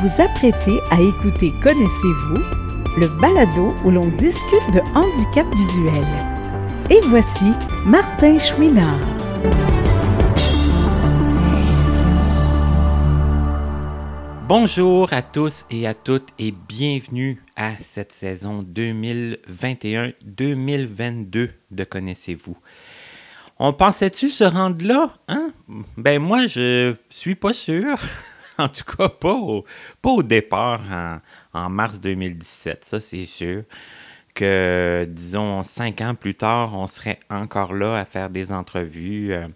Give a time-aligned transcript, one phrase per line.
[0.00, 2.42] vous apprêtez à écouter Connaissez-vous,
[2.96, 6.02] le balado où l'on discute de handicap visuel.
[6.88, 7.52] Et voici
[7.84, 8.98] Martin Chouinard.
[14.48, 22.56] Bonjour à tous et à toutes et bienvenue à cette saison 2021-2022 de Connaissez-vous.
[23.58, 25.12] On pensait-tu se rendre là?
[25.28, 25.52] Hein?
[25.98, 27.98] Ben moi, je suis pas sûr.
[28.64, 30.82] en tout cas, pas au, départ
[31.54, 33.62] en, mars 2017, ça c'est sûr.
[34.34, 39.32] Que, disons, cinq ans plus tard, on serait encore là à faire des entrevues.
[39.32, 39.48] Euh.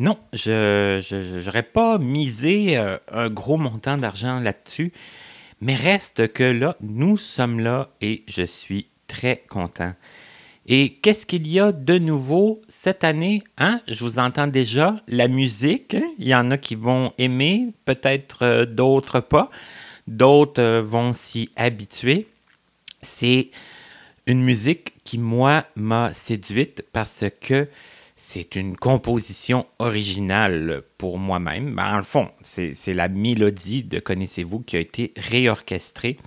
[0.00, 4.92] non, je n'aurais pas misé euh, un gros montant d'argent là-dessus.
[5.60, 9.92] Mais reste que là, nous sommes là et je suis très content.
[10.66, 13.42] Et qu'est-ce qu'il y a de nouveau cette année?
[13.58, 13.80] Hein?
[13.88, 15.94] Je vous entends déjà, la musique.
[15.94, 16.12] Hein?
[16.18, 19.50] Il y en a qui vont aimer, peut-être euh, d'autres pas.
[20.06, 22.28] D'autres euh, vont s'y habituer.
[23.00, 23.50] C'est
[24.26, 27.68] une musique qui, moi, m'a séduite parce que
[28.14, 31.74] c'est une composition originale pour moi-même.
[31.74, 36.18] Ben, en le fond, c'est la mélodie de Connaissez-vous qui a été réorchestrée.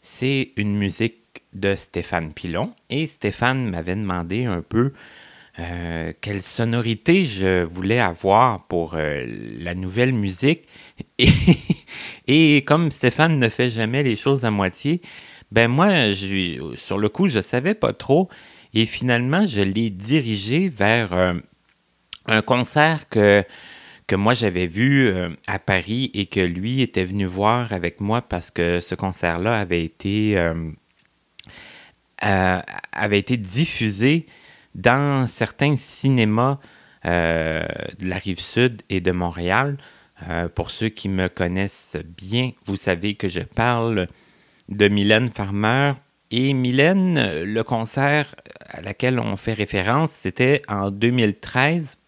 [0.00, 1.23] C'est une musique
[1.54, 2.72] de Stéphane Pilon.
[2.90, 4.92] Et Stéphane m'avait demandé un peu
[5.60, 10.66] euh, quelle sonorité je voulais avoir pour euh, la nouvelle musique.
[12.26, 15.00] Et, comme Stéphane ne fait jamais les choses à moitié,
[15.52, 15.90] ben moi,
[16.74, 18.28] sur le coup, je ne savais pas trop.
[18.72, 21.34] Et finalement, je l'ai dirigé vers euh,
[22.26, 23.44] un concert que,
[24.08, 25.12] que moi j'avais vu
[25.46, 29.84] à Paris et que lui était venu voir avec moi parce que ce concert-là avait
[29.84, 30.36] été
[32.22, 32.60] euh,
[32.92, 34.26] avait été diffusé
[34.74, 36.58] dans certains cinémas
[37.06, 37.66] euh,
[37.98, 39.76] de la rive sud et de Montréal.
[40.28, 44.06] Euh, pour ceux qui me connaissent bien, vous savez que je parle
[44.68, 45.92] de Mylène Farmer.
[46.30, 48.34] Et Mylène, le concert
[48.68, 51.98] à laquelle on fait référence, c'était en 2013.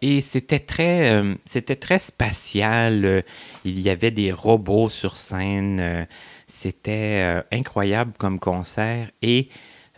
[0.00, 3.24] et c'était très, c'était très spatial.
[3.64, 6.06] Il y avait des robots sur scène.
[6.54, 9.48] C'était euh, incroyable comme concert et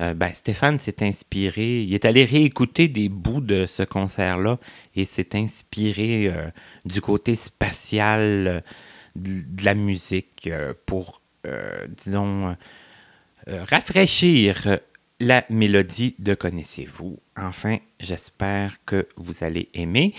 [0.00, 4.60] euh, ben, Stéphane s'est inspiré, il est allé réécouter des bouts de ce concert-là
[4.94, 6.48] et s'est inspiré euh,
[6.84, 8.62] du côté spatial
[9.16, 10.48] de la musique
[10.86, 11.22] pour,
[11.96, 12.56] disons,
[13.46, 14.78] rafraîchir
[15.18, 17.18] la mélodie de Connaissez-vous.
[17.36, 20.14] Enfin, j'espère que vous allez aimer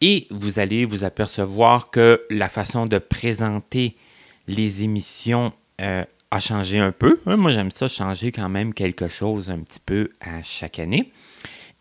[0.00, 3.96] et vous allez vous apercevoir que la façon de présenter
[4.50, 6.04] les émissions euh,
[6.40, 7.20] changé un peu.
[7.24, 11.12] Moi, j'aime ça changer quand même quelque chose un petit peu à chaque année.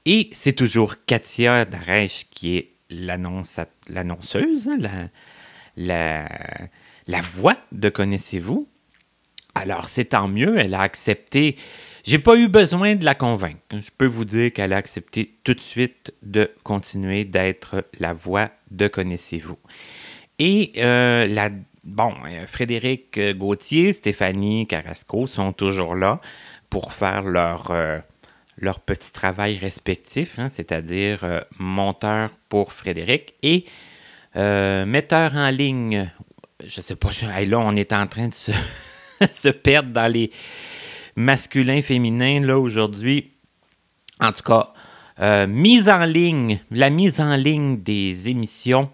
[0.05, 5.09] Et c'est toujours Katia Darèche qui est l'annonceuse, hein,
[5.77, 6.29] la,
[7.07, 8.67] la, voix de Connaissez-vous.
[9.55, 11.55] Alors, c'est tant mieux, elle a accepté.
[12.03, 13.59] J'ai pas eu besoin de la convaincre.
[13.71, 18.49] Je peux vous dire qu'elle a accepté tout de suite de continuer d'être la voix
[18.71, 19.57] de Connaissez-vous.
[20.39, 21.49] Et euh, la
[21.83, 26.19] bon, euh, Frédéric euh, Gauthier, Stéphanie Carrasco sont toujours là
[26.69, 27.99] pour faire leur, euh,
[28.85, 33.65] petit travail respectif, hein, c'est-à-dire monteur pour Frédéric et
[34.35, 36.11] metteur en ligne.
[36.63, 37.09] Je sais pas,
[37.45, 38.51] là, on est en train de se,
[39.31, 40.29] se perdre dans les
[41.15, 43.31] masculins, féminins, là, aujourd'hui.
[44.19, 48.89] En tout cas, mise en ligne, la mise en ligne des émissions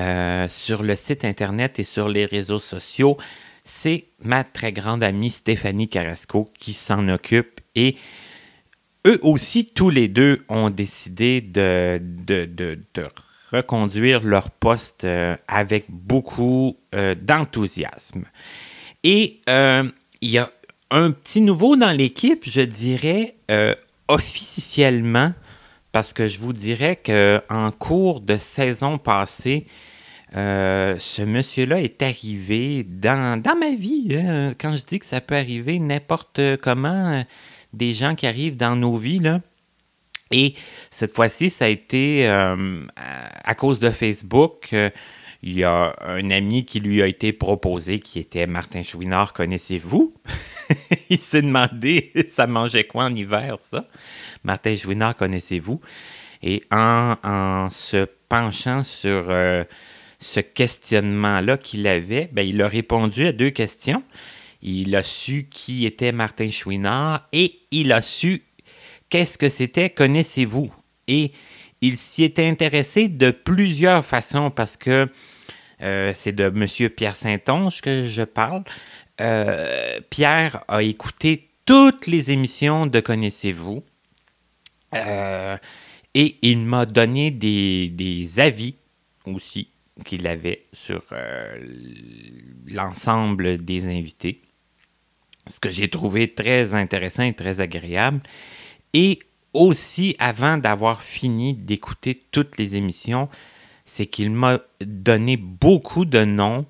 [0.00, 3.18] euh, sur le site Internet et sur les réseaux sociaux.
[3.64, 7.96] C'est ma très grande amie Stéphanie Carrasco qui s'en occupe et
[9.06, 12.78] eux aussi, tous les deux, ont décidé de, de,
[13.52, 18.24] reconduire leur poste euh, avec beaucoup euh, d'enthousiasme.
[19.04, 20.50] Et il y a
[20.90, 23.36] un petit nouveau dans l'équipe, je dirais,
[24.08, 25.32] officiellement,
[25.92, 29.64] parce que je vous dirais qu'en cours de saison passée,
[30.36, 34.16] euh, ce monsieur-là est arrivé dans, ma vie.
[34.16, 34.54] Hein.
[34.58, 37.22] quand je dis que ça peut arriver n'importe comment, euh,
[37.72, 39.40] des gens qui arrivent dans nos vies, là.
[40.32, 40.54] Et
[40.90, 44.72] cette fois-ci, ça a été euh, à cause de Facebook.
[45.42, 50.14] il y a un ami qui lui a été proposé qui était Martin Chouinard, connaissez-vous?
[51.10, 53.88] il s'est demandé, ça mangeait quoi en hiver, ça?
[54.44, 55.80] Martin Chouinard, connaissez-vous?
[56.44, 59.32] Et en, se penchant sur
[60.20, 64.02] ce questionnement-là qu'il avait, ben, il a répondu à deux questions.
[64.62, 68.44] Il a su qui était Martin Chouinard et il a su
[69.08, 70.72] qu'est-ce que c'était Connaissez-vous?
[71.08, 71.32] Et
[71.80, 75.08] il s'y est intéressé de plusieurs façons parce que
[75.82, 76.90] Euh, c'est de M.
[76.90, 78.64] Pierre Saint-Onge que je parle.
[79.20, 83.82] Euh, Pierre a écouté toutes les émissions de Connaissez-vous
[86.14, 88.74] et il m'a donné des, avis
[89.24, 89.69] aussi
[90.04, 91.02] qu'il avait sur
[92.66, 94.42] l'ensemble des invités
[95.46, 98.20] ce que j'ai trouvé très intéressant et très agréable.
[98.94, 99.18] Et
[99.52, 103.28] aussi, avant d'avoir fini d'écouter toutes les émissions,
[103.84, 106.66] c'est qu'il m'a donné beaucoup de noms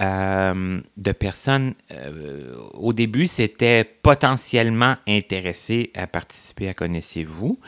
[0.00, 1.74] euh, de personnes.
[1.90, 7.58] Euh, au début, c'était potentiellement intéressé à participer à Connaissez-vous.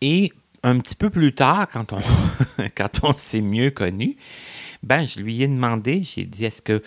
[0.00, 0.32] Et
[0.62, 1.68] un petit peu plus tard,
[2.76, 4.16] quand on, s'est mieux connu,
[4.82, 6.82] ben, je lui ai demandé, j'ai dit, est-ce que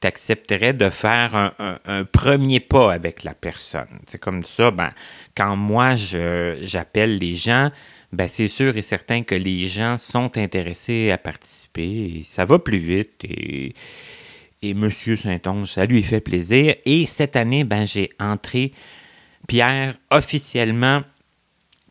[0.00, 4.00] tu accepterais de faire un, premier pas avec la personne?
[4.06, 4.92] C'est comme ça, ben,
[5.36, 7.70] quand moi, j'appelle les gens,
[8.12, 12.58] ben, c'est sûr et certain que les gens sont intéressés à participer et ça va
[12.58, 13.74] plus vite et,
[14.62, 14.90] et M.
[14.90, 16.74] Saint-Onge, ça lui fait plaisir.
[16.84, 18.72] Et cette année, ben, j'ai entré
[19.46, 21.02] Pierre officiellement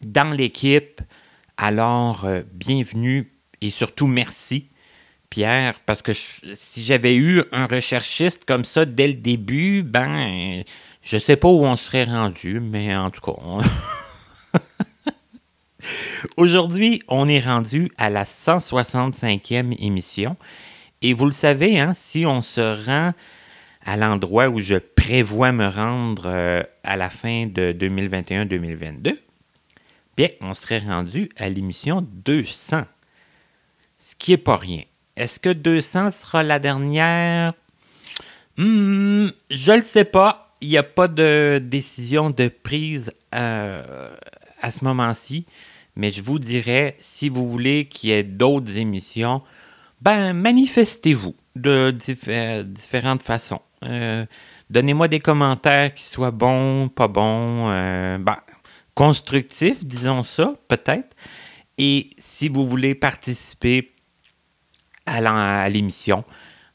[0.02, 1.02] dans l'équipe.
[1.57, 3.31] Alors, euh, bienvenue
[3.62, 4.69] et surtout merci
[5.30, 10.63] Pierre, parce que si j'avais eu un recherchiste comme ça dès le début, ben,
[11.02, 14.62] je sais pas où on serait rendu, mais en tout cas.
[16.38, 20.36] Aujourd'hui, on est rendu à la 165e émission.
[21.02, 23.13] Et vous le savez, hein, si on se rend
[23.86, 29.18] à l'endroit où je prévois me rendre euh, à la fin de 2021-2022,
[30.18, 32.84] bien, on serait rendu à l'émission 200.
[34.00, 34.84] Ce qui n'est pas rien.
[35.16, 37.54] Est-ce que 200 sera la dernière?
[38.58, 40.54] Hmm, je ne le sais pas.
[40.62, 44.10] Il n'y a pas de décision de prise euh,
[44.62, 45.46] à ce moment-ci.
[45.96, 49.42] Mais je vous dirais, si vous voulez qu'il y ait d'autres émissions,
[50.02, 51.92] ben manifestez-vous de
[52.64, 53.62] différentes façons.
[53.84, 54.26] Euh,
[54.70, 58.38] donnez-moi des commentaires qui soient bons, pas bons, euh, ben,
[58.95, 61.15] constructifs, disons ça, peut-être.
[61.77, 63.92] Et si vous voulez participer
[65.06, 66.24] à l'émission,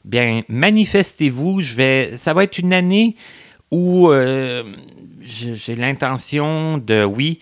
[0.05, 1.59] bien, manifestez-vous.
[1.59, 3.15] Je vais, ça va être une année
[3.71, 4.63] où euh,
[5.21, 7.39] j'ai l'intention de, oui,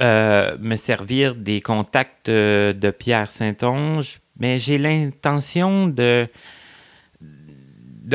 [0.00, 6.28] euh, me servir des contacts de Pierre Saint-Onge, mais j'ai l'intention de,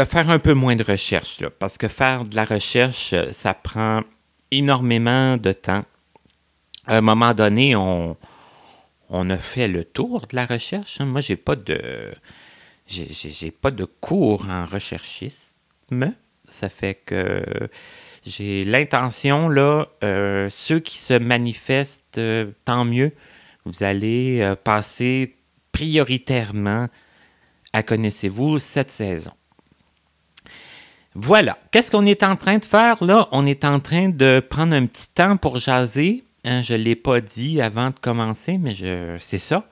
[0.05, 4.01] faire un peu moins de recherche, parce que faire de la recherche, ça prend
[4.51, 5.86] énormément de temps.
[6.86, 8.18] À un moment donné, on,
[9.10, 11.01] on a fait le tour de la recherche.
[11.01, 11.06] Hein.
[11.06, 12.12] Moi, j'ai pas de
[12.88, 16.13] j'ai pas de cours en recherchisme.
[16.48, 17.44] Ça fait que
[18.25, 23.13] j'ai l'intention, là, euh, ceux qui se manifestent, euh, tant mieux.
[23.66, 25.36] Vous allez euh, passer
[25.72, 26.88] prioritairement
[27.74, 29.31] à Connaissez-vous cette saison.
[31.21, 31.57] Voilà.
[31.71, 33.04] Qu'est-ce qu'on est en train de faire?
[33.04, 33.27] Là?
[33.31, 36.95] On est en train de prendre un petit temps pour jaser Hein, je ne l'ai
[36.95, 38.74] pas dit avant de commencer, mais
[39.19, 39.68] c'est ça.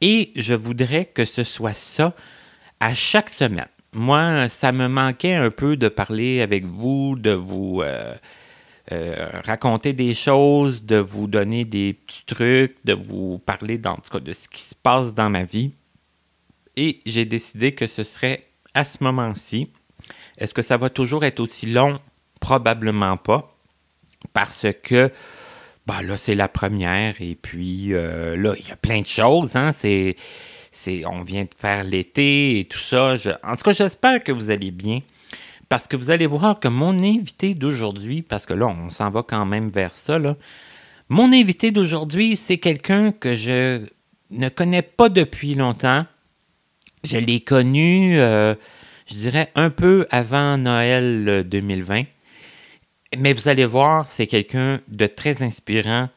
[0.00, 2.14] Et je voudrais que ce soit ça
[2.80, 3.68] à chaque semaine.
[3.92, 8.14] Moi, ça me manquait un peu de parler avec vous, de vous euh,
[8.92, 14.20] euh, raconter des choses, de vous donner des petits trucs, de vous parler tout cas,
[14.20, 15.72] de ce qui se passe dans ma vie.
[16.76, 19.70] Et j'ai décidé que ce serait à ce moment-ci.
[20.40, 22.00] Est-ce que ça va toujours être aussi long?
[22.40, 23.54] Probablement pas.
[24.32, 25.12] Parce que
[25.86, 27.20] bah, là, c'est la première.
[27.20, 29.54] Et puis euh, là, il y a plein de choses.
[29.56, 29.72] Hein?
[29.72, 30.16] C'est,
[31.06, 33.14] on vient de faire l'été et tout ça.
[33.44, 35.00] en tout cas, j'espère que vous allez bien.
[35.68, 39.22] Parce que vous allez voir que mon invité d'aujourd'hui, parce que là, on s'en va
[39.22, 40.36] quand même vers ça, là.
[41.08, 43.84] Mon invité d'aujourd'hui, c'est quelqu'un que je
[44.30, 46.06] ne connais pas depuis longtemps.
[47.02, 48.54] Je l'ai connu, euh,
[49.10, 52.04] je dirais, un peu avant Noël 2020.
[53.18, 56.08] Mais vous allez voir, c'est quelqu'un de très inspirant,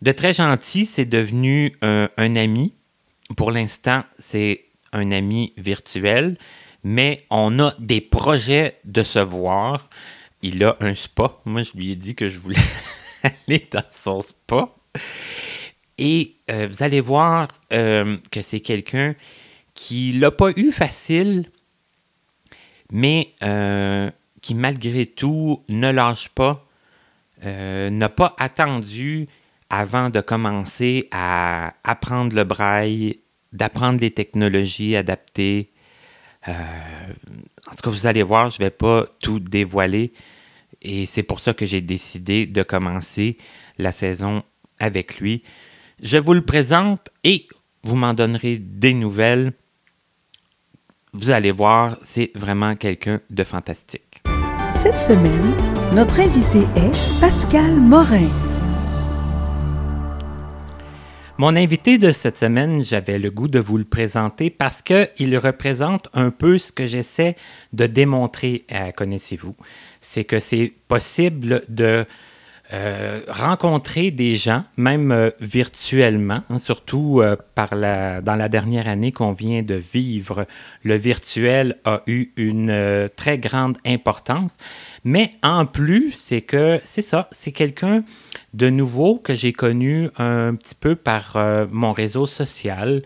[0.00, 0.86] de très gentil.
[0.86, 2.72] C'est devenu un, ami.
[3.36, 6.38] Pour l'instant, c'est un ami virtuel,
[6.82, 9.90] mais on a des projets de se voir.
[10.40, 11.40] Il a un spa.
[11.44, 12.56] Moi, je lui ai dit que je voulais
[13.22, 14.74] aller dans son spa.
[15.98, 19.14] Et euh, vous allez voir euh, que c'est quelqu'un
[19.74, 21.50] qui l'a pas eu facile,
[22.94, 24.08] mais euh,
[24.40, 26.64] qui malgré tout ne lâche pas,
[27.44, 29.26] euh, n'a pas attendu
[29.68, 33.18] avant de commencer à apprendre le braille,
[33.52, 35.72] d'apprendre les technologies adaptées.
[36.46, 36.52] Euh,
[37.66, 40.12] en tout cas, vous allez voir, je ne vais pas tout dévoiler.
[40.80, 43.38] Et c'est pour ça que j'ai décidé de commencer
[43.76, 44.44] la saison
[44.78, 45.42] avec lui.
[46.00, 47.48] Je vous le présente et
[47.82, 49.52] vous m'en donnerez des nouvelles.
[51.14, 54.22] Vous allez voir, c'est vraiment quelqu'un de fantastique.
[54.74, 55.54] Cette semaine,
[55.94, 58.28] notre invité est Pascal Morin.
[61.38, 66.08] Mon invité de cette semaine, j'avais le goût de vous le présenter parce qu'il représente
[66.14, 67.36] un peu ce que j'essaie
[67.72, 69.54] de démontrer à Connaissez-vous.
[70.00, 72.06] C'est que c'est possible de
[72.72, 78.88] euh, rencontrer des gens, même euh, virtuellement, hein, surtout euh, par la, dans la dernière
[78.88, 80.46] année qu'on vient de vivre,
[80.82, 84.56] le virtuel a eu une très grande importance.
[85.04, 88.02] Mais en plus, c'est que c'est ça, c'est quelqu'un
[88.54, 91.36] de nouveau que j'ai connu un petit peu par
[91.70, 93.02] mon réseau social,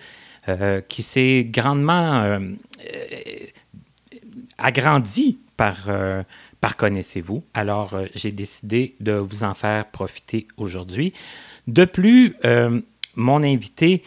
[0.89, 2.39] qui s'est grandement
[4.57, 5.89] agrandi par
[6.61, 7.45] par connaissez-vous.
[7.55, 11.13] Alors, euh, j'ai décidé de vous en faire profiter aujourd'hui.
[11.67, 12.81] De plus, euh,
[13.15, 14.03] mon invité,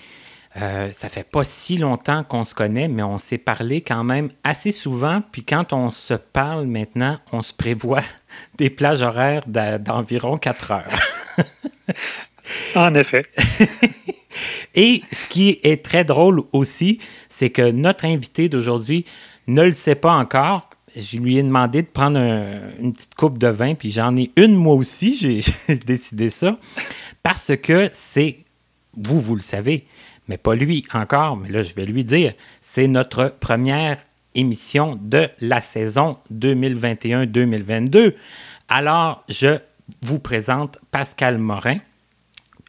[0.57, 4.29] euh, ça fait pas si longtemps qu'on se connaît, mais on s'est parlé quand même
[4.43, 5.21] assez souvent.
[5.31, 8.03] Puis quand on se parle maintenant, on se prévoit
[8.57, 10.99] des plages horaires d'environ 4 heures.
[12.75, 13.25] en effet.
[14.75, 19.05] Et ce qui est très drôle aussi, c'est que notre invité d'aujourd'hui
[19.47, 22.19] ne le sait pas encore, je lui ai demandé de prendre
[22.79, 25.15] une petite coupe de vin, puis j'en ai une moi aussi,
[25.67, 26.57] j'ai décidé ça,
[27.23, 28.37] parce que c'est,
[28.97, 29.85] vous, vous le savez,
[30.27, 33.97] mais pas lui encore, mais là, je vais lui dire, c'est notre première
[34.35, 38.13] émission de la saison 2021-2022.
[38.69, 39.59] Alors, je
[40.01, 41.77] vous présente Pascal Morin.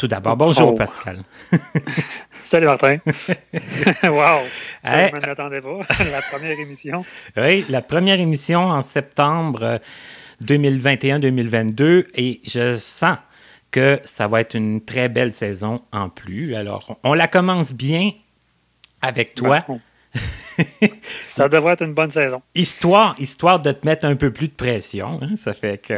[0.02, 0.74] Tout d'abord, bonjour oh.
[0.74, 1.22] Pascal.
[2.44, 2.96] Salut Martin.
[3.06, 4.40] wow.
[4.82, 5.78] je ne m'attendais pas.
[6.10, 7.04] la première émission.
[7.36, 9.78] Oui, la première émission en septembre
[10.42, 13.16] 2021-2022 euh, et je sens
[13.70, 16.56] que ça va être une très belle saison en plus.
[16.56, 18.10] Alors, on la commence bien
[19.02, 19.64] avec toi.
[21.28, 22.42] ça devrait être une bonne saison.
[22.56, 25.20] Histoire, histoire de te mettre un peu plus de pression.
[25.22, 25.94] Hein, ça fait que.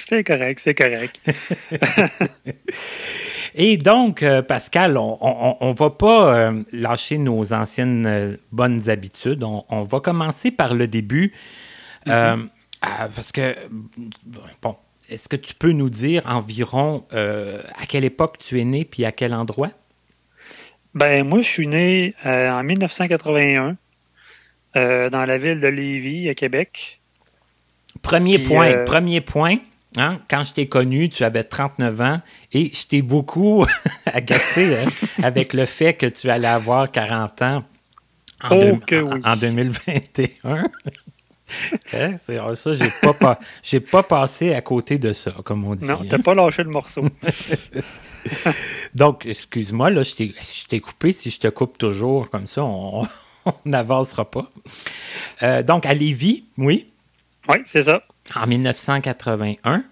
[0.00, 1.20] C'est correct, c'est correct.
[3.58, 9.42] Et donc, euh, Pascal, on ne va pas euh, lâcher nos anciennes euh, bonnes habitudes.
[9.42, 11.32] On, va commencer par le début.
[12.06, 12.48] Mm-hmm.
[12.82, 13.56] parce que,
[14.62, 14.76] bon,
[15.08, 19.12] est-ce que tu peux nous dire environ à quelle époque tu es né puis à
[19.12, 19.70] quel endroit?
[20.94, 23.76] Ben, moi, je suis né en 1981
[24.74, 27.00] dans la ville de Lévis, à Québec.
[28.02, 29.56] Premier point, premier point.
[29.96, 30.18] Hein?
[30.28, 32.20] Quand je t'ai connu, tu avais 39 ans
[32.52, 33.64] et je t'ai beaucoup
[34.06, 34.88] agacé hein,
[35.22, 37.64] avec le fait que tu allais avoir 40 ans
[38.42, 38.78] en, oh,
[39.24, 40.28] en 2021.
[40.44, 40.66] hein?
[42.18, 45.86] C'est ça, j'ai pas, j'ai pas passé à côté de ça, comme on dit.
[45.86, 47.04] Non, t'as pas lâché le morceau.
[48.94, 51.12] Donc, excuse-moi, là, je t'ai coupé.
[51.12, 53.06] Si je te coupe toujours comme ça, on
[53.64, 54.50] n'avancera pas.
[55.42, 56.88] Euh, donc, à Lévis, oui?
[57.48, 58.02] Oui, c'est ça.
[58.34, 59.84] En 1981.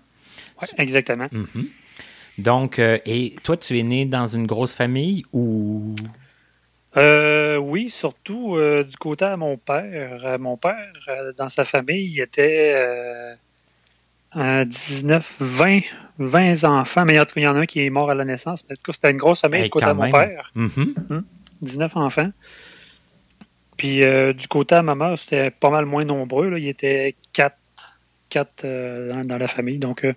[0.60, 1.28] Oui, exactement.
[1.30, 1.68] Mhm.
[2.38, 5.94] Donc, euh, et toi, tu es né dans une grosse famille ou?
[6.96, 10.38] Euh, oui, surtout euh, du côté de mon père.
[10.38, 10.92] Mon père,
[11.36, 13.36] dans sa famille, il était
[14.34, 15.80] 19, 20,
[16.18, 17.04] 20 enfants.
[17.04, 18.64] Mais en tout cas, il y en a un qui est mort à la naissance.
[18.64, 20.52] En tout cas, c'était une grosse famille du côté de mon père.
[20.54, 21.24] 19 mhm.
[21.60, 22.30] hum, enfants.
[23.76, 24.00] Puis
[24.34, 26.48] du côté de ma mère, c'était pas mal moins nombreux.
[26.48, 26.58] Là.
[26.58, 27.56] Il était 4
[28.34, 29.78] quatre euh, dans, la famille.
[29.78, 30.12] Donc, euh,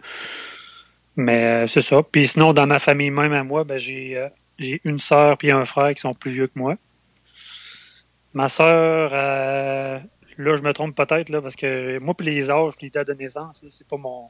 [1.15, 2.01] mais euh, c'est ça.
[2.03, 4.19] Puis sinon, dans ma famille même à moi, ben, j'ai,
[4.83, 6.75] une sœur et un frère qui sont plus vieux que moi.
[8.33, 10.01] Ma sœur, là,
[10.37, 13.13] je me trompe peut-être, là, parce que moi, puis les âges, puis les dates de
[13.13, 14.29] naissance, c'est pas mon,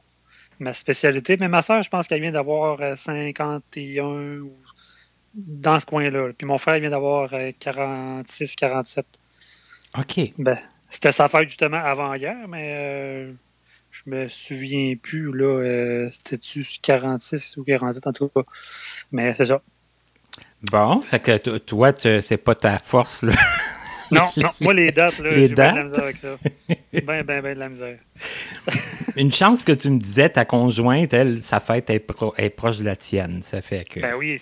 [0.58, 1.36] ma spécialité.
[1.38, 4.02] Mais ma sœur, je pense qu'elle vient d'avoir 51
[4.40, 4.52] ou
[5.34, 6.32] dans ce coin-là.
[6.36, 9.06] Puis mon frère vient d'avoir 46, 47.
[9.98, 10.32] OK.
[10.38, 10.58] Ben,
[10.90, 13.32] c'était sa fête justement avant hier, mais
[14.04, 18.42] je me souviens plus, là, euh, c'était-tu 46 ou 47 en tout cas.
[19.12, 19.62] Mais c'est ça.
[20.70, 23.32] Bon, c'est que toi, c'est pas ta force, là.
[24.10, 25.74] Non, non, moi les dates, là, les dates?
[25.74, 26.36] de la misère avec ça.
[27.04, 27.98] Ben, ben, ben de la misère.
[29.16, 32.00] Une chance que tu me disais, ta conjointe, elle, sa fête est,
[32.48, 33.42] proche de la tienne.
[33.42, 34.00] Ça fait que.
[34.00, 34.40] Ben oui,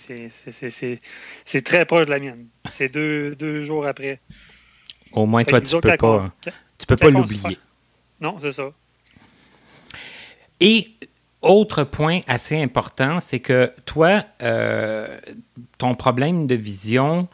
[1.45, 2.47] c'est très proche de la mienne.
[2.71, 4.21] C'est deux, deux, jours après.
[5.11, 6.31] Au moins, toi, tu peux, pas,
[6.77, 7.57] tu peux pas l'oublier.
[8.21, 8.71] Non, c'est ça.
[10.59, 10.97] Et
[11.41, 15.19] autre point assez important, c'est que toi, euh,
[15.77, 17.27] ton problème de vision,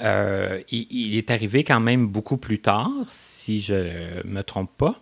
[0.00, 5.00] euh, il, est arrivé quand même beaucoup plus tard, si je me trompe pas.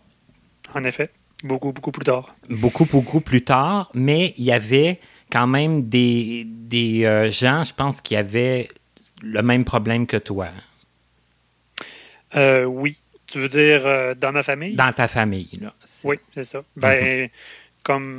[0.74, 1.10] En effet,
[1.44, 2.34] beaucoup, beaucoup plus tard.
[2.48, 5.00] Beaucoup, beaucoup plus tard, mais il y avait
[5.30, 8.68] quand même des, des euh, gens, je pense, qui avaient
[9.22, 10.48] le même problème que toi.
[12.34, 12.96] Oui.
[13.30, 14.74] Tu veux dire euh, dans ma famille?
[14.74, 15.72] Dans ta famille, là.
[16.04, 16.62] Oui, c'est ça.
[16.76, 17.30] Ben, mm-hmm.
[17.84, 18.16] comme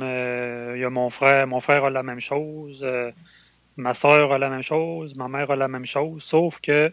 [0.74, 2.86] il y a mon frère, mon frère a la même chose,
[3.76, 6.90] ma soeur a la même chose, ma mère a la même chose, sauf que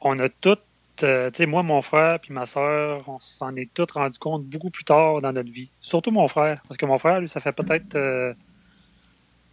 [0.00, 0.62] on a toutes,
[0.96, 4.70] tu sais, moi, mon frère puis ma soeur, on s'en est tous rendu compte beaucoup
[4.70, 5.70] plus tard dans notre vie.
[5.80, 8.34] Surtout mon frère, parce que mon frère, lui, ça fait peut-être,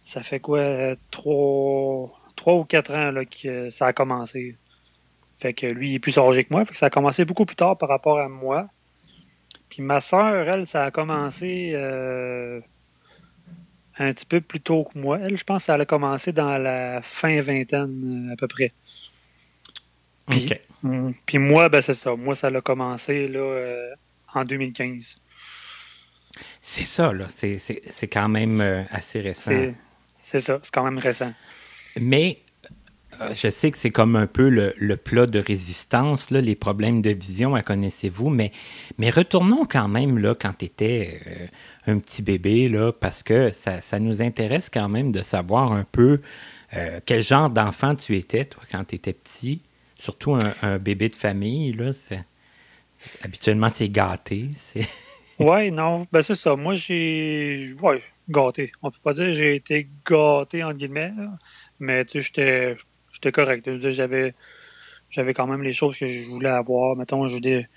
[0.04, 4.56] ça fait quoi, trois, trois ou quatre ans là, que ça a commencé.
[5.40, 6.64] Fait que lui, il est plus âgé que moi.
[6.64, 8.68] Fait que ça a commencé beaucoup plus tard par rapport à moi.
[9.70, 12.60] Puis ma soeur, elle, ça a commencé euh,
[13.98, 15.18] un petit peu plus tôt que moi.
[15.22, 18.72] Elle, je pense que ça a commencé dans la fin vingtaine euh, à peu près.
[20.28, 20.50] Puis,
[20.82, 22.14] mm, puis moi, ben c'est ça.
[22.14, 23.94] Moi, ça a commencé là, euh,
[24.34, 25.16] en 2015.
[26.60, 27.26] C'est ça, là.
[27.28, 29.72] C'est quand même assez récent.
[30.22, 31.32] C'est ça, c'est quand même récent.
[31.98, 32.38] Mais
[33.34, 37.10] je sais que c'est comme un peu le, plat de résistance, là, les problèmes de
[37.10, 38.50] vision, connaissez-vous, mais,
[38.98, 41.46] mais retournons quand même là, quand tu étais euh,
[41.92, 46.20] un petit bébé, là, parce que ça, nous intéresse quand même de savoir un peu
[46.76, 49.60] euh, quel genre d'enfant tu étais, toi, quand tu étais petit.
[49.98, 51.90] Surtout un, bébé de famille, là,
[53.22, 54.46] habituellement, c'est gâté.
[55.38, 56.56] oui, non, ben c'est ça.
[56.56, 57.74] Moi, j'ai.
[57.82, 58.72] Ouais, gâté.
[58.80, 61.12] On peut pas dire j'ai été gâté, entre guillemets,
[61.80, 62.76] mais tu sais, j'étais
[63.20, 63.68] j'étais correct.
[63.90, 64.34] J'avais,
[65.10, 66.96] j'avais quand même les choses que je voulais avoir.
[66.96, 67.68] Mettons, je voulais,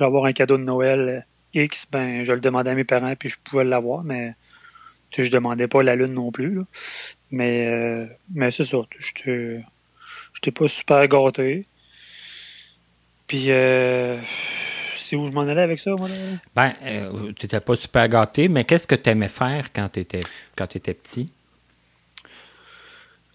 [0.00, 3.28] avoir un cadeau de Noël euh, X, ben je le demandais à mes parents puis
[3.28, 4.34] je pouvais l'avoir, mais
[5.16, 6.60] je demandais pas la lune non plus.
[7.30, 8.78] Mais, euh, mais c'est ça.
[8.98, 9.60] Je
[10.36, 11.66] n'étais pas super gâté.
[13.26, 14.18] Puis euh,
[14.96, 16.08] c'est où je m'en allais avec ça, moi?
[16.08, 16.14] Là?
[16.54, 16.72] Ben,
[17.36, 21.30] tu n'étais pas super gâté, mais qu'est-ce que tu aimais faire quand tu étais petit?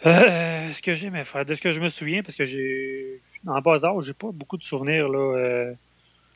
[0.05, 3.21] Euh, ce que j'aimais faire, de ce que je me souviens, parce que j'ai.
[3.45, 5.09] En bas âge, j'ai pas beaucoup de souvenirs.
[5.09, 5.73] Là, euh,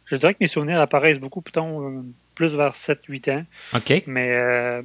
[0.06, 2.04] je dirais que mes souvenirs apparaissent beaucoup plutôt,
[2.36, 3.45] plus vers 7-8 ans.
[3.76, 4.04] OK.
[4.08, 4.82] Mais euh,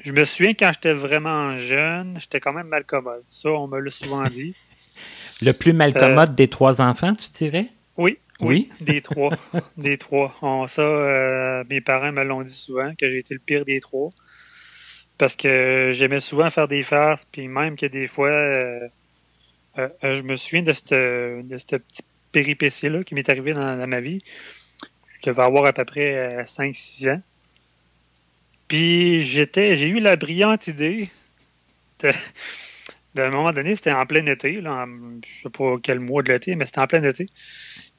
[0.00, 3.22] je me souviens quand j'étais vraiment jeune, j'étais quand même mal commode.
[3.28, 4.56] Ça, on me l'a souvent dit.
[5.42, 7.66] Le plus mal commode des trois enfants, tu dirais?
[7.96, 8.18] Oui.
[8.40, 9.30] Oui, des trois.
[9.78, 10.34] des trois.
[10.68, 14.10] ça, mes parents me l'ont dit souvent, que j'ai été le pire des trois
[15.18, 18.88] parce que j'aimais souvent faire des farces, puis même que des fois, euh,
[19.78, 24.00] euh, je me souviens de cette, de cette petite péripétie-là qui m'est arrivée dans, ma
[24.00, 24.22] vie.
[25.22, 27.22] Je devais avoir à peu près 5-6 euh, ans.
[28.68, 31.08] Puis j'étais, j'ai eu la brillante idée
[32.00, 32.10] de,
[33.18, 36.32] un moment donné, c'était en plein été, là, en, je sais pas quel mois de
[36.32, 37.28] l'été, mais c'était en plein été.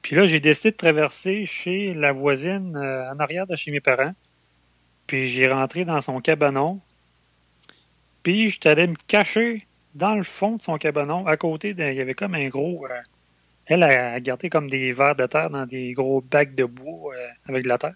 [0.02, 4.14] Puis là, j'ai décidé de traverser chez la voisine en arrière de chez mes parents.
[5.08, 6.80] Puis j'ai rentré dans son cabanon.
[8.22, 12.00] Puis, je allé me cacher dans le fond de son cabanon, à côté, il y
[12.00, 12.86] avait comme un gros.
[12.86, 13.00] Euh,
[13.66, 17.28] elle a gardé comme des verres de terre dans des gros bacs de bois euh,
[17.48, 17.94] avec de la terre.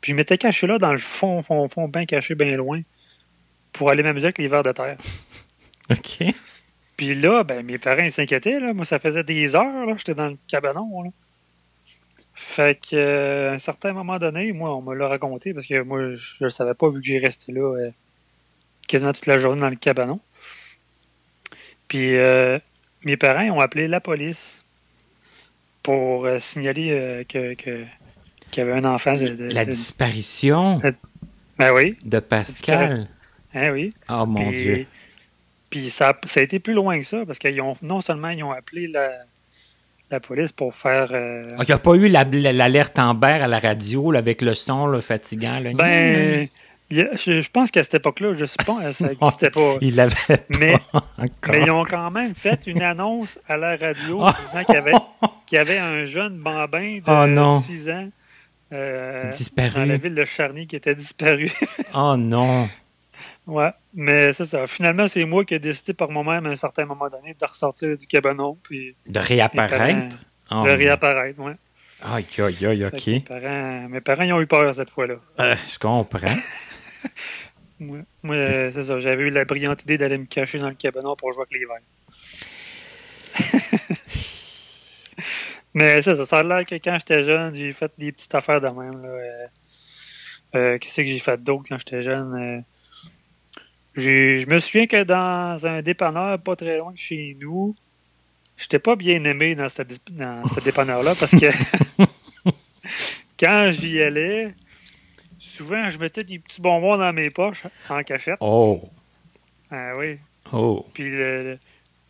[0.00, 2.80] Puis, je m'étais caché là, dans le fond, fond, fond, bien caché, bien loin,
[3.72, 4.96] pour aller m'amuser avec les verres de terre.
[5.90, 6.24] OK.
[6.96, 8.60] Puis là, ben, mes parents s'inquiétaient.
[8.60, 8.72] Là.
[8.72, 11.02] Moi, ça faisait des heures, là, j'étais dans le cabanon.
[11.02, 11.10] Là.
[12.34, 15.80] Fait que, euh, à un certain moment donné, moi, on me l'a raconté parce que
[15.82, 17.90] moi, je ne savais pas vu que j'ai resté là
[18.92, 20.20] quasiment toute la journée dans le cabanon.
[21.88, 22.58] Puis euh,
[23.04, 24.62] mes parents ont appelé la police
[25.82, 27.86] pour euh, signaler euh, que, qu'il
[28.58, 29.48] y avait un enfant de.
[29.54, 30.82] la disparition
[31.58, 31.96] ben oui.
[32.04, 33.08] de Pascal.
[33.54, 33.94] Eh oui.
[34.10, 34.86] Oh mon Dieu.
[35.70, 38.44] Puis ça, ça, a été plus loin que ça parce qu'ils ont non seulement ils
[38.44, 39.10] ont appelé la,
[40.10, 41.08] la police pour faire.
[41.12, 44.86] Ah, il n'y a pas eu l'alerte la, Amber à la radio avec le son
[44.86, 45.60] là, fatigant.
[45.60, 45.72] Là.
[45.72, 46.48] Ben,
[46.92, 49.76] je, pense qu'à cette époque-là, je sais pas, ça n'existait pas.
[49.80, 50.14] Il l'avait
[50.60, 50.74] mais,
[51.48, 54.30] mais ils ont quand même fait une annonce à la radio oh.
[54.30, 54.74] disant qu'il
[55.56, 58.08] y, avait, un jeune bambin de 6 ans
[58.72, 59.74] euh, disparu.
[59.74, 61.52] dans la ville de Charny qui était disparu.
[61.94, 62.68] oh non!
[63.46, 64.66] Ouais, mais c'est ça.
[64.66, 67.98] Finalement, c'est moi qui ai décidé par moi-même à un certain moment donné de ressortir
[67.98, 68.56] du cabanon.
[68.62, 70.16] Puis de réapparaître?
[70.50, 71.52] de réapparaître, oui.
[72.04, 73.06] Aïe, aïe, aïe, OK.
[73.06, 75.14] Mes parents, mes parents ils ont eu peur cette fois-là.
[75.40, 76.36] Euh, je comprends.
[77.80, 77.98] moi,
[78.72, 79.00] c'est ça.
[79.00, 81.66] J'avais eu la brillante idée d'aller me cacher dans le cabanon pour jouer avec les
[81.66, 81.80] verres.
[85.74, 88.68] Mais ça, ça a l'air que quand j'étais jeune, j'ai fait des petites affaires de
[88.68, 89.04] même.
[89.04, 89.46] Euh,
[90.54, 92.34] euh, Qu'est-ce que j'ai fait d'autre quand j'étais jeune?
[92.34, 92.60] Euh,
[93.94, 97.74] je me souviens que dans un dépanneur pas très loin de chez nous,
[98.56, 101.50] j'étais pas bien aimé dans ce, dans ce dépanneur-là parce que
[103.38, 104.54] quand j'y allais,
[105.52, 108.36] souvent, je mettais des petits bonbons dans mes poches en cachette.
[108.40, 108.82] Oh!
[109.70, 110.18] Ah oui.
[110.52, 110.86] Oh!
[110.94, 111.12] Puis,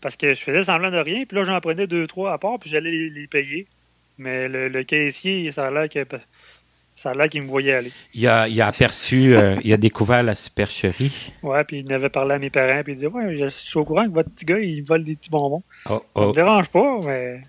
[0.01, 2.59] parce que je faisais semblant de rien, puis là, j'en prenais deux, trois à part,
[2.59, 3.67] puis j'allais les, payer.
[4.19, 6.05] Mais le, caissier, ça a l'air que
[6.97, 7.93] ça a l'air qu'il me voyait aller.
[8.15, 11.33] Il a, il a aperçu, euh, il a découvert la supercherie.
[11.43, 13.85] Ouais, puis il avait parlé à mes parents, puis il disait Ouais, je suis au
[13.85, 15.63] courant que votre petit gars, il vole des petits bonbons.
[15.89, 16.21] Oh, oh.
[16.21, 17.43] Ça me dérange pas, mais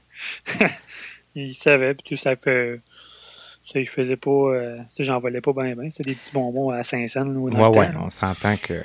[1.36, 2.80] il savait, puis ça fait.
[3.74, 4.30] Ça, il faisait pas.
[4.30, 5.90] Euh, j'en volais pas bien, bien.
[5.90, 7.26] C'était des petits bonbons à 5 cents.
[7.26, 8.82] Ouais, ouais, on s'entend que.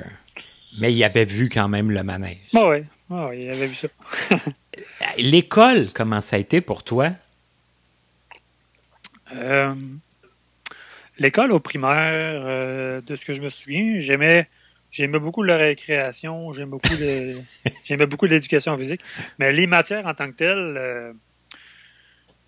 [0.81, 2.38] Mais il avait vu quand même le manège.
[2.55, 3.88] Ouais, ouais, il avait vu ça.
[5.18, 7.11] L'école, comment ça a été pour toi?
[9.35, 9.74] Euh,
[11.18, 11.92] l'école au primaire,
[12.46, 14.48] euh, de ce que je me souviens, j'aimais
[14.90, 16.88] j'aimais beaucoup la récréation, j'aimais beaucoup
[17.85, 19.03] j'aimais beaucoup l'éducation physique,
[19.38, 21.14] mais les matières en tant que telles,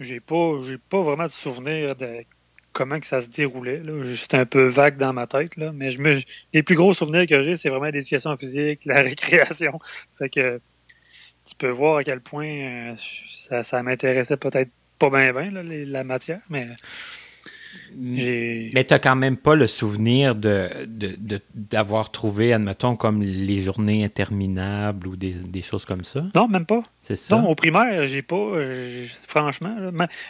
[0.01, 2.25] j'ai pas j'ai pas vraiment de souvenir de
[2.73, 3.83] comment que ça se déroulait.
[4.17, 6.21] C'était un peu vague dans ma tête, là, mais je me,
[6.53, 9.79] les plus gros souvenirs que j'ai, c'est vraiment l'éducation physique, la récréation.
[10.19, 10.61] Fait que
[11.47, 12.95] tu peux voir à quel point
[13.49, 16.69] ça, ça m'intéressait peut-être pas bien, bien la matière, mais.
[17.97, 20.69] Mais tu n'as quand même pas le souvenir de,
[21.55, 26.25] d'avoir trouvé, admettons, comme les journées interminables ou des, choses comme ça?
[26.35, 26.83] Non, même pas.
[27.01, 27.37] C'est ça?
[27.37, 29.77] Non, au primaire, j'ai pas, euh, franchement,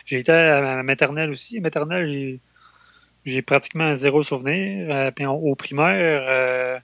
[0.04, 1.60] j'ai été à maternelle aussi.
[1.60, 2.40] maternelle, j'ai,
[3.24, 4.88] j'ai pratiquement zéro souvenir.
[4.90, 6.78] Euh, puis au primaire, euh,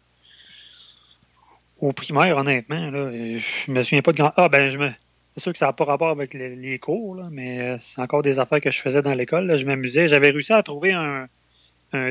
[1.80, 4.32] au primaire, honnêtement, là, je me souviens pas de grand.
[4.36, 4.90] Ah, ben, je me.
[5.36, 8.38] C'est sûr que ça n'a pas rapport avec les, cours, mais euh, c'est encore des
[8.38, 9.54] affaires que je faisais dans l'école.
[9.54, 10.08] Je m'amusais.
[10.08, 11.28] J'avais réussi à trouver un,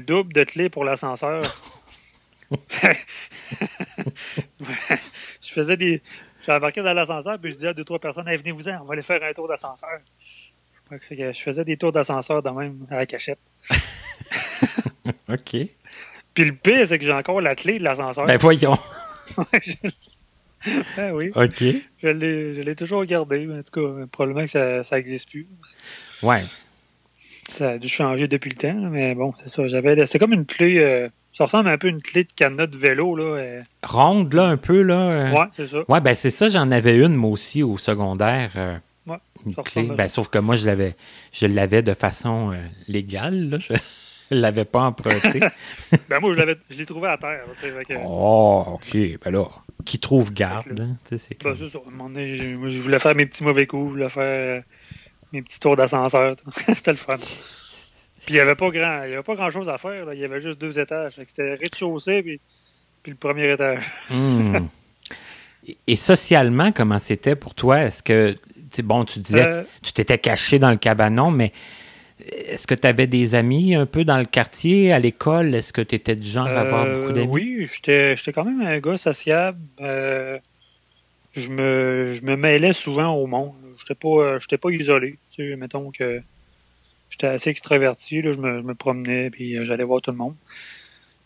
[0.02, 1.42] double de clé pour l'ascenseur.
[5.42, 6.04] je faisais des.
[6.46, 9.24] J'embarquais dans l'ascenseur, puis je disais à deux, trois personnes venez-vous-en, on va aller faire
[9.24, 10.00] un tour d'ascenseur.
[10.92, 13.40] Je faisais des tours d'ascenseur de même à la cachette.
[15.30, 15.56] OK.
[16.36, 18.26] Puis le pire, c'est que j'ai encore la clé de l'ascenseur.
[18.28, 18.78] Ben voyons.
[20.98, 21.32] ah oui.
[21.36, 21.64] OK.
[22.02, 23.48] Je l'ai toujours gardé.
[23.50, 25.48] En tout cas, probablement que ça n'existe plus.
[26.22, 26.44] Ouais.
[27.50, 29.68] Ça a dû changer depuis le temps, mais bon, c'est ça.
[29.68, 30.06] J'avais.
[30.06, 30.80] C'est comme une clé.
[30.80, 33.16] Euh, ça ressemble un peu à une clé de cadenas de vélo.
[33.16, 33.62] Là, euh.
[33.84, 34.82] Ronde, là, un peu.
[34.82, 34.96] là.
[34.96, 35.32] Euh.
[35.32, 35.84] Ouais, c'est ça.
[35.88, 36.50] Ouais, ben c'est ça.
[36.50, 38.82] J'en avais une, moi aussi, au secondaire.
[39.06, 39.84] ouais, une clé.
[39.96, 40.96] Ben, sauf que moi, je l'avais,
[41.32, 42.54] je l'avais de façon
[42.88, 43.50] légale.
[43.50, 43.58] Là.
[43.60, 43.74] Je
[44.32, 45.40] ne l'avais pas emprunté.
[46.10, 46.36] ben, moi,
[46.70, 47.46] je l'ai trouvé à terre.
[48.04, 48.98] Oh, OK.
[49.24, 49.46] Ben là
[49.86, 50.80] qui trouve garde.
[50.80, 51.80] Hein, c'est ben, ça.
[51.90, 52.10] moi,
[52.70, 54.24] je voulais faire mes petits mauvais coups, je voulais faire
[54.58, 54.62] euh,
[55.32, 56.36] mes petits tours d'ascenseur.
[56.76, 57.16] C'était le fun.
[57.16, 60.12] Puis il n'y avait pas grand, il y avait pas grand chose à faire.
[60.12, 61.14] Il y avait juste deux étages.
[61.16, 62.42] C'était rez-de-chaussée puis,
[63.04, 63.84] puis, le premier étage.
[64.10, 64.68] Hmm.
[65.88, 67.84] Et socialement, comment c'était pour toi?
[67.84, 68.36] Est-ce que,
[68.84, 71.52] bon, tu disais, euh, tu t'étais caché dans le cabanon, mais
[72.20, 75.54] est-ce que tu avais des amis un peu dans le quartier, à l'école?
[75.54, 77.28] Est-ce que tu étais du genre à avoir beaucoup d'amis?
[77.30, 79.60] Oui, j'étais quand même un gars sociable.
[79.82, 80.40] Euh,
[81.34, 83.54] je, me, je me mêlais souvent au monde.
[83.78, 85.18] Je n'étais pas, pas isolé.
[85.32, 86.22] Tu sais, mettons que
[87.10, 88.22] j'étais assez extraverti.
[88.22, 90.36] Là, je, me, je me promenais puis euh, j'allais voir tout le monde.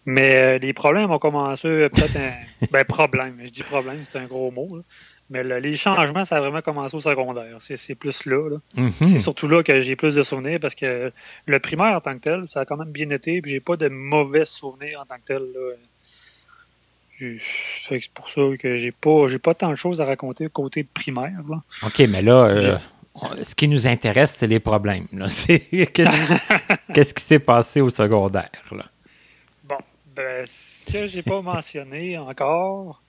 [0.05, 2.65] Mais euh, les problèmes ont commencé peut-être un.
[2.71, 3.35] ben, problème.
[3.43, 4.67] Je dis problème, c'est un gros mot.
[4.75, 4.81] Là.
[5.29, 7.57] Mais les changements, ça a vraiment commencé au secondaire.
[7.59, 8.57] C'est plus là.
[8.75, 8.91] Mhm.
[8.91, 11.11] C'est surtout là que j'ai plus de souvenirs parce que
[11.45, 13.41] le primaire en tant que tel, ça a quand même bien été.
[13.41, 15.43] Puis j'ai pas de mauvais souvenirs en tant que tel.
[17.87, 21.33] C'est pour ça que j'ai pas j'ai pas tant de choses à raconter côté primaire.
[21.83, 22.77] OK, mais là, euh,
[23.43, 25.05] ce qui nous intéresse, c'est les problèmes.
[26.93, 28.49] Qu'est-ce qui s'est passé au secondaire?
[29.63, 29.77] Bon,
[30.15, 33.01] ben, ce que j'ai pas mentionné encore,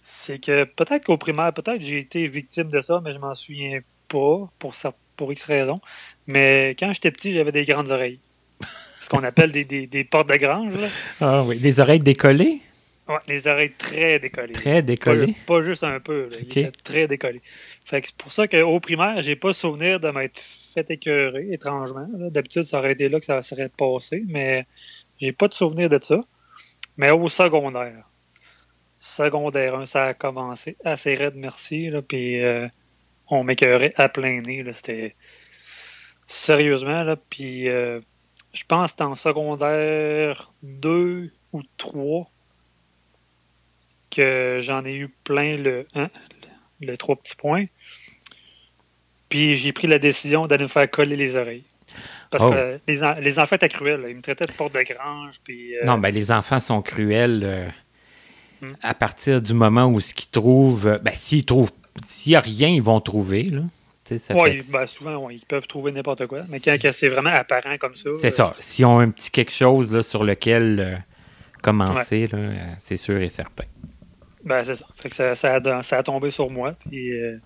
[0.00, 3.80] c'est que peut-être qu'au primaire, peut-être j'ai été victime de ça, mais je m'en souviens
[4.08, 4.74] pas pour,
[5.16, 5.80] pour X raisons.
[6.26, 8.20] Mais quand j'étais petit, j'avais des grandes oreilles.
[9.00, 10.74] Ce qu'on appelle des, des, portes de grange.
[11.20, 12.60] Ah oui, les oreilles décollées?
[13.08, 14.52] Oui, les oreilles très décollées.
[14.52, 15.34] Très décollées?
[15.46, 16.30] Pas, juste un peu,
[16.84, 17.42] très décollées.
[17.84, 20.40] Fait que c'est pour ça qu'au primaire, j'ai pas souvenir de m'être
[20.74, 22.06] fait écœurer, étrangement.
[22.12, 24.66] D'habitude, ça aurait été là que ça serait passé, mais
[25.20, 26.20] j'ai pas de souvenir de ça.
[26.96, 28.09] Mais au secondaire,
[29.00, 31.88] secondaire 1, ça a commencé assez raide, merci.
[31.88, 32.68] Là, puis euh,
[33.28, 34.64] on m'écœurait à plein nez.
[34.74, 35.16] C'était
[36.26, 37.02] sérieusement.
[37.02, 38.00] Là, puis euh,
[38.52, 42.30] je pense que c'était en secondaire 2 ou 3
[44.10, 46.10] que j'en ai eu plein le 1,
[46.82, 47.64] le 3 petits points.
[49.30, 51.64] Puis j'ai pris la décision d'aller me faire coller les oreilles.
[52.28, 52.50] Parce oh.
[52.50, 54.04] que les, les, enfants étaient cruels.
[54.08, 55.40] Ils me traitaient de porte de grange.
[55.42, 57.72] Puis, euh, Non, ben les enfants sont cruels.
[58.62, 58.72] Hmm.
[58.82, 61.72] à partir du moment où ce qu'ils trouvent, ben, s'ils trouvent,
[62.04, 63.44] s'il n'y a rien, ils vont trouver.
[63.44, 63.62] Là.
[64.30, 66.40] Oui, ben, souvent, ils peuvent trouver n'importe quoi.
[66.50, 68.10] Mais quand, c'est vraiment apparent comme ça.
[68.18, 68.54] C'est ça.
[68.58, 70.96] S'ils ont un petit quelque chose là, sur lequel euh,
[71.62, 73.64] commencer, euh, c'est sûr et certain.
[74.44, 75.34] Ben, c'est ça.
[75.34, 76.74] ça, a, tombé sur moi.
[76.88, 77.38] Puis, euh,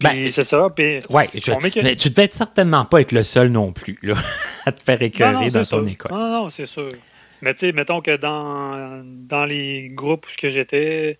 [0.00, 0.68] Ben, c'est ça.
[0.74, 1.28] Puis, ouais,
[1.82, 4.14] mais tu devais être certainement pas être le seul non plus là,
[4.66, 6.12] à te faire écœurer dans ton école.
[6.12, 6.88] Non, non, c'est sûr.
[7.42, 11.18] Mais tu sais, mettons que dans, dans les groupes où j'étais,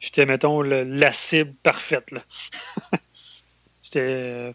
[0.00, 2.10] j'étais, mettons, la cible parfaite.
[2.10, 2.22] Là.
[3.82, 4.54] j'étais.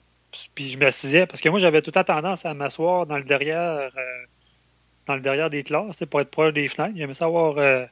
[0.56, 3.92] Puis je m'assisais, parce que moi, j'avais tout le tendance à m'asseoir dans le derrière
[3.96, 4.26] euh,
[5.06, 6.96] dans le derrière des classes pour être proche des fenêtres.
[6.98, 7.86] J'aimais savoir euh,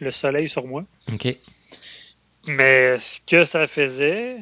[0.00, 0.84] le soleil sur moi.
[1.12, 1.36] OK.
[2.46, 4.36] Mais ce que ça faisait,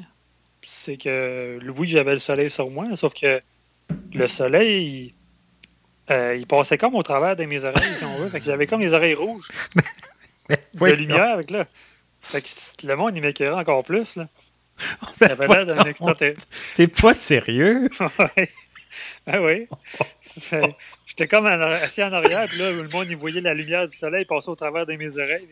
[0.65, 3.41] c'est que oui, j'avais le soleil sur moi, sauf que
[4.13, 5.13] le soleil,
[6.11, 8.29] euh, il passait comme au travers de mes oreilles, si on veut.
[8.29, 9.49] Fait que j'avais comme les oreilles rouges.
[10.49, 11.67] de lumière, avec là.
[12.23, 14.29] Fait que le monde, il m'éclairait encore plus, là.
[15.21, 16.47] J'avais l'air d'un extraterrestre.
[16.75, 17.89] T'es pas sérieux?
[18.19, 18.49] ouais.
[19.27, 19.67] Ah oui.
[21.07, 24.27] J'étais comme assis en arrière, puis là, le monde, il voyait la lumière du soleil
[24.27, 25.49] passer au travers de mes oreilles.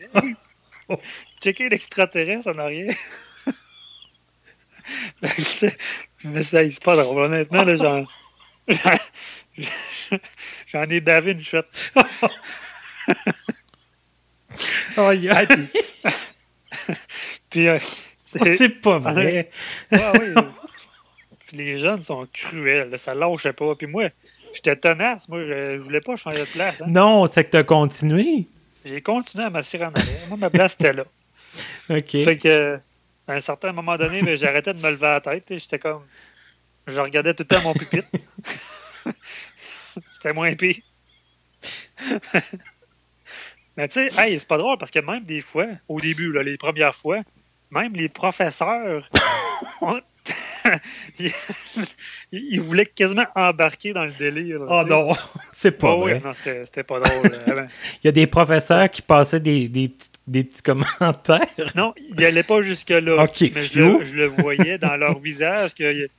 [1.41, 2.95] Checker l'extraterrestre en arrière.
[6.23, 7.23] Mais ça, c'est pas drôle.
[7.23, 8.07] Honnêtement, là, genre.
[10.71, 11.65] J'en ai bavé une chute.
[14.97, 15.45] oh, yeah.
[17.49, 17.79] puis, euh,
[18.55, 19.49] c'est pas vrai.
[19.91, 20.33] ah, oui.
[21.47, 22.97] Puis les jeunes sont cruels.
[22.99, 23.75] Ça lâchait pas.
[23.75, 24.09] Puis moi,
[24.53, 25.27] j'étais tenace.
[25.29, 26.81] Moi, je, voulais pas changer de place.
[26.81, 26.85] Hein.
[26.87, 28.47] Non, c'est que t'as continué.
[28.83, 30.27] J'ai continué à m'assurer en arrière.
[30.29, 31.05] Moi, ma place était là.
[31.89, 32.11] OK.
[32.11, 32.79] Fait que,
[33.27, 35.45] à un certain moment donné, j'arrêtais de me lever à la tête.
[35.49, 36.03] J'étais comme.
[36.87, 38.07] Je regardais tout le temps mon pupitre.
[40.13, 40.77] C'était moins pire.
[43.77, 46.43] Mais tu sais, hey, c'est pas drôle parce que même des fois, au début, là,
[46.43, 47.21] les premières fois,
[47.71, 49.09] même les professeurs,
[52.31, 54.61] ils, voulaient quasiment embarquer dans le délire.
[54.67, 55.13] oh non,
[55.53, 56.19] c'est pas vrai.
[56.23, 57.31] non, c'était pas drôle.
[58.03, 61.41] Il y a des professeurs qui passaient des, des, petits, des petits commentaires.
[61.75, 63.23] Non, ils n'allaient pas jusque-là.
[63.23, 66.09] OK, mais je, le voyais dans leur visage qu'ils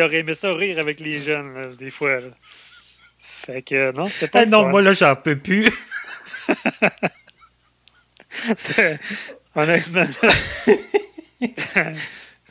[0.00, 2.18] auraient aimé ça rire avec les jeunes, des fois.
[3.46, 4.42] Fait que non, c'était pas.
[4.44, 5.70] Eh non, moi là, j'en peux plus.
[9.54, 10.06] Honnêtement.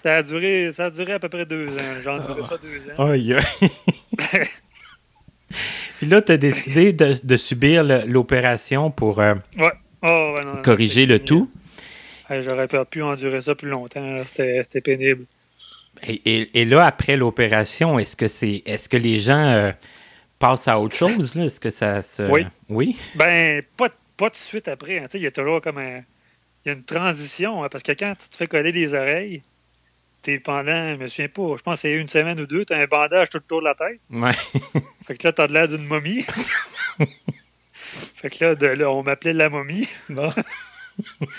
[0.03, 2.01] ça, a duré, ça a duré à peu près deux ans.
[2.03, 3.09] J'en duré ça deux ans.
[3.09, 3.35] Aïe,
[5.97, 9.35] Puis là, tu as décidé de, de subir l'opération pour euh,
[10.01, 11.51] oh, corriger le tout.
[12.29, 14.17] J'aurais pas pu endurer ça plus longtemps.
[14.25, 15.25] C'était pénible.
[16.05, 19.71] Et, et, là, après l'opération, est-ce que c'est est-ce que les gens euh,
[20.39, 21.37] passent à autre chose?
[21.37, 22.23] Est-ce que ça se.
[22.23, 22.45] Oui.
[22.67, 22.97] Oui?
[23.15, 24.99] Ben, pas, pas tout de suite après.
[24.99, 25.07] Hein.
[25.13, 26.01] Il y a toujours comme un
[26.65, 29.43] il y a une transition, hein, parce que quand tu te fais coller les oreilles,
[30.21, 32.77] t'es pendant, je me souviens pas, je pense que c'est une semaine ou deux, t'as
[32.77, 33.99] un bandage tout autour de la tête.
[34.09, 34.31] Ouais.
[35.05, 36.25] fait que là, t'as de l'air d'une momie.
[38.15, 39.89] fait que là, de, là on m'appelait la momie.
[40.09, 40.31] Bon.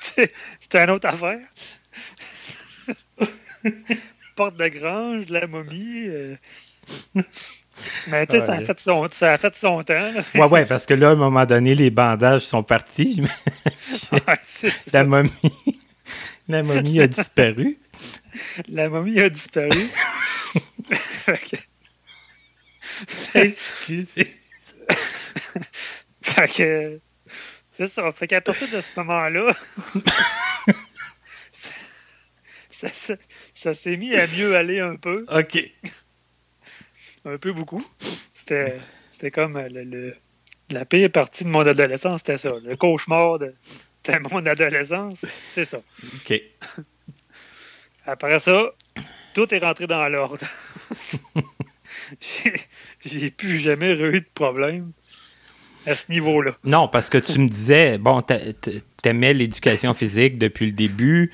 [0.00, 1.40] c'était une autre affaire.
[4.36, 6.06] Porte de grange, la momie.
[6.08, 6.36] Euh...
[8.08, 10.12] Mais tu sais, ça, a fait son, ça a fait son temps.
[10.34, 13.22] ouais, ouais, parce que là, à un moment donné, les bandages sont partis.
[14.92, 15.30] la momie.
[16.48, 17.78] La momie a disparu.
[18.68, 19.80] La momie a disparu.
[23.34, 24.40] Excusez.
[26.22, 27.00] fait que.
[27.76, 28.12] C'est ça.
[28.12, 29.52] Fait qu'à partir de ce moment-là,
[32.70, 33.14] ça, ça,
[33.64, 35.26] ça s'est mis à mieux aller un peu.
[35.32, 35.70] OK
[37.24, 37.84] un peu beaucoup.
[38.34, 38.76] C'était,
[39.10, 40.14] c'était comme le,
[40.70, 42.52] la pire partie de mon adolescence, c'était ça.
[42.64, 43.54] Le cauchemar de,
[44.30, 45.24] mon adolescence,
[45.54, 45.78] c'est ça.
[45.78, 46.40] OK.
[48.06, 48.70] Après ça,
[49.34, 50.46] tout est rentré dans l'ordre.
[53.04, 54.92] j'ai, plus jamais eu de problème
[55.86, 56.56] à ce niveau-là.
[56.64, 58.22] Non, parce que tu me disais, bon,
[59.02, 61.32] t'aimais l'éducation physique depuis le début.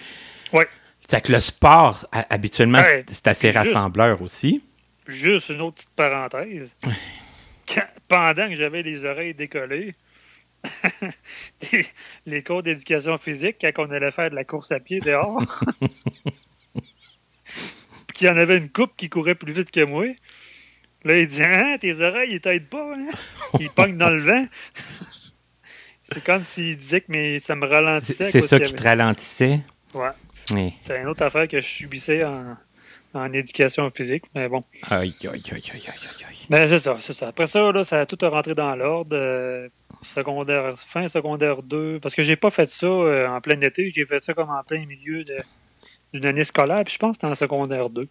[0.53, 0.63] Oui.
[1.11, 4.63] C'est que le sport, habituellement, c'est assez rassembleur aussi
[5.11, 6.71] juste une autre petite parenthèse.
[8.09, 9.95] pendant que j'avais les oreilles décollées,
[12.27, 15.43] les, cours d'éducation physique, quand on allait faire de la course à pied dehors,
[16.75, 20.07] puis qu'il y en avait une coupe qui courait plus vite que moi,
[21.05, 23.09] là, il dit Ah, tes oreilles, ils t'aident pas, hein?
[23.59, 24.47] Ils pognent dans le vent.
[26.13, 28.25] C'est comme s'il disait que mais ça me ralentissait.
[28.25, 29.61] C'est ça qui te ralentissait?
[29.95, 30.11] Ouais.
[30.87, 32.57] C'est une autre affaire que je subissais en,
[33.15, 34.63] en éducation physique, mais bon.
[34.91, 35.85] Aïe, aïe, aïe, aïe, aïe,
[36.29, 36.47] aïe.
[36.49, 37.29] Mais c'est ça, c'est ça.
[37.29, 39.17] Après ça, là, ça a tout rentré dans l'ordre.
[39.17, 39.69] Euh,
[40.03, 44.07] secondaire, fin secondaire 2, parce que j'ai pas fait ça euh, en plein été, j'ai
[44.07, 45.25] fait ça comme en plein milieu
[46.13, 48.09] d'une année scolaire, puis je pense que c'était en secondaire 2.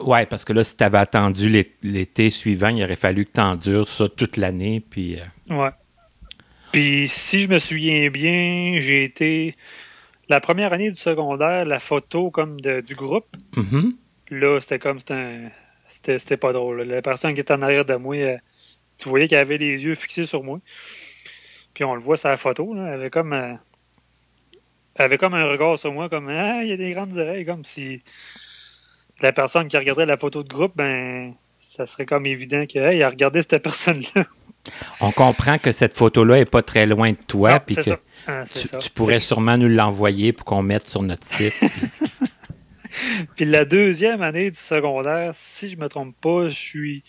[0.00, 1.48] Ouais, parce que là, si tu avais attendu
[1.82, 5.18] l'été suivant, il aurait fallu que tu endures ça toute l'année, puis...
[5.18, 5.70] Euh, ouais.
[6.72, 9.54] Puis si je me souviens bien, j'ai été
[10.32, 13.94] la première année du secondaire, la photo comme du groupe, mm-hmm.
[14.30, 16.82] là, c'était comme c'était c'était pas drôle.
[16.82, 18.38] La personne qui était en arrière de moi, euh,
[18.96, 20.58] tu voyais qu'elle avait les yeux fixés sur moi.
[21.74, 23.52] Puis on le voit sur la photo, là, elle avait comme euh,
[24.94, 27.44] elle avait comme un regard sur moi, comme Ah, il y a des grandes oreilles,
[27.44, 28.02] comme si
[29.20, 33.02] la personne qui regardait la photo de groupe, ben ça serait comme évident qu'elle hey,
[33.02, 34.24] a regardé cette personne-là.
[35.00, 38.90] On comprend que cette photo-là n'est pas très loin de toi, puis que ah, tu,
[38.90, 41.54] pourrais sûrement nous l'envoyer pour qu'on mette sur notre site.
[43.36, 47.04] puis la deuxième année du secondaire, si je me trompe pas, je suis.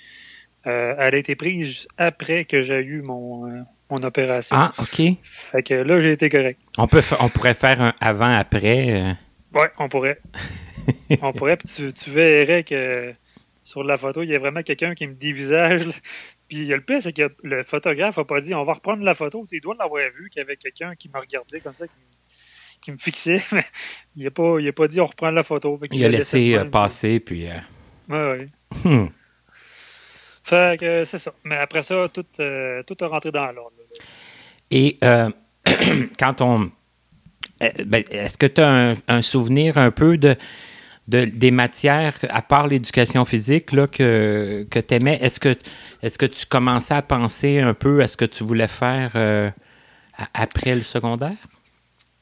[0.65, 4.56] Euh, elle a été prise après que j'ai eu mon, euh, mon opération.
[4.58, 5.02] Ah, OK.
[5.52, 6.60] Fait que là, j'ai été correct.
[6.78, 8.93] On, peut on pourrait faire un avant-après.
[8.93, 9.13] Euh.
[9.54, 10.19] Oui, on pourrait.
[11.21, 13.13] on pourrait, puis tu, verrais que
[13.62, 15.88] sur la photo, il y a vraiment quelqu'un qui me dit visage.
[16.53, 19.43] Puis le pire, c'est que le photographe n'a pas dit on va reprendre la photo.
[19.51, 21.85] il doit l'avoir vu qu'il y avait quelqu'un qui me regardait comme ça,
[22.79, 23.41] qui, me fixait.
[23.51, 23.65] Mais
[24.15, 25.79] il n'a pas, pas dit on reprend la photo.
[25.91, 27.47] Il, a laissé euh, passer, puis.
[27.49, 27.57] Euh...
[28.07, 28.49] Oui,
[28.85, 29.09] oui.
[30.43, 31.33] Fait que c'est ça.
[31.43, 33.73] Mais après ça, tout, euh, tout a rentré dans l'ordre.
[34.69, 35.31] Et euh,
[36.19, 36.69] quand on.
[37.87, 40.35] Ben, est-ce que tu as un, souvenir un peu de
[41.07, 45.55] des matières, à part l'éducation physique, là, que, que tu aimais, est-ce que,
[46.01, 49.49] est que tu commençais à penser un peu à ce que tu voulais faire euh,
[50.33, 51.35] après le secondaire?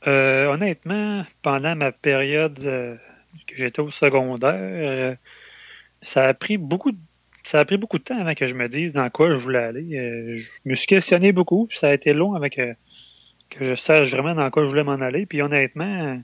[0.07, 2.95] Euh, honnêtement, pendant ma période euh,
[3.45, 5.15] que j'étais au secondaire,
[6.01, 6.97] ça a pris beaucoup de
[7.43, 9.63] ça a pris beaucoup de temps avant que je me dise dans quoi je voulais
[9.63, 10.37] aller.
[10.37, 12.55] je me suis questionné beaucoup, puis ça a été long avec
[13.49, 15.25] que je sache vraiment dans quoi je voulais m'en aller.
[15.25, 16.21] Puis honnêtement,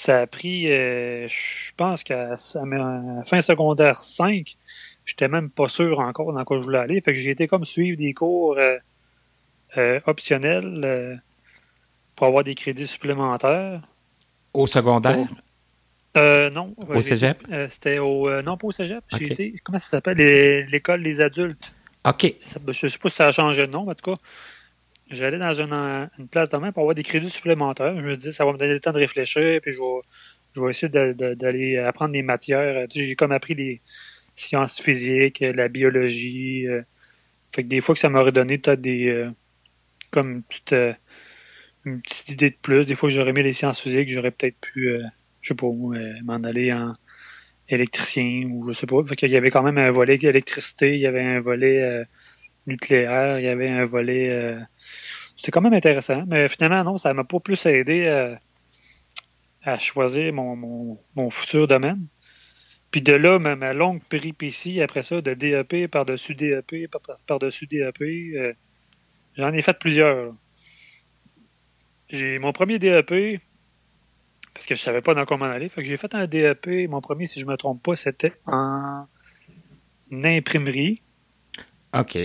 [0.00, 4.54] ça a pris, euh, je pense qu'à fin secondaire 5,
[5.04, 7.00] j'étais même pas sûr encore dans quoi je voulais aller.
[7.00, 8.78] Fait que j'ai été comme suivre des cours euh,
[9.76, 11.20] euh, optionnels
[12.16, 13.82] pour avoir des crédits supplémentaires.
[14.54, 15.26] Au secondaire?
[16.16, 16.74] non.
[16.88, 17.42] Au cégep?
[17.68, 18.42] C'était au.
[18.42, 19.04] non, pas au cégep.
[19.62, 20.16] comment ça s'appelle?
[20.70, 21.74] L'école des adultes.
[22.06, 22.34] OK.
[22.68, 24.16] je ne sais pas si ça a changé de nom, en tout cas
[25.10, 27.96] j'allais dans une, place de main pour avoir des crédits supplémentaires.
[27.96, 30.00] Je me dis, ça va me donner le temps de réfléchir, puis je vais,
[30.54, 32.86] je vais essayer d'aller apprendre des matières.
[32.90, 33.80] J'ai comme appris les
[34.34, 36.66] sciences physiques, la biologie.
[36.66, 36.82] Euh,
[37.54, 39.08] fait que des fois que ça m'aurait donné peut-être des.
[39.08, 39.30] Euh,
[40.10, 40.92] comme une petite, euh,
[41.84, 42.84] une petite, idée de plus.
[42.84, 44.98] Des fois que j'aurais mis les sciences physiques, j'aurais peut-être pu,
[45.40, 45.66] je sais pas
[46.24, 46.94] m'en aller en
[47.68, 49.02] électricien ou je sais pas.
[49.04, 52.04] Fait qu'il y avait quand même un volet électricité, il y avait un volet
[52.66, 54.56] nucléaire, il y avait un volet
[55.40, 58.36] c'était quand même intéressant, mais finalement, non, ça m'a pas plus aidé euh,
[59.62, 62.08] à, choisir mon, futur domaine.
[62.90, 66.90] Puis de là, ma, longue péripétie après ça, de DEP par-dessus DEP,
[67.26, 68.52] par-dessus DEP, euh,
[69.34, 70.34] j'en ai fait plusieurs.
[72.10, 73.40] J'ai mon premier DEP,
[74.52, 76.86] parce que je savais pas dans quoi m'en aller, fait que j'ai fait un DEP,
[76.90, 79.06] mon premier, si je me trompe pas, c'était en
[80.12, 81.02] imprimerie.
[81.98, 82.18] OK.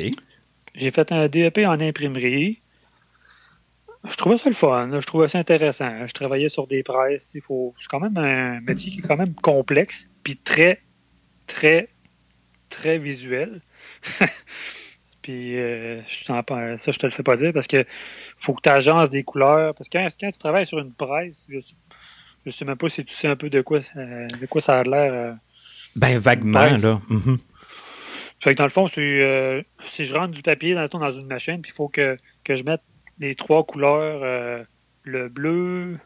[0.74, 2.60] J'ai fait un DEP en imprimerie.
[4.10, 4.90] Je trouvais ça le fun.
[5.00, 6.06] Je trouvais ça intéressant.
[6.06, 7.32] Je travaillais sur des presses.
[7.36, 7.74] Il faut...
[7.80, 10.82] C'est quand même un métier qui est quand même complexe, puis très,
[11.48, 11.90] très,
[12.70, 13.62] très visuel.
[15.22, 17.86] puis euh, ça, je te le fais pas dire parce que
[18.38, 19.74] faut que tu agences des couleurs.
[19.74, 21.58] Parce que quand, tu travailles sur une presse, je,
[22.46, 24.84] ne sais même pas si tu sais un peu de quoi, de quoi ça a
[24.84, 25.14] l'air.
[25.14, 25.34] Euh,
[25.96, 27.02] ben, vaguement, là.
[27.10, 27.38] Mm-hmm.
[28.40, 31.62] Fait que dans le fond, euh, si je rentre du papier dans, dans une machine,
[31.62, 32.82] puis il faut que, que je mette
[33.20, 34.64] les trois couleurs, euh,
[35.04, 35.98] le bleu,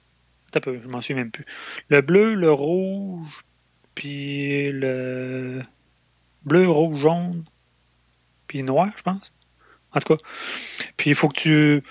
[0.54, 1.46] je m'en souviens même plus.
[1.90, 3.44] Le bleu, le rouge,
[3.96, 5.62] puis le
[6.44, 7.44] bleu, rouge, jaune,
[8.48, 9.34] puis noir, je pense.
[9.94, 10.24] En tout cas.
[10.98, 11.84] Puis il faut que tu,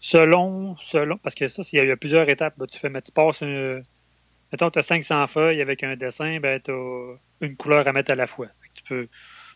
[0.00, 2.54] selon, selon, parce que ça, il y, a plusieurs étapes.
[2.70, 6.70] tu fais, mais tu passes, mettons, tu as 500 feuilles avec un dessin, ben, tu
[6.70, 8.48] as une couleur à mettre à la fois.
[8.74, 9.08] Tu peux,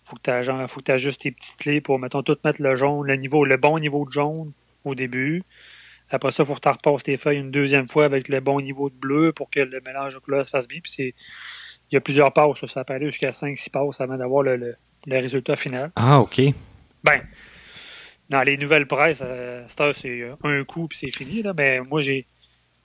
[0.05, 3.45] faut que tu ajustes tes petites clés pour, mettons, tout mettre le jaune, le niveau,
[3.45, 4.53] le bon niveau de jaune,
[4.85, 5.43] au début.
[6.11, 8.61] Après ça, il faut que tu repasses tes feuilles une deuxième fois avec le bon
[8.61, 10.81] niveau de bleu pour que le mélange de couleurs se fasse bien.
[10.83, 11.15] Puis c'est,
[11.91, 12.65] il y a plusieurs passes.
[12.67, 14.77] Ça peut aller jusqu'à 5-6 passes avant d'avoir le,
[15.07, 15.93] résultat final.
[15.97, 16.41] Ah, OK.
[17.05, 17.23] Ben,
[18.29, 21.43] dans les nouvelles presses, euh, c'est un coup puis c'est fini.
[21.43, 21.53] Là.
[21.57, 22.27] Mais moi, j'ai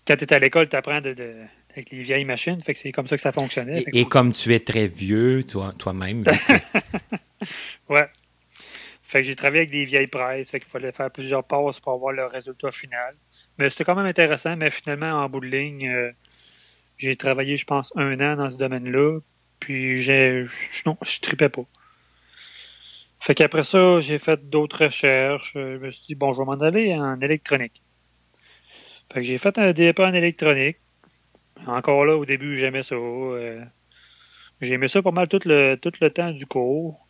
[0.05, 1.15] quand tu es à l'école, tu apprends de,
[1.71, 2.61] avec les vieilles machines.
[2.61, 3.83] Fait que c'est comme ça que ça fonctionnait.
[3.93, 6.23] Et, comme tu es très vieux, toi, toi-même.
[7.89, 8.07] ouais.
[9.07, 11.93] Fait que j'ai travaillé avec des vieilles presses, fait qu'il fallait faire plusieurs passes pour
[11.93, 13.15] avoir le résultat final.
[13.57, 16.11] Mais c'était quand même intéressant, mais finalement, en bout de ligne, euh,
[16.97, 19.19] j'ai travaillé, je pense, un an dans ce domaine-là,
[19.59, 20.45] puis j'ai.
[20.85, 21.65] Non, je tripais pas.
[23.19, 25.51] Fait qu'après ça, j'ai fait d'autres recherches.
[25.55, 27.81] Je me suis dit, bon, je vais m'en aller en électronique.
[29.11, 30.77] Fait que j'ai fait un DEP en électronique.
[31.67, 32.95] Encore là, au début, j'aimais ça.
[32.95, 33.63] Euh,
[34.61, 37.04] j'aimais ça pas mal tout le, tout le temps du cours.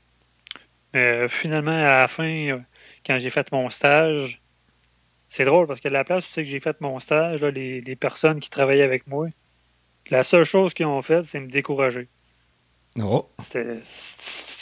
[0.96, 2.62] Mais finalement, à la fin,
[3.06, 4.42] quand j'ai fait mon stage,
[5.28, 7.96] c'est drôle parce que la place où c'est que j'ai fait mon stage, les, les,
[7.98, 9.28] personnes qui travaillaient avec moi,
[10.10, 12.08] la seule chose qu'ils ont fait, c'est me décourager.
[12.98, 13.30] Oh.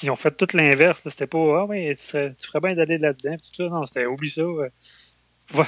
[0.02, 1.02] Ils ont fait tout l'inverse.
[1.08, 3.36] C'était pas Ah oui, tu, ferais bien d'aller là-dedans.
[3.60, 4.42] Non, c'était oublie ça.
[5.52, 5.64] Faut,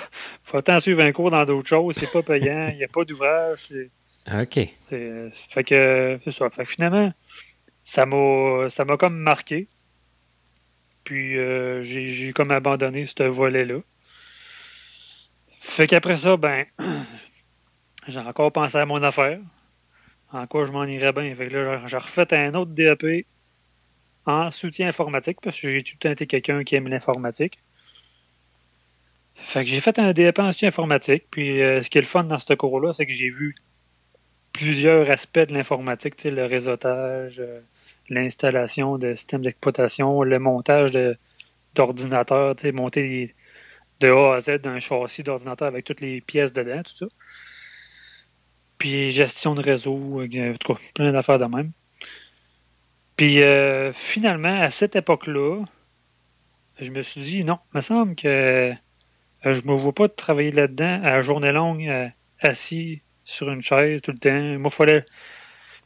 [0.46, 1.96] faut t'en suivre un cours dans d'autres choses.
[1.96, 2.70] C'est pas payant.
[2.70, 3.72] Il n'y a pas d'ouvrage.
[4.34, 4.60] OK.
[4.90, 6.50] Fait que c'est ça.
[6.50, 7.14] Fait finalement,
[7.84, 9.68] ça m'a ça m'a comme marqué.
[11.06, 13.80] Puis euh, j'ai comme abandonné ce volet-là.
[15.62, 16.66] Fait qu'après ça, ben
[18.08, 19.40] j'ai encore pensé à mon affaire.
[20.34, 21.34] En quoi je m'en irais bien.
[21.36, 23.26] Fait que là, j'ai refait un autre DAP
[24.26, 27.60] en soutien informatique parce que j'ai tout le temps été quelqu'un qui aime l'informatique.
[29.36, 31.26] Fait que j'ai fait un DAP en soutien informatique.
[31.30, 33.56] Puis euh, ce qui est le fun dans ce cours-là, c'est que j'ai vu
[34.54, 37.60] plusieurs aspects de l'informatique, le réseautage, euh,
[38.10, 40.92] l'installation de systèmes d'exploitation, le montage
[41.74, 43.34] d'ordinateurs, monter
[44.00, 47.06] de A à Z d'un châssis d'ordinateur avec toutes les pièces dedans, tout ça.
[48.78, 51.72] Puis gestion de réseau, euh, en tout cas, plein d'affaires de même.
[53.16, 55.64] Puis euh, finalement, à cette époque-là,
[56.80, 58.74] je me suis dit non, il me semble que
[59.44, 61.90] je me vois pas travailler là-dedans à journée longue,
[62.42, 64.60] assis sur une chaise tout le temps.
[64.60, 65.06] Moi, il fallait,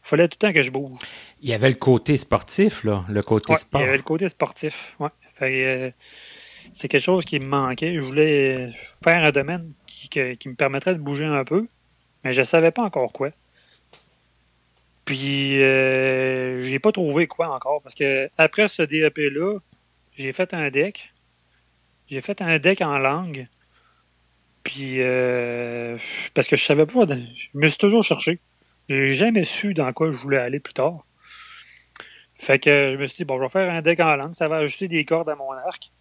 [0.09, 0.97] fallait tout le temps que je bouge.
[1.41, 3.81] Il y avait le côté sportif, là, le côté sport.
[3.81, 5.09] Il y avait le côté sportif, oui.
[5.41, 5.89] Euh,
[6.73, 7.95] c'est quelque chose qui me manquait.
[7.95, 11.67] Je voulais faire un domaine qui, me permettrait de bouger un peu,
[12.23, 13.29] mais je ne savais pas encore quoi.
[15.05, 19.59] Puis, euh, j'ai pas trouvé quoi encore, parce que après ce DEP-là,
[20.17, 21.11] j'ai fait un deck.
[22.09, 23.47] J'ai fait un deck en langue
[24.63, 25.97] puis, euh,
[26.33, 28.39] parce que je savais pas, je me suis toujours cherché.
[28.89, 31.05] J'ai jamais su dans quoi je voulais aller plus tard.
[32.35, 34.47] Fait que je me suis dit, bon, je vais faire un deck en langue, ça
[34.47, 35.91] va ajouter des cordes à mon arc.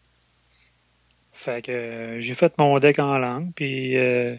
[1.32, 4.36] Fait que euh, j'ai fait mon deck en langue, puis euh,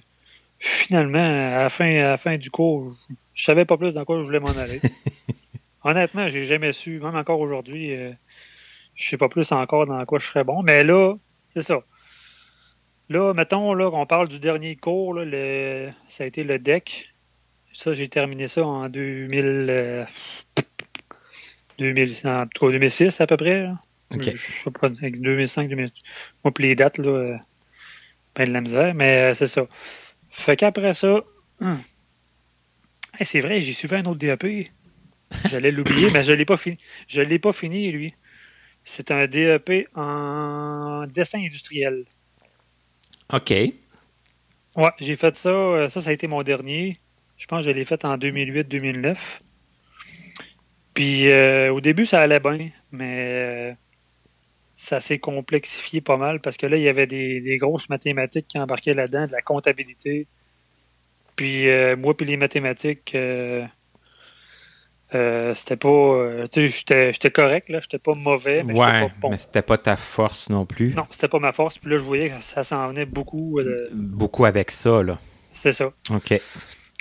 [0.57, 2.95] finalement, à la, fin, à la fin du cours,
[3.33, 4.81] je savais pas plus dans quoi je voulais m'en aller.
[5.83, 7.95] Honnêtement, j'ai jamais su, même encore aujourd'hui,
[8.95, 11.15] je sais pas plus encore dans quoi je serais bon, mais là,
[11.53, 11.81] c'est ça.
[13.09, 17.13] Là, mettons là, qu'on parle du dernier cours, le, ça a été le deck.
[17.73, 20.07] Ça, j'ai terminé ça en 2000,
[21.77, 23.69] 2000 en 2006 à peu près.
[24.13, 24.23] OK.
[24.23, 25.93] Je, sais pas, 2005, 2006.
[26.43, 27.37] Moi, puis les dates, là, euh,
[28.37, 29.67] de la misère, mais euh, c'est ça.
[30.29, 31.21] Fait qu'après ça,
[31.61, 31.81] hum,
[33.21, 34.45] c'est vrai, j'ai suivi un autre DAP.
[35.49, 36.77] J'allais l'oublier, mais je ne l'ai pas fini.
[37.07, 38.13] Je l'ai pas fini, lui.
[38.83, 42.05] C'est un DAP en dessin industriel.
[43.31, 43.51] OK.
[43.51, 45.49] Ouais, j'ai fait ça.
[45.49, 46.99] Euh, ça, ça a été mon dernier.
[47.39, 49.17] Je pense que je l'ai fait en 2008-2009.
[50.93, 53.73] Puis euh, au début, ça allait bien, mais euh,
[54.75, 58.59] ça s'est complexifié pas mal parce que là, il y avait des, grosses mathématiques qui
[58.59, 60.27] embarquaient là-dedans, de la comptabilité.
[61.35, 61.65] Puis
[61.97, 63.15] moi, puis les mathématiques,
[65.15, 65.89] euh, c'était pas.
[65.89, 67.79] Euh, tu sais, j'étais correct, là.
[67.79, 68.61] J'étais pas mauvais.
[68.63, 70.93] Mais ouais, pas mais c'était pas ta force non plus.
[70.93, 71.79] Non, c'était pas ma force.
[71.79, 73.59] Puis là, je voyais que ça, s'en venait beaucoup.
[73.59, 75.17] Euh, beaucoup avec ça, là.
[75.51, 75.91] C'est ça.
[76.11, 76.39] OK.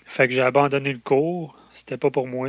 [0.08, 1.56] Fait que j'ai abandonné le cours.
[1.74, 2.48] C'était pas pour moi.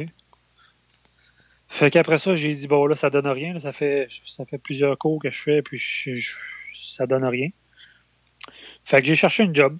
[1.67, 3.59] Fait qu'après ça, j'ai dit, bon, là, ça donne rien.
[3.59, 5.79] Ça, fait, ça fait plusieurs cours que je fais, puis
[6.73, 7.49] ça donne rien.
[8.85, 9.77] Fait que j'ai cherché un job.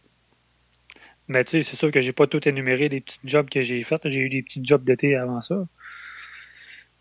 [1.29, 3.81] Mais tu sais, c'est sûr que j'ai pas tout énuméré les petits jobs que j'ai
[3.83, 4.01] faits.
[4.05, 5.55] J'ai eu des petits jobs d'été avant ça.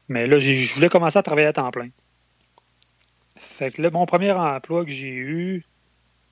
[0.08, 1.88] Mais là, je voulais commencer à travailler à temps plein.
[3.36, 5.64] Fait que là, mon premier emploi que j'ai eu,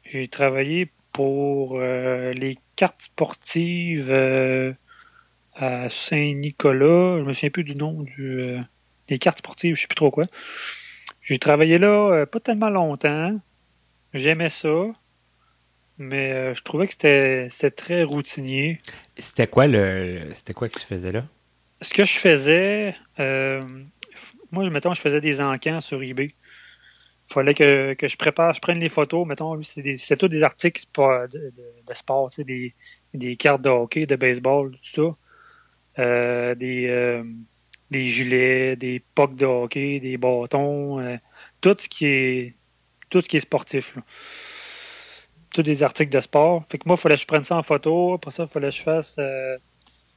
[0.04, 4.72] j'ai travaillé pour euh, les cartes sportives euh,
[5.54, 7.18] à Saint-Nicolas.
[7.18, 8.40] Je me souviens plus du nom du.
[8.40, 8.60] Euh,
[9.08, 10.26] les cartes sportives, je sais plus trop quoi.
[11.22, 13.40] J'ai travaillé là pas tellement longtemps.
[14.14, 14.86] J'aimais ça
[15.98, 18.80] mais euh, je trouvais que c'était très routinier.
[19.16, 21.24] C'était quoi le c'était quoi que tu faisais là?
[21.82, 23.62] Ce que je faisais, euh,
[24.50, 26.32] moi, mettons, je faisais des encans sur eBay.
[27.28, 29.26] Fallait que, je prépare, je prenne les photos.
[29.26, 31.52] Mettons, c'était tous des articles de,
[31.86, 32.74] de, sport, des,
[33.14, 35.14] des cartes de hockey, de baseball, tout
[35.96, 36.02] ça.
[36.02, 37.22] Euh, des,
[37.90, 41.18] des gilets, des pucks de hockey, des bâtons,
[41.60, 42.54] tout ce qui est
[43.10, 43.96] tout ce qui est sportif.
[45.50, 46.64] Tous des articles de sport.
[46.68, 48.14] Fait que moi, il fallait que je prenne ça en photo.
[48.14, 49.16] Après ça, il fallait que je fasse.
[49.18, 49.56] Euh,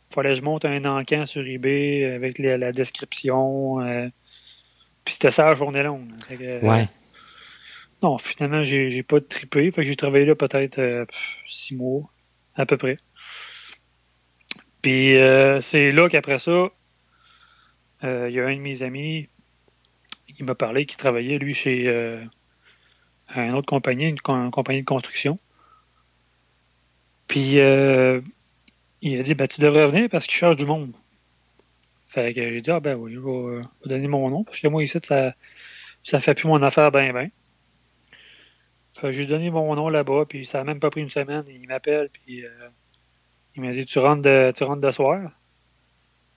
[0.10, 3.80] fallait que je monte un encan sur eBay avec la description.
[3.82, 4.08] Euh,
[5.06, 6.12] puis c'était ça la journée longue.
[6.62, 6.88] ouais.
[8.04, 9.72] Non, finalement, j'ai, pas trippé.
[9.72, 11.06] Fait que j'ai travaillé là peut-être euh,
[11.48, 12.10] six mois.
[12.56, 12.98] à peu près.
[14.82, 15.16] Puis
[15.62, 16.70] c'est là qu'après ça,
[18.04, 19.28] il y a un de mes amis
[20.36, 21.88] qui m'a parlé qui travaillait, lui, chez
[23.36, 25.38] une autre compagnie, une, compagnie de construction.
[27.28, 27.56] Puis
[29.02, 30.94] il a dit ben, Tu devrais venir parce qu'il cherche du monde.
[32.08, 34.84] Fait que j'ai dit Ah ben oui, je vais, donner mon nom parce que moi
[34.84, 35.34] ici, ça,
[36.04, 37.30] ça fait plus mon affaire ben ben.
[39.02, 41.46] Que j'ai donné mon nom là-bas, puis ça n'a même pas pris une semaine.
[41.48, 42.50] Il m'appelle, puis euh,
[43.56, 45.32] il m'a dit tu rentres, de, tu rentres de soir.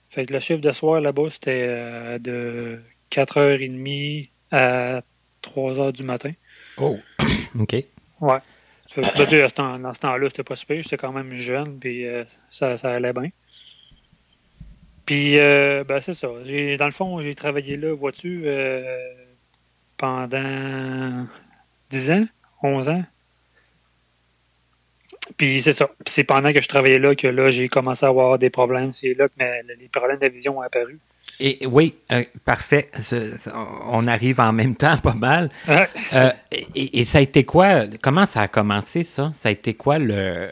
[0.09, 2.79] Fait que le chiffre de soir là-bas, c'était euh, de
[3.11, 5.01] 4h30 à
[5.43, 6.31] 3h du matin.
[6.77, 6.97] Oh,
[7.59, 7.73] OK.
[8.21, 8.37] Ouais.
[8.95, 10.77] dans ce temps-là, c'était pas super.
[10.79, 13.29] J'étais quand même jeune, puis euh, ça, ça allait bien.
[15.05, 16.27] Puis, ben, c'est ça.
[16.27, 18.45] Dans le fond, j'ai travaillé là, vois-tu,
[19.97, 21.27] pendant
[21.89, 22.23] 10 ans.
[22.63, 23.03] 11 ans.
[25.37, 25.89] Puis c'est ça.
[26.05, 28.91] c'est pendant que je travaillais là que là, j'ai commencé à avoir des problèmes.
[28.91, 29.33] C'est là que
[29.79, 30.99] les problèmes de vision ont apparu.
[31.39, 32.89] Et oui, euh, parfait.
[33.87, 35.49] on arrive en même temps pas mal.
[36.13, 36.31] Euh,
[36.75, 37.87] et, ça a été quoi?
[38.01, 39.31] Comment ça a commencé, ça?
[39.33, 40.51] Ça a été quoi le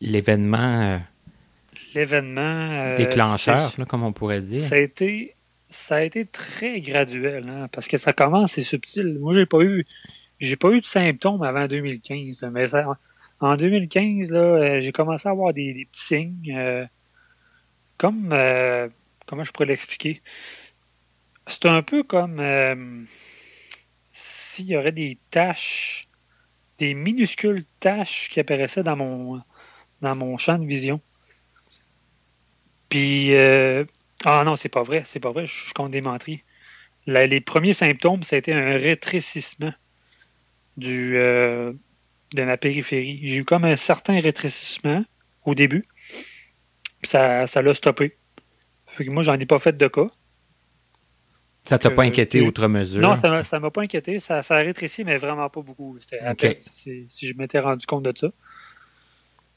[0.00, 0.80] l'événement?
[0.80, 0.98] Euh,
[1.94, 2.94] l'événement.
[2.94, 4.64] déclencheur, comme on pourrait dire?
[4.64, 5.34] Ça a été,
[5.68, 9.18] ça a été très graduel, hein, parce que ça commence, c'est subtil.
[9.20, 9.84] Moi, j'ai pas eu
[10.40, 12.42] j'ai pas eu de symptômes avant 2015.
[12.52, 12.66] mais
[13.40, 16.56] en 2015, là, euh, j'ai commencé à avoir des, petits signes.
[16.56, 16.86] Euh,
[17.98, 18.32] comme.
[18.32, 18.88] Euh,
[19.26, 20.22] comment je pourrais l'expliquer?
[21.46, 23.06] C'est un peu comme
[24.12, 26.08] s'il y aurait des taches,
[26.78, 29.42] des minuscules taches qui apparaissaient dans mon,
[30.02, 31.00] dans mon champ de vision.
[32.88, 33.34] Puis.
[34.24, 36.02] ah non, c'est pas vrai, c'est pas vrai, je, suis compte des
[37.06, 39.72] les premiers symptômes, c'était un rétrécissement
[40.78, 41.72] du, euh,
[42.32, 43.20] de ma périphérie.
[43.22, 45.04] J'ai eu comme un certain rétrécissement
[45.44, 45.84] au début.
[47.00, 48.16] Puis ça, ça l'a stoppé.
[48.86, 50.08] Fait que moi, j'en ai pas fait de cas.
[51.64, 53.02] Ça t'a pas inquiété outre mesure?
[53.02, 54.18] Non, ça ne m'a pas inquiété.
[54.20, 55.98] Ça, ça, a rétréci, mais vraiment pas beaucoup.
[56.00, 58.28] C'était si, je m'étais rendu compte de ça.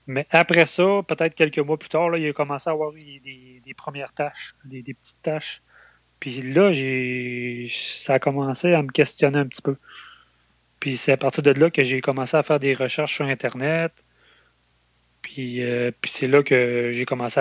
[0.08, 3.62] Mais après ça, peut-être quelques mois plus tard, là, il a commencé à avoir des,
[3.64, 5.62] des premières tâches, des, des, petites tâches.
[6.20, 9.78] Puis là, j'ai ça a commencé à me questionner un petit peu.
[10.82, 13.94] Puis c'est à partir de là que j'ai commencé à faire des recherches sur Internet.
[15.22, 17.40] Puis, euh, puis c'est là que j'ai commencé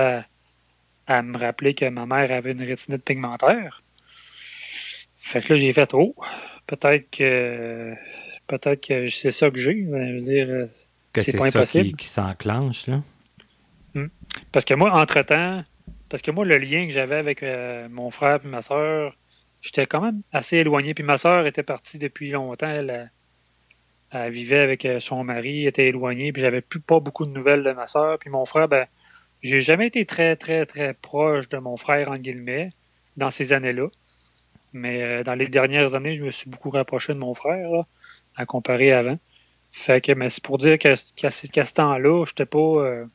[1.06, 3.82] à, me rappeler que ma mère avait une rétinite pigmentaire.
[5.16, 6.14] Fait que là, j'ai fait Oh,
[6.66, 7.94] peut-être que
[8.46, 9.86] peut-être que c'est ça que j'ai.
[9.90, 10.66] Je veux dire, euh,
[11.14, 11.96] que c'est pas ça impossible.
[11.96, 13.02] qui, s'enclenche, là.
[13.94, 14.08] Hmm.
[14.52, 15.64] Parce que moi, entre-temps,
[16.10, 19.16] parce que moi, le lien que j'avais avec euh, mon frère et ma soeur,
[19.62, 20.92] j'étais quand même assez éloigné.
[20.92, 22.68] Puis ma soeur était partie depuis longtemps.
[22.68, 23.10] Elle,
[24.10, 27.62] elle vivait avec euh, son mari, était éloignée, puis j'avais plus pas beaucoup de nouvelles
[27.62, 28.18] de ma soeur.
[28.18, 28.86] Puis mon frère, ben,
[29.40, 32.70] j'ai jamais été très, très, très proche de mon frère, en guillemets,
[33.16, 33.86] dans ces années-là.
[34.72, 37.84] Mais euh, dans les dernières années, je me suis beaucoup rapproché de mon frère,
[38.36, 39.18] à comparer avant.
[39.70, 43.06] Fait que, mais c'est pour dire qu'à ce temps-là, je n'étais pas, euh,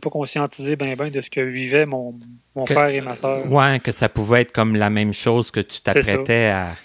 [0.00, 2.18] pas conscientisé bien ben de ce que vivaient mon,
[2.54, 3.50] mon frère et ma soeur.
[3.50, 6.76] Ouais, que ça pouvait être comme la même chose que tu t'apprêtais à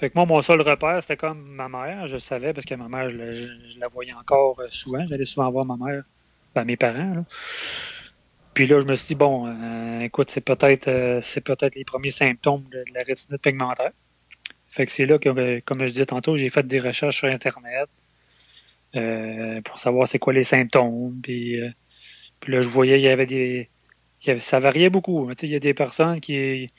[0.00, 2.08] fait que moi, mon seul repère, c'était comme ma mère.
[2.08, 5.06] Je savais parce que ma mère, je, la voyais encore euh, souvent.
[5.06, 6.04] J'allais souvent voir ma mère,
[6.54, 7.26] ben, mes parents.
[8.54, 11.84] Puis là, je me suis dit, bon, euh, écoute, c'est peut-être euh, c'est peut-être les
[11.84, 13.90] premiers symptômes de, la rétinite pigmentaire.
[14.68, 17.90] Fait que c'est là que, comme je disais tantôt, j'ai fait des recherches sur Internet
[19.64, 21.20] pour savoir c'est quoi les symptômes.
[21.22, 21.60] Puis,
[22.40, 23.68] puis là, je voyais, il y avait des.
[24.38, 25.30] ça variait beaucoup.
[25.42, 26.70] Il y a des personnes qui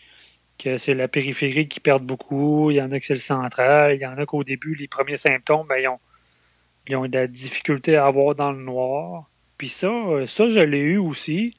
[0.61, 3.95] que c'est la périphérie qui perd beaucoup, il y en a que c'est le central,
[3.95, 5.99] il y en a qu'au début, les premiers symptômes, ben, ils, ont,
[6.87, 9.29] ils ont de la difficulté à voir dans le noir.
[9.57, 9.89] Puis ça,
[10.27, 11.55] ça je l'ai eu aussi,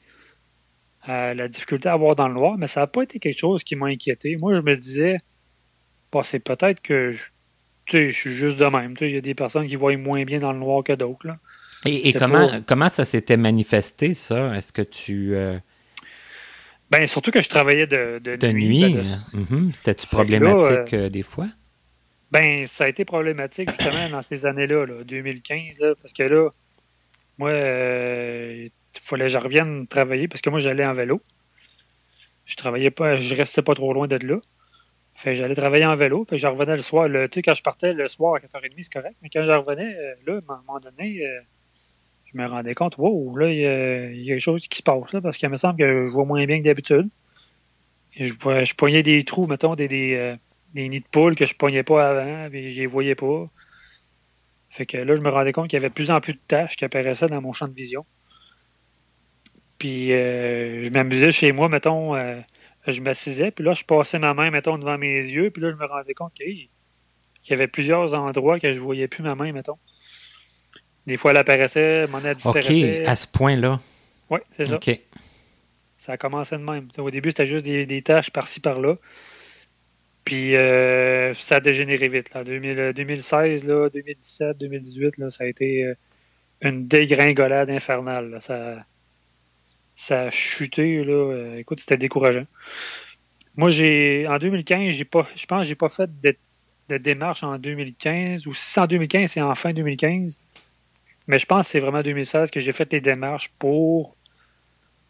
[1.09, 3.63] euh, la difficulté à voir dans le noir, mais ça n'a pas été quelque chose
[3.63, 4.37] qui m'a inquiété.
[4.37, 5.19] Moi, je me disais,
[6.23, 7.23] c'est peut-être que je,
[7.91, 8.95] je suis juste de même.
[9.01, 11.27] Il y a des personnes qui voient moins bien dans le noir que d'autres.
[11.85, 14.55] Et, comment, comment ça s'était manifesté, ça?
[14.55, 15.35] Est-ce que tu...
[15.35, 15.57] Euh,
[16.93, 18.93] ben, surtout que je travaillais de, de, nuit.
[18.93, 19.71] Ben, mhm.
[19.73, 21.47] C'était-tu problématique euh, des fois?
[22.31, 26.49] Ben, ça a été problématique justement dans ces années-là, 2015, parce que là,
[27.39, 31.19] moi, euh, il fallait que je revienne travailler parce que moi, j'allais en vélo.
[32.45, 34.39] Je travaillais pas, je restais pas trop loin de là.
[35.15, 37.07] Fait j'allais travailler en vélo, fait je revenais le soir.
[37.07, 39.95] Tu sais, quand je partais le soir à 4h30, c'est correct, mais quand je revenais,
[39.95, 41.25] euh, là, à un moment donné,
[42.33, 43.65] je me rendais compte, wow, là, il y,
[44.31, 46.45] a, quelque chose qui se passe, là, parce qu'il me semble que je vois moins
[46.45, 47.09] bien que d'habitude.
[48.15, 50.35] Je, poignais des trous, mettons, des, des, euh,
[50.75, 53.49] nids de poules que je poignais pas avant, et je les voyais pas.
[54.69, 56.39] Fait que là, je me rendais compte qu'il y avait de plus en plus de
[56.47, 58.05] tâches qui apparaissaient dans mon champ de vision.
[59.77, 62.15] Puis je m'amusais chez moi, mettons,
[62.87, 65.75] je m'assisais, puis là, je passais ma main, mettons, devant mes yeux, puis là, je
[65.75, 66.69] me rendais compte qu'il
[67.49, 69.77] y avait plusieurs endroits que je voyais plus ma main, mettons.
[71.05, 73.01] Des fois, elle apparaissait, mon elle disparaissait.
[73.01, 73.79] OK, à ce point-là.
[74.29, 74.75] Oui, c'est ça.
[74.75, 74.99] OK.
[75.97, 76.89] Ça a commencé de même.
[76.97, 78.97] au début, c'était juste des, tâches par-ci, par-là.
[80.25, 82.33] Puis euh, ça a dégénéré vite.
[82.33, 82.43] Là.
[82.43, 85.93] 2016, là, 2017, 2018, là, ça a été euh,
[86.61, 88.37] une dégringolade infernale.
[88.41, 88.85] Ça,
[89.95, 91.03] ça a chuté.
[91.03, 91.13] Là.
[91.13, 92.47] Euh, écoute, c'était décourageant.
[93.55, 96.35] Moi, j'ai en 2015, j'ai pas, je pense que j'ai pas fait de,
[96.89, 98.47] de, démarche en 2015.
[98.47, 100.39] Ou si c'est en 2015, c'est en fin 2015.
[101.27, 104.17] Mais je pense que c'est vraiment en 2016 que j'ai fait les démarches pour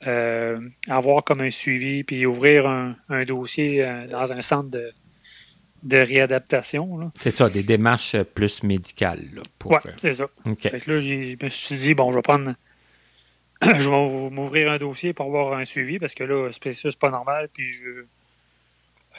[0.05, 4.91] euh, avoir comme un suivi puis ouvrir un, dossier euh, dans un centre de,
[5.83, 7.11] de réadaptation.
[7.19, 9.41] C'est ça, des démarches plus médicales.
[9.65, 10.27] Oui, c'est ça.
[10.59, 12.53] Fait que là, je me suis dit, bon, je vais prendre
[13.77, 17.49] je vais m'ouvrir un dossier pour avoir un suivi parce que là, c'est pas normal,
[17.53, 18.05] puis je,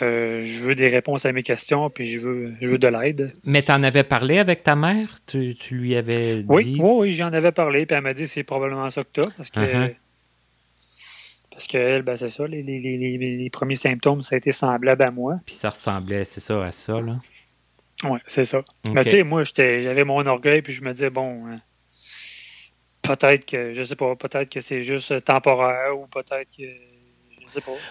[0.02, 3.32] euh, je veux des réponses à mes questions, puis je veux, je veux de l'aide.
[3.44, 5.08] Mais tu en avais parlé avec ta mère?
[5.26, 6.46] Tu, lui avais dit?
[6.48, 9.30] Oui, oui, j'en avais parlé, puis elle m'a dit c'est probablement ça que tu as,
[9.36, 9.60] parce que.
[9.60, 9.94] Uh-huh.
[11.50, 15.04] Parce qu'elle, ben, c'est ça, les, les, les, les, premiers symptômes, ça a été semblable
[15.04, 15.38] à moi.
[15.46, 17.20] Puis ça ressemblait, c'est ça, à ça, là?
[18.02, 18.64] Oui, c'est ça.
[18.92, 21.60] Mais tu sais, moi, j'avais mon orgueil, puis je me disais, bon, hein,
[23.02, 26.64] peut-être que, je sais pas, peut-être que c'est juste temporaire ou peut-être que.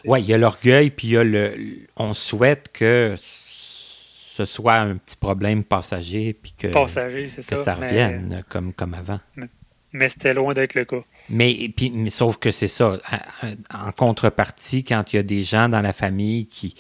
[0.06, 1.56] Oui, il y a l'orgueil, puis il y a le.
[1.96, 8.74] On souhaite que ce soit un petit problème passager, puis que, que ça, revienne comme,
[8.74, 9.20] comme avant.
[9.92, 11.04] Mais, c'était loin d'être le cas.
[11.30, 12.98] Mais, puis, mais sauf que c'est ça.
[13.72, 16.74] En contrepartie, quand il y a des gens dans la famille qui,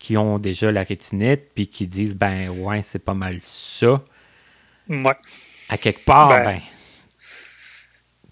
[0.00, 4.02] qui ont déjà la rétinite, puis qui disent, ben ouais, c'est pas mal ça.
[4.88, 5.14] Ouais.
[5.68, 6.60] À quelque part, ben, ben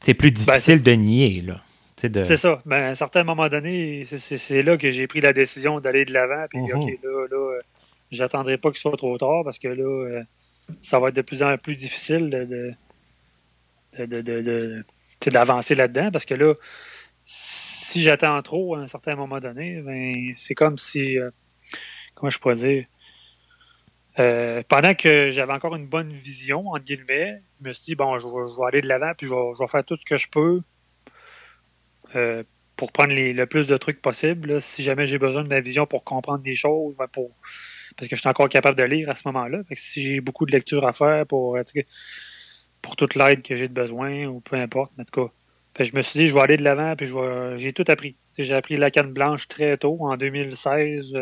[0.01, 1.62] c'est plus ben, difficile de nier, là.
[2.25, 2.63] C'est ça.
[2.67, 6.13] Ben, à un certain moment donné, c'est là que j'ai pris la décision d'aller de
[6.13, 6.47] l'avant.
[6.49, 6.97] Puis, OK, mhm.
[7.03, 7.61] là, là, euh,
[8.11, 10.23] j'attendrai pas qu'il soit trop tard parce que là, euh,
[10.81, 12.75] ça va être de plus en plus difficile de,
[15.27, 16.11] d'avancer là-dedans.
[16.11, 16.55] Parce que là,
[17.25, 21.19] si j'attends trop à un certain moment donné, ben, c'est comme si.
[21.19, 21.31] Euh,
[22.15, 22.85] comment je pourrais dire
[24.19, 28.19] euh, pendant que j'avais encore une bonne vision, entre guillemets, je me suis dit, bon,
[28.19, 30.61] je vais, aller de l'avant, puis je vais, faire tout ce que je peux
[32.17, 32.43] euh,
[32.77, 34.61] pour prendre le plus de trucs possible.
[34.63, 37.37] si jamais j'ai besoin de ma vision pour comprendre des choses, ben, pour,
[37.97, 39.59] parce que je suis encore capable de lire à ce moment-là.
[39.75, 41.63] Si j'ai beaucoup de lecture à faire pour, euh,
[42.81, 45.29] pour toute l'aide que j'ai de besoin, ou peu importe, en tout
[45.77, 45.85] cas.
[45.85, 47.11] je me suis dit, je vais aller de l'avant, puis
[47.57, 48.17] j'ai tout appris.
[48.39, 51.13] J'ai appris la canne blanche très tôt, en 2016.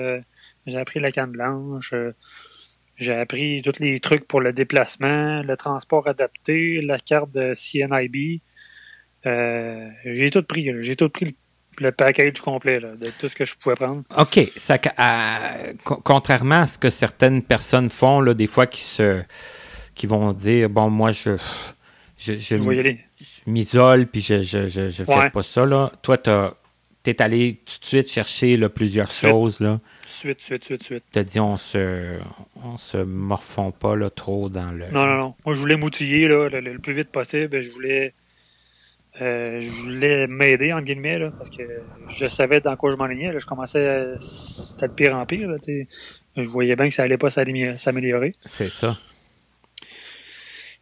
[0.67, 1.93] j'ai appris la canne blanche.
[2.99, 8.41] J'ai appris tous les trucs pour le déplacement, le transport adapté, la carte de CNIB.
[9.27, 10.71] Euh, j'ai tout pris.
[10.81, 11.37] J'ai tout pris
[11.79, 14.03] le, package complet de tout ce que je pouvais prendre.
[14.17, 14.41] OK.
[14.57, 14.79] Ça,
[15.85, 19.23] contrairement à ce que certaines personnes font, là, des fois, qui se
[19.95, 21.37] qui vont dire Bon, moi, je.
[22.21, 22.57] Je, je
[23.47, 25.65] m'isole puis je je, je, je fais pas ça.
[25.65, 25.93] Là.
[26.03, 26.31] Toi, tu
[27.07, 29.61] es allé tout de suite chercher là, plusieurs choses.
[29.61, 29.79] Là
[30.19, 31.05] suite, suite, suite, suite.
[31.13, 32.19] T'as dit on se
[32.57, 34.91] on se morfond pas là, trop dans le.
[34.91, 35.35] Non, non, non.
[35.45, 37.61] Moi je voulais m'outiller le, plus vite possible.
[37.61, 38.15] Je voulais
[39.21, 41.63] euh, je voulais m'aider en guillemets là, parce que
[42.09, 43.39] je savais dans quoi je m'enlignais.
[43.39, 45.49] Je commençais c'était de pire en pire.
[45.49, 45.57] Là,
[46.37, 48.35] je voyais bien que ça allait pas s'améliorer.
[48.45, 48.97] C'est ça.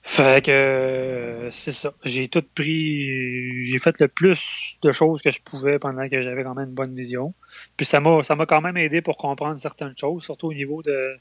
[0.03, 1.93] Fait que c'est ça.
[2.05, 3.63] J'ai tout pris.
[3.65, 6.75] J'ai fait le plus de choses que je pouvais pendant que j'avais quand même une
[6.75, 7.35] bonne vision.
[7.77, 10.83] Puis ça m'a ça m'a quand même aidé pour comprendre certaines choses, surtout au niveau
[10.83, 11.19] de,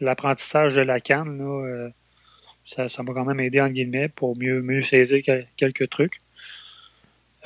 [0.00, 1.40] l'apprentissage de la canne.
[1.40, 1.90] Euh,
[2.64, 5.22] ça, m'a quand même aidé en guillemets pour mieux, mieux saisir
[5.56, 6.18] quelques trucs.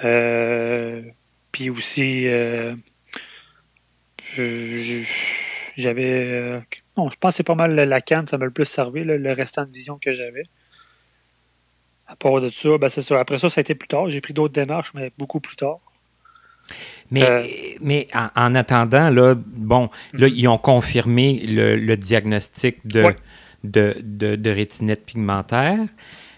[0.05, 1.03] Euh,
[1.53, 2.74] puis aussi euh,
[5.76, 6.62] j'avais
[6.96, 9.32] non, je pense que c'est pas mal la canne, ça m'a le plus servi, le
[9.32, 10.44] restant de vision que j'avais.
[12.11, 13.20] À part de ça, ben c'est ça.
[13.20, 14.09] Après ça, ça a été plus tard.
[14.11, 15.78] J'ai pris d'autres démarches, mais beaucoup plus tard.
[17.11, 17.44] Mais, euh,
[17.80, 20.34] mais en, attendant, là, bon, là, mhm.
[20.34, 23.14] ils ont confirmé le, diagnostic de,
[23.62, 25.78] de, de, rétinite pigmentaire.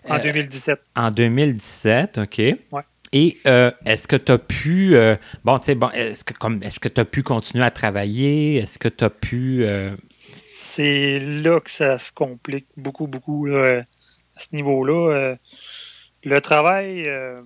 [0.08, 0.78] En 2017.
[0.78, 2.38] Euh, en 2017, OK.
[2.38, 2.82] Ouais.
[3.12, 4.96] Et euh, est-ce que tu as pu
[5.44, 8.56] bon tu sais bon est-ce que que tu as pu continuer à travailler?
[8.56, 9.66] Est-ce que tu as pu
[10.74, 13.82] c'est là que ça se complique beaucoup beaucoup à
[14.36, 15.36] ce niveau-là
[16.24, 17.42] le travail, euh,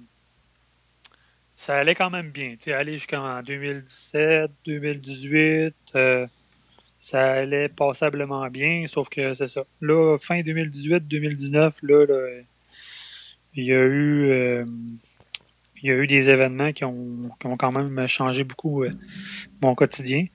[1.54, 2.56] ça allait quand même bien.
[2.60, 5.74] Tu aller jusqu'en 2017, 2018.
[5.94, 6.26] Euh,
[6.98, 9.64] ça allait passablement bien, sauf que c'est ça.
[9.80, 12.42] Là, fin 2018-2019, là,
[13.54, 14.64] il y a eu euh,
[15.87, 18.93] il y a eu des événements qui ont, quand même changé beaucoup euh,
[19.62, 20.26] mon quotidien.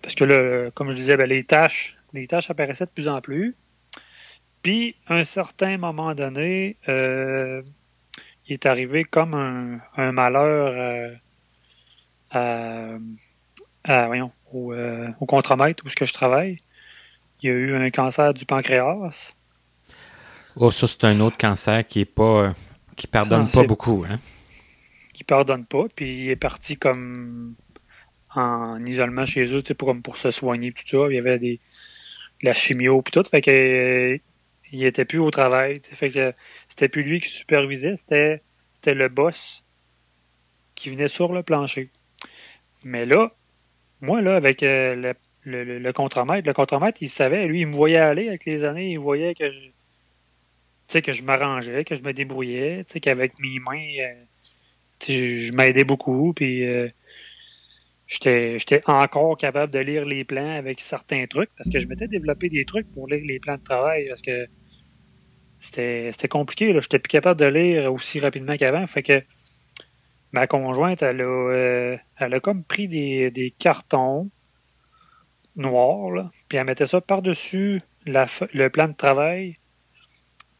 [0.00, 3.20] Parce que là, comme je disais, ben, les tâches, les tâches apparaissaient de plus en
[3.20, 3.54] plus.
[4.62, 7.60] Puis, à un certain moment donné, euh,
[8.48, 11.18] il est arrivé comme un, malheur
[12.30, 12.96] à,
[14.06, 14.74] voyons, au,
[15.20, 16.58] au contremaître où ce que je travaille.
[17.42, 19.34] Il y a eu un cancer du pancréas.
[20.56, 22.54] Oh, ça, c'est un autre cancer qui est pas
[22.96, 24.18] qui pardonne pas beaucoup, hein?
[25.16, 27.54] Qui pardonne pas, puis il est parti comme
[28.34, 31.06] en isolement chez eux, pour, pour se soigner, tout ça.
[31.08, 31.58] Il y avait des,
[32.42, 33.24] de la chimio, puis tout.
[33.30, 34.20] Fait que
[34.72, 35.80] il était plus au travail.
[35.90, 36.34] Fait que
[36.68, 38.42] c'était plus lui qui supervisait, c'était,
[38.74, 39.64] c'était le boss
[40.74, 41.88] qui venait sur le plancher.
[42.84, 43.32] Mais là,
[44.02, 45.14] moi, là, avec euh, le,
[45.64, 48.90] le, le, contremaître, le contremaître, il savait, lui, il me voyait aller avec les années,
[48.90, 54.24] il voyait que je, que je m'arrangeais, que je me débrouillais, qu'avec mes mains, euh,
[55.00, 56.88] je m'aidais beaucoup, puis euh,
[58.06, 62.48] j'étais encore capable de lire les plans avec certains trucs, parce que je m'étais développé
[62.48, 64.46] des trucs pour lire les plans de travail, parce que
[65.58, 66.80] c'était compliqué, là.
[66.80, 69.22] J'étais plus capable de lire aussi rapidement qu'avant, fait que
[70.32, 74.30] ma conjointe, elle a, euh, elle a comme pris des, cartons
[75.56, 79.56] noirs, puis elle mettait ça par-dessus le plan de travail,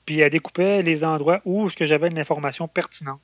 [0.05, 3.21] puis elle découpait les endroits où j'avais de l'information pertinente.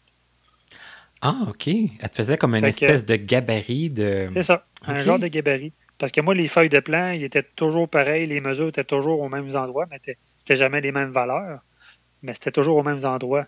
[1.22, 1.68] Ah, OK.
[1.68, 4.28] Elle te faisait comme une espèce de gabarit de.
[4.34, 5.72] C'est ça, un genre de gabarit.
[5.96, 9.20] Parce que moi, les feuilles de plan, ils étaient toujours pareils, les mesures étaient toujours
[9.20, 10.00] aux mêmes endroits, mais
[10.36, 11.60] c'était jamais les mêmes valeurs,
[12.22, 13.46] mais c'était toujours aux mêmes endroits.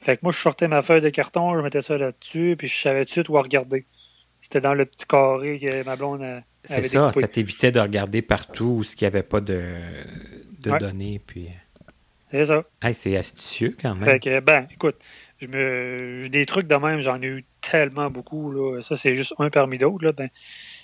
[0.00, 2.80] Fait que moi, je sortais ma feuille de carton, je mettais ça là-dessus, puis je
[2.80, 3.86] savais tout de suite où regarder.
[4.40, 8.22] C'était dans le petit carré que ma blonde avait C'est ça, ça t'évitait de regarder
[8.22, 9.62] partout où il n'y avait pas de,
[10.60, 11.48] de données, puis...
[12.30, 12.64] C'est ça.
[12.92, 14.04] c'est astucieux quand même.
[14.04, 14.96] Fait que, ben, écoute,
[15.40, 18.50] je me, des trucs de même, j'en ai eu tellement beaucoup.
[18.50, 18.80] Là.
[18.82, 20.12] Ça, c'est juste un parmi d'autres.
[20.12, 20.30] Ben,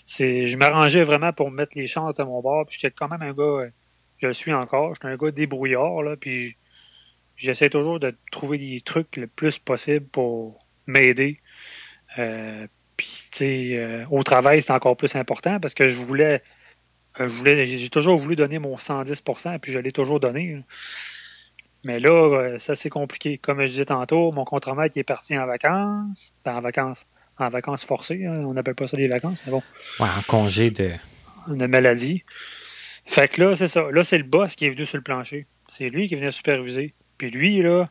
[0.07, 2.67] je m'arrangeais vraiment pour mettre les chantes à mon bord.
[2.71, 3.71] J'étais quand même un gars,
[4.19, 6.03] je le suis encore, j'étais un gars débrouillard.
[6.03, 6.57] Là, puis
[7.37, 11.41] j'essaie toujours de trouver des trucs le plus possible pour m'aider.
[12.19, 16.43] Euh, puis, tu sais, euh, au travail, c'est encore plus important parce que je voulais,
[17.19, 20.63] je voulais j'ai toujours voulu donner mon 110% puis je l'ai toujours donné.
[21.85, 23.39] Mais là, euh, ça c'est compliqué.
[23.39, 26.35] Comme je disais tantôt, mon contremaître est parti en vacances.
[26.45, 27.07] Ben, en vacances.
[27.39, 28.25] En vacances forcées.
[28.25, 28.43] Hein.
[28.47, 29.63] On n'appelle pas ça des vacances, mais bon.
[30.01, 30.93] Ouais, en congé de.
[31.49, 32.25] De maladie.
[33.05, 33.91] Fait que là, c'est ça.
[33.91, 35.47] Là, c'est le boss qui est venu sur le plancher.
[35.69, 36.95] C'est lui qui venait superviser.
[37.19, 37.91] Puis lui, là,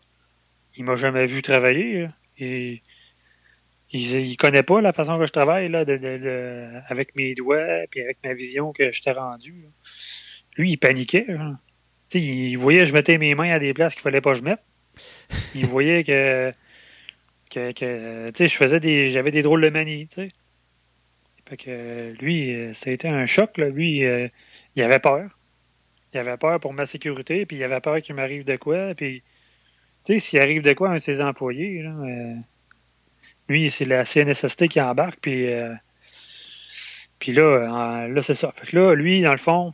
[0.76, 2.08] il m'a jamais vu travailler.
[2.40, 2.82] Et
[3.92, 5.86] il, il connaît pas la façon que je travaille là,
[6.88, 9.68] avec mes doigts puis avec ma vision que je t'ai rendue.
[10.58, 11.28] Lui, il paniquait
[12.20, 14.44] il voyait que je mettais mes mains à des places qu'il fallait pas que je
[14.44, 14.62] mette.
[15.56, 16.54] Il voyait que,
[17.52, 17.72] que,
[18.40, 19.12] je faisais des.
[19.12, 20.08] J'avais des drôles de manie,
[21.58, 24.28] que lui, ça a été un choc, Lui, euh,
[24.76, 25.30] il avait peur.
[26.14, 28.94] Il avait peur pour ma sécurité, puis il avait peur qu'il m'arrive de quoi.
[28.96, 29.24] Puis,
[30.06, 32.36] tu sais, s'il arrive de quoi un de ses employés, euh,
[33.50, 35.74] lui, c'est la CNSST qui embarque, puis, euh,
[37.20, 38.52] puis là, là c'est ça.
[38.56, 39.74] Fait que là, lui, dans le fond,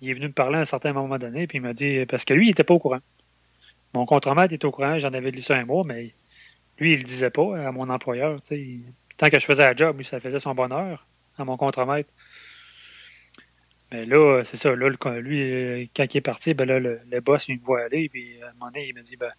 [0.00, 2.24] il est venu me parler à un certain moment donné, puis il m'a dit, parce
[2.24, 3.00] que lui, il n'était pas au courant.
[3.94, 6.12] Mon contremaître était au courant, j'en avais lu ça un mois, mais
[6.78, 8.40] lui, il ne le disait pas à mon employeur.
[9.16, 11.06] Tant que je faisais la job, lui, ça faisait son bonheur
[11.38, 12.12] à mon contremaître.
[13.90, 17.64] Mais là, c'est ça, là, lui, quand il est parti, ben le, boss, il me
[17.64, 19.30] voit aller, puis à un moment donné, il m'a dit, ben,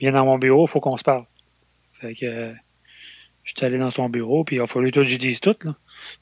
[0.00, 1.24] viens dans mon bureau, il faut qu'on se parle.
[2.00, 2.52] Fait que,
[3.42, 5.56] je suis allé dans son bureau, puis il a fallu tout que je dise tout,
[5.64, 5.76] là.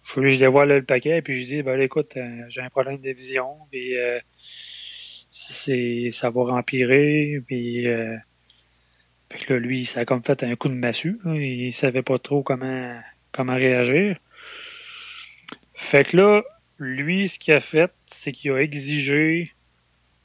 [0.04, 2.70] Il fallu que je dévoile le paquet, puis je dis, ben écoute, euh, j'ai un
[2.70, 4.18] problème de vision, puis euh,
[5.30, 8.16] c'est, ça va empirer, puis euh,
[9.48, 13.00] là, lui, ça a comme fait un coup de massue, il savait pas trop comment,
[13.32, 14.18] comment réagir.
[15.74, 16.42] Fait que là,
[16.78, 19.52] lui, ce qu'il a fait, c'est qu'il a exigé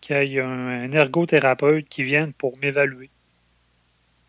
[0.02, 3.10] qu'il y ait un ergothérapeute qui vienne pour m'évaluer.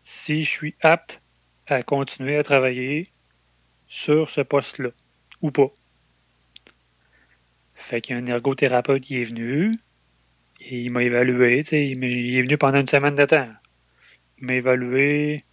[0.03, 1.19] Si je suis apte
[1.67, 3.09] à continuer à travailler
[3.87, 4.89] sur ce poste-là
[5.41, 5.71] ou pas.
[7.75, 9.77] Fait qu'il y a un ergothérapeute qui est venu
[10.61, 11.63] et il m'a évalué.
[11.71, 13.49] Il, est venu pendant une semaine de temps.
[14.39, 15.43] Il m'a évalué,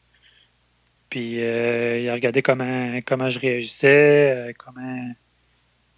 [1.08, 5.12] puis euh, il a regardé comment, comment je réagissais, euh, comment.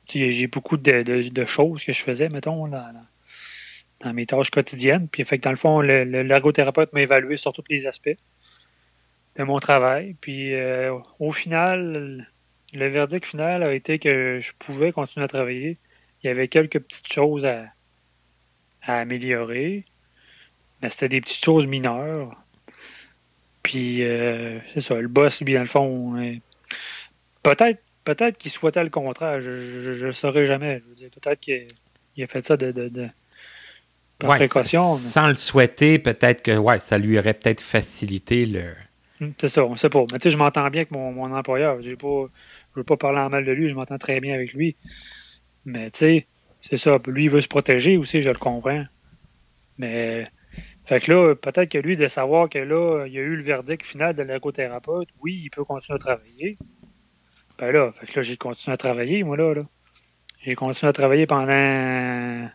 [0.08, 5.08] J'ai beaucoup de, choses que je faisais, mettons, dans mes tâches quotidiennes.
[5.08, 8.16] Puis dans le fond, l'ergothérapeute m'a évalué sur tous les aspects
[9.36, 10.16] de mon travail.
[10.20, 12.28] Puis euh, au final,
[12.72, 15.78] le verdict final a été que je pouvais continuer à travailler.
[16.22, 17.66] il y avait quelques petites choses à,
[18.86, 19.84] améliorer,
[20.82, 22.36] mais c'était des petites choses mineures.
[23.62, 26.34] Puis, euh, c'est ça, le boss, lui, dans le fond, euh,
[27.42, 29.40] peut-être peut-être qu'il souhaitait le contraire.
[29.40, 30.82] Je ne le saurais jamais.
[30.98, 31.66] peut-être qu'il
[32.22, 33.08] a fait ça de, de,
[34.18, 34.94] précaution.
[34.96, 38.72] Sans le souhaiter, peut-être que ouais, ça lui aurait peut-être facilité le.
[39.20, 40.00] Hum, c'est ça, on sait pas.
[40.12, 41.80] Mais tu sais, je m'entends bien avec mon, employeur.
[41.82, 42.26] Je ne
[42.74, 44.76] veux pas parler en mal de lui, je m'entends très bien avec lui.
[45.64, 46.26] Mais tu sais,
[46.60, 46.98] c'est ça.
[47.06, 48.84] Lui, il veut se protéger aussi, je le comprends.
[49.78, 50.26] Mais
[50.86, 53.42] fait que là, peut-être que lui, de savoir que là, il y a eu le
[53.42, 56.58] verdict final de l'ergothérapeute, oui, il peut continuer à travailler.
[57.58, 59.54] Ben là, fait que là, j'ai continué à travailler, moi, là.
[59.54, 59.62] là.
[60.42, 62.48] J'ai continué à travailler pendant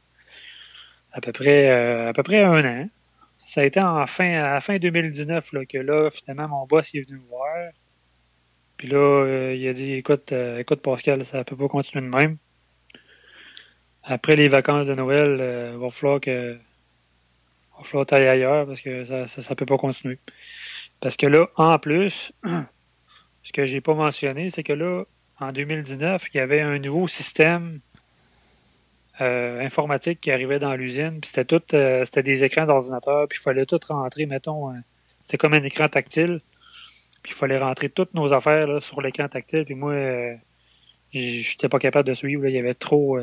[1.12, 2.90] à peu près euh, à peu près un an.
[3.50, 6.94] Ça a été en fin, à la fin 2019 là, que là, finalement, mon boss
[6.94, 7.72] est venu me voir.
[8.78, 12.16] Puis là, euh, il a dit écoute, euh, écoute Pascal, ça peut pas continuer de
[12.16, 12.38] même.
[14.04, 16.60] Après les vacances de Noël, il va falloir que
[17.76, 20.20] va falloir aller ailleurs parce que ça, ça, peut pas continuer.
[21.00, 22.32] Parce que là, en plus,
[23.42, 25.06] ce que j'ai pas mentionné, c'est que là,
[25.40, 27.80] en 2019, il y avait un nouveau système
[29.22, 31.20] euh, informatique qui arrivait dans l'usine.
[31.20, 33.28] Puis c'était tout, euh, c'était des écrans d'ordinateur.
[33.28, 34.76] Puis il fallait tout rentrer, mettons, euh,
[35.22, 36.40] c'était comme un écran tactile.
[37.22, 39.66] Puis il fallait rentrer toutes nos affaires sur l'écran tactile.
[39.66, 39.94] Puis moi,
[41.12, 42.48] j'étais pas capable de suivre.
[42.48, 43.20] Il y avait trop.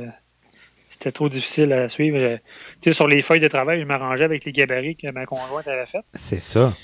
[0.90, 2.38] c'était trop difficile à suivre.
[2.82, 5.66] Tu sais, sur les feuilles de travail, je m'arrangeais avec les gabarits que ma conjointe
[5.66, 6.04] avait fait.
[6.12, 6.74] C'est ça.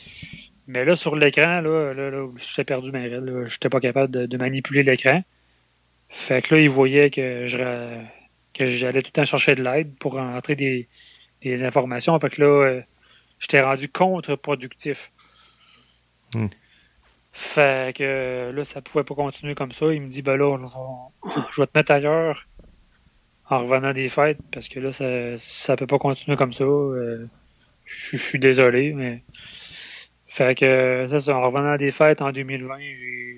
[0.67, 4.37] Mais là, sur l'écran, là, là, là j'étais perdu ma Je n'étais pas capable de,
[4.39, 5.23] manipuler l'écran.
[6.09, 7.59] Fait que là, il voyait que je
[8.53, 10.89] que j'allais tout le temps chercher de l'aide pour rentrer des,
[11.65, 12.19] informations.
[12.21, 12.83] Fait que là, euh,
[13.39, 15.11] j'étais rendu contre-productif.
[16.35, 16.47] Hmm.
[17.33, 19.93] Fait que là, ça pouvait pas continuer comme ça.
[19.93, 20.57] Il me dit, ben là,
[21.51, 22.47] je vais te mettre ailleurs
[23.49, 26.65] en revenant des fêtes parce que là, ça, ça peut pas continuer comme ça.
[26.65, 27.27] Euh,
[27.85, 29.23] je suis désolé, mais
[30.27, 32.79] fait que, ça, c'est en revenant des fêtes en 2020,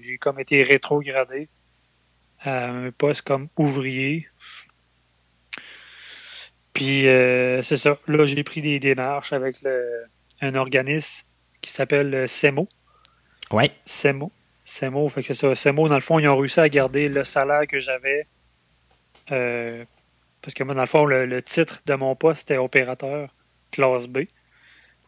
[0.00, 1.48] j'ai comme été rétrogradé
[2.40, 4.28] à un poste comme ouvrier.
[6.75, 7.99] Puis, euh, c'est ça.
[8.07, 9.57] Là, j'ai pris des démarches avec
[10.41, 11.25] un organisme
[11.62, 12.68] qui s'appelle CEMO.
[13.53, 13.70] Oui.
[13.87, 14.31] CEMO.
[14.64, 15.55] CEMO, fait que c'est ça.
[15.55, 18.27] CEMO, dans le fond, ils ont réussi à garder le salaire que j'avais.
[19.31, 19.85] Euh,
[20.43, 23.35] parce que moi, dans le fond, le titre de mon poste, c'était opérateur
[23.70, 24.25] classe B.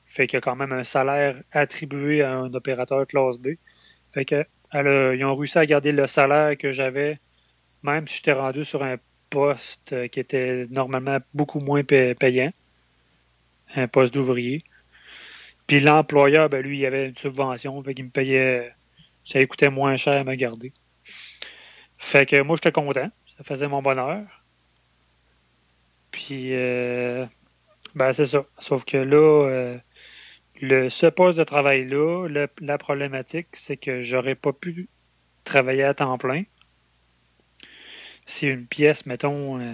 [0.07, 3.51] Fait qu'il y a quand même un salaire attribué à un opérateur classe B.
[4.12, 4.45] Fait que
[4.75, 7.19] ils ont réussi à garder le salaire que j'avais,
[7.83, 8.97] même si j'étais rendu sur un
[9.31, 12.53] poste qui était normalement beaucoup moins payant,
[13.74, 14.64] un poste d'ouvrier.
[15.66, 18.72] Puis l'employeur, ben lui, il avait une subvention, fait qu'il me payait,
[19.24, 20.72] ça coûtait moins cher à me garder.
[21.99, 24.22] Fait que moi, j'étais content, ça faisait mon bonheur.
[26.11, 27.27] Puis, euh,
[27.95, 28.47] ben c'est ça.
[28.59, 29.79] Sauf que là, euh,
[30.61, 32.29] le, ce poste de travail-là,
[32.61, 34.89] la problématique, c'est que j'aurais pas pu
[35.45, 36.45] travailler à temps plein.
[38.27, 39.72] C'est une pièce, mettons, euh,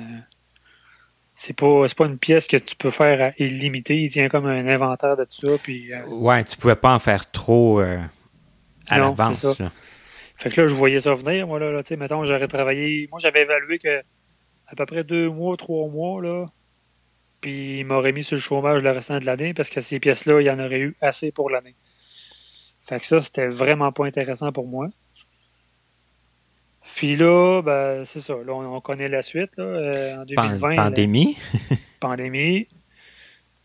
[1.35, 3.97] c'est pas, pas une pièce que tu peux faire à illimité.
[3.97, 5.59] Il tient comme un inventaire de tout ça.
[5.63, 7.99] Puis, euh, ouais, tu pouvais pas en faire trop euh,
[8.89, 9.61] à l'avance.
[10.37, 11.47] Fait que là, je voyais ça venir.
[11.47, 13.09] Moi, là, là mettons, j'aurais travaillé.
[13.11, 14.03] Moi, j'avais évalué que
[14.67, 16.47] à peu près deux mois, trois mois, là,
[17.43, 20.41] puis il m'aurait mis sur le chômage le restant de l'année parce que ces pièces-là,
[20.41, 21.75] il y en aurait eu assez pour l'année.
[22.83, 24.89] Fait que ça, c'était vraiment pas intéressant pour moi.
[26.95, 28.35] Puis là, ben, c'est ça.
[28.35, 29.57] Là, on, connaît la suite.
[29.57, 30.77] Là, euh, en 2020.
[30.77, 31.37] Pandémie.
[32.01, 32.69] pandémie.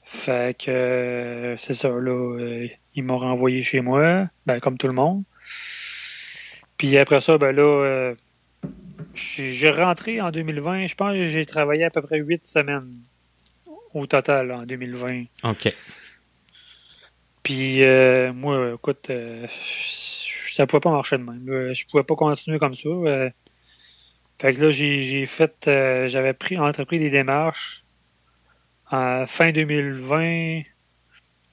[0.03, 1.89] Fait que euh, c'est ça.
[1.89, 5.23] Là, euh, ils m'ont renvoyé chez moi, ben, comme tout le monde.
[6.77, 8.13] Puis après ça, ben là,
[9.13, 10.87] j'ai rentré en 2020.
[10.87, 12.93] Je pense que j'ai travaillé à peu près huit semaines
[13.93, 15.23] au total en 2020.
[15.43, 15.75] OK.
[17.43, 17.81] Puis
[18.33, 19.47] moi, écoute, euh,
[20.57, 21.73] ça pouvait pas marcher de même.
[21.73, 22.89] Je pouvais pas continuer comme ça.
[22.89, 23.29] Euh.
[24.39, 27.85] fait que là, j'ai fait, j'avais pris, entrepris des démarches.
[28.91, 30.63] En fin 2020,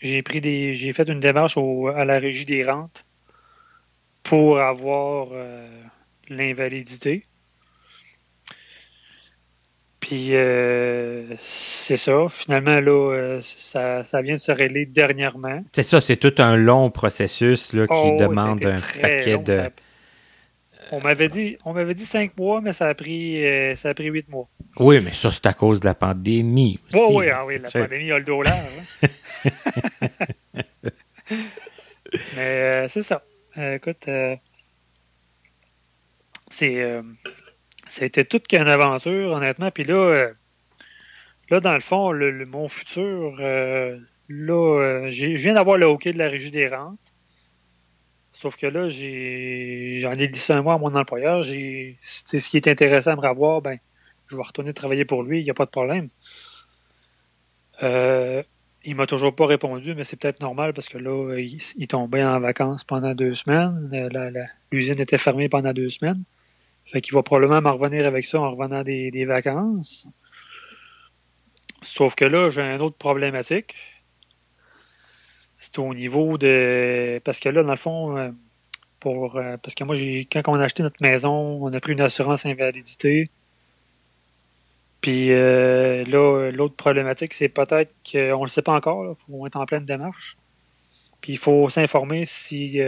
[0.01, 3.05] j'ai pris des, j'ai fait une démarche à la régie des rentes
[4.23, 5.29] pour avoir
[6.29, 7.25] l'invalidité.
[10.05, 12.27] Puis euh, c'est ça.
[12.29, 15.65] Finalement, là, euh, ça, vient de se régler dernièrement.
[15.73, 19.63] C'est ça, c'est tout un long processus là, qui oh, demande un paquet de.
[20.93, 23.95] On m'avait dit on m'avait dit cinq mois, mais ça a pris euh, ça a
[23.95, 24.47] pris huit mois.
[24.79, 27.03] Oui, mais ça, c'est à cause de la pandémie aussi.
[27.03, 28.53] Oh, oui, ah, oui, la pandémie a le dollar.
[28.53, 29.49] Hein.
[32.37, 33.25] mais c'est ça.
[33.57, 34.07] écoute,
[36.51, 37.01] c'est
[37.95, 39.71] C'était toute qu'une aventure, honnêtement.
[39.71, 40.33] Puis là, euh,
[41.49, 43.97] là, dans le fond, le, mon futur, euh,
[44.29, 46.99] là, euh, je viens d'avoir le hockey de la régie des rentes.
[48.33, 51.43] Sauf que là, j'en ai dit un mois à mon employeur.
[51.45, 53.79] J'ai ce qui est intéressant à me revoir, ben,
[54.27, 56.09] je vais retourner travailler pour lui, il n'y a pas de problème.
[57.85, 58.43] Euh,
[58.85, 62.41] il m'a toujours pas répondu, mais c'est peut-être normal parce que là, il, tombait en
[62.41, 63.89] vacances pendant deux semaines.
[64.73, 66.25] L'usine était fermée pendant deux semaines.
[66.87, 70.09] Fait qu'il va probablement m'en revenir avec ça en revenant des, des vacances.
[71.83, 73.75] Sauf que là, j'ai une autre problématique.
[75.59, 77.21] C'est au niveau de.
[77.25, 78.31] Parce que là, dans le fond, euh,
[79.01, 79.37] pour.
[79.37, 81.33] Euh, parce que moi, quand on a acheté notre maison,
[81.63, 83.31] on a pris une assurance invalidité.
[85.01, 89.17] Puis euh, là, l'autre problématique, c'est peut-être qu'on ne le sait pas encore.
[89.29, 90.37] Il faut être en pleine démarche.
[91.21, 92.79] Puis il faut s'informer si,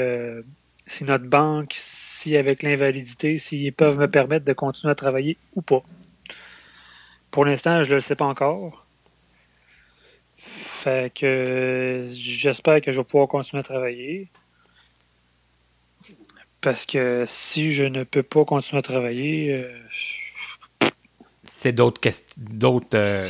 [0.87, 1.75] si notre banque,
[2.27, 5.83] si avec l'invalidité, s'ils peuvent me permettre de continuer à travailler ou pas.
[7.31, 8.85] Pour l'instant, je ne le sais pas encore.
[10.37, 14.29] Fait que j'espère que je vais pouvoir continuer à travailler.
[16.61, 20.89] Parce que si je ne peux pas continuer à travailler, euh,
[21.45, 22.01] c'est d'autres
[22.39, 23.29] d'autres euh,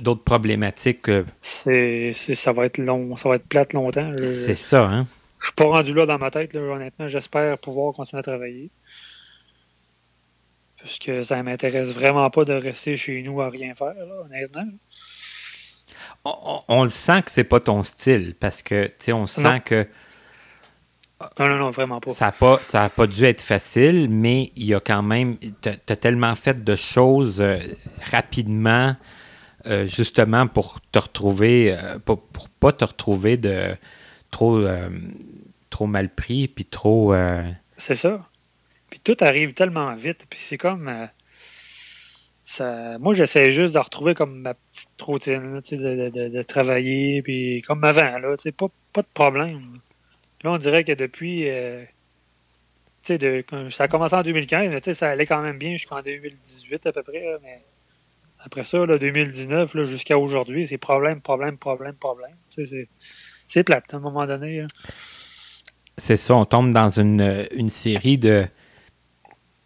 [0.00, 1.08] d'autres problématiques.
[1.40, 4.12] C'est, ça va être long, ça va être plate longtemps.
[4.24, 5.06] C'est ça, hein?
[5.42, 7.08] Je suis pas rendu là dans ma tête, honnêtement.
[7.08, 8.70] J'espère pouvoir continuer à travailler.
[10.80, 14.66] Parce que ça m'intéresse vraiment pas de rester chez nous à rien faire, honnêtement.
[16.24, 19.88] On, le sent que c'est pas ton style, parce que, tu sais, on sent que
[21.38, 22.10] non, non, non, vraiment pas.
[22.10, 25.38] Ça n'a pas, ça a pas dû être facile, mais il y a quand même.
[25.38, 27.58] Tu as, tellement fait de choses euh,
[28.10, 28.96] rapidement,
[29.66, 33.76] euh, justement pour te retrouver, euh, pour, pour, pas te retrouver de
[34.30, 34.64] trop,
[35.72, 37.14] trop mal pris, puis trop.
[37.76, 38.28] C'est ça.
[38.90, 41.08] Puis tout arrive tellement vite, puis c'est comme.
[42.44, 47.82] Ça, moi, j'essaie juste de retrouver comme ma petite routine, de, de, travailler, puis comme
[47.84, 49.78] avant, là, pas, pas de problème.
[50.42, 51.48] Là, on dirait que depuis.
[51.48, 51.84] Euh,
[53.08, 56.92] de, ça a commencé en 2015, mais ça allait quand même bien jusqu'en 2018 à
[56.92, 57.24] peu près.
[57.42, 57.60] mais
[58.44, 62.36] après ça, là, 2019 jusqu'à aujourd'hui, c'est problème, problème, problème, problème.
[63.46, 64.66] C'est plate à un moment donné.
[66.02, 68.44] C'est ça, on tombe dans une, une série de,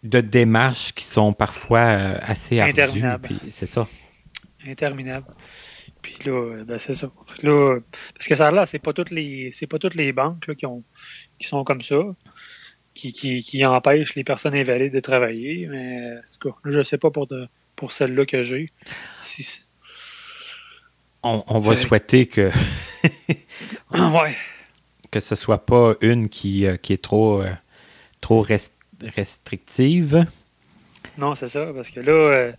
[0.03, 3.03] de démarches qui sont parfois euh, assez ardues.
[3.49, 3.89] C'est ça.
[4.66, 5.28] Interminable.
[6.03, 7.11] Puis là, ben c'est ça.
[7.43, 7.78] Là,
[8.12, 10.66] parce que ça là, c'est pas toutes les c'est pas toutes les banques là, qui
[10.66, 10.84] ont
[11.41, 12.03] qui sont comme ça,
[12.93, 15.66] qui, qui, qui empêchent les personnes invalides de travailler.
[15.70, 18.70] Mais en tout je sais pas pour de, pour celle-là que j'ai.
[21.22, 22.51] on, on, va souhaiter que
[23.91, 24.37] ouais.
[25.11, 27.51] Que ce soit pas une qui, euh, qui est trop euh,
[28.21, 28.45] trop
[29.17, 30.27] restrictive.
[31.19, 32.53] Non, c'est ça, parce que là, euh,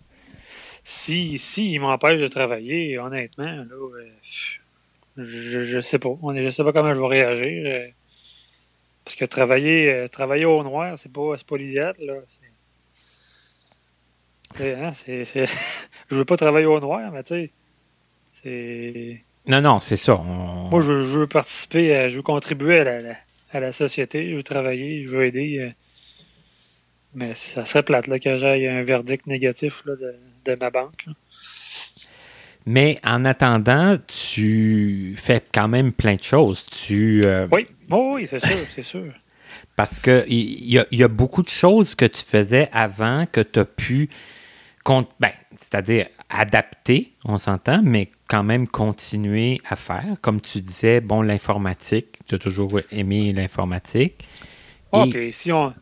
[0.84, 3.64] si, si il m'empêche de travailler, honnêtement, là,
[5.16, 6.16] je, je sais pas.
[6.34, 7.92] Je sais pas comment je vais réagir.
[9.04, 11.94] Parce que travailler, travailler au noir, c'est pas, pas l'idéal.
[11.98, 12.14] Là.
[14.60, 17.52] Hein, je veux pas travailler au noir, mais tu sais,
[18.42, 19.22] c'est.
[19.48, 20.16] Non, non, c'est ça.
[20.16, 23.14] Moi, je, veux participer, je veux contribuer à la,
[23.52, 25.72] à la, société, je veux travailler, je veux aider.
[27.14, 31.06] mais ça serait plate là, que j'aille un verdict négatif là, de, de ma banque.
[32.70, 36.66] Mais en attendant, tu fais quand même plein de choses.
[36.66, 39.10] Tu, euh, Oui, oui, c'est sûr, c'est sûr.
[39.76, 43.64] Parce qu'il y, y, a beaucoup de choses que tu faisais avant que tu as
[43.64, 44.10] pu,
[45.18, 50.16] ben, c'est-à-dire adapter, on s'entend, mais quand même continuer à faire.
[50.20, 54.24] Comme tu disais, bon, l'informatique, tu as toujours aimé l'informatique.
[54.92, 55.72] OK, si on,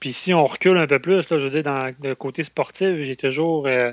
[0.00, 3.00] puis si on recule un peu plus, là, je veux dire, dans le côté sportif,
[3.02, 3.92] j'ai toujours, euh,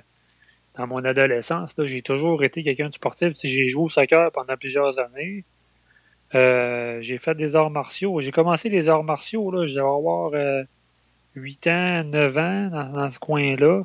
[0.76, 3.34] dans mon adolescence, j'ai toujours été quelqu'un de sportif.
[3.42, 5.46] J'ai joué au soccer pendant plusieurs années.
[6.36, 8.20] Euh, j'ai fait des arts martiaux.
[8.20, 10.32] J'ai commencé les arts martiaux, là, je devais avoir
[11.36, 13.84] 8 euh, ans, 9 ans dans, ce coin-là.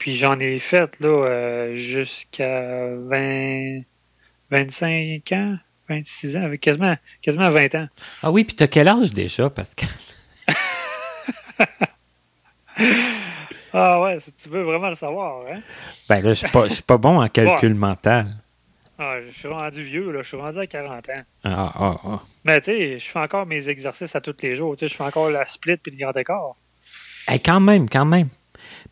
[0.00, 3.82] Puis j'en ai fait là jusqu'à 20,
[4.50, 5.58] 25 ans,
[5.90, 7.86] 26 ans, avec quasiment, quasiment 20 ans.
[8.22, 9.90] Ah oui, puis t'as quel âge déjà, Pascal?
[13.74, 15.60] ah ouais, tu veux vraiment le savoir, hein?
[16.08, 18.28] Ben là, je suis pas, pas bon en calcul mental.
[18.98, 20.22] Ah, je suis rendu vieux, là.
[20.22, 21.22] Je suis rendu à 40 ans.
[21.44, 22.22] Ah, ah, ah.
[22.44, 24.76] Mais tu sais, je fais encore mes exercices à tous les jours.
[24.76, 26.56] Tu sais, je fais encore la split puis le grand écart.
[27.30, 28.28] Eh, quand même, quand même.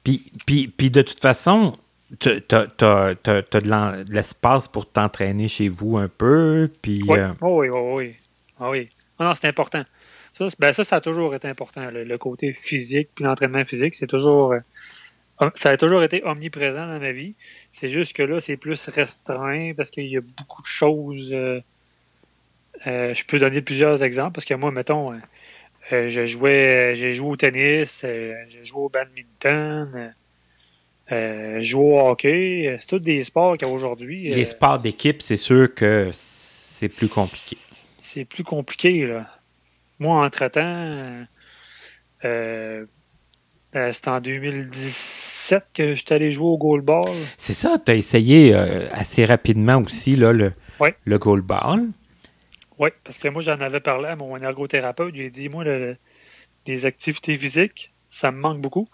[0.09, 1.77] Puis, puis, puis de toute façon,
[2.19, 6.71] tu as, de l'espace pour t'entraîner chez vous un peu.
[6.81, 8.15] Puis, oui, euh, oui, oui, oui.
[8.59, 8.89] Ah oui.
[9.21, 9.85] non, c'est important.
[10.39, 11.91] Ça, ben ça, ça a toujours été important.
[11.93, 14.55] Le, côté physique puis l'entraînement physique, c'est toujours.
[14.55, 17.35] Euh, ça a toujours été omniprésent dans ma vie.
[17.73, 21.29] C'est juste que là, c'est plus restreint parce qu'il y a beaucoup de choses.
[21.35, 21.61] Euh,
[22.87, 25.13] euh, je peux donner plusieurs exemples parce que moi, mettons,
[25.91, 30.13] je jouais, j'ai joué au tennis, j'ai joué au badminton,
[31.11, 32.77] j'ai joué au hockey.
[32.81, 34.29] C'est tous des sports qu'aujourd'hui.
[34.29, 37.57] Les sports d'équipe, c'est sûr que c'est plus compliqué.
[38.01, 39.27] C'est plus compliqué, là.
[39.99, 40.61] Moi, entre-temps,
[42.25, 42.85] euh,
[43.75, 47.03] euh, c'était en 2017 que j'étais allé jouer au goalball.
[47.37, 50.53] C'est ça, tu as essayé euh, assez rapidement aussi là, le,
[51.05, 51.89] le goalball.
[52.79, 55.15] Oui, parce que moi, j'en avais parlé à mon ergothérapeute.
[55.15, 55.65] J'ai dit, moi,
[56.67, 58.87] les activités physiques, ça me manque beaucoup.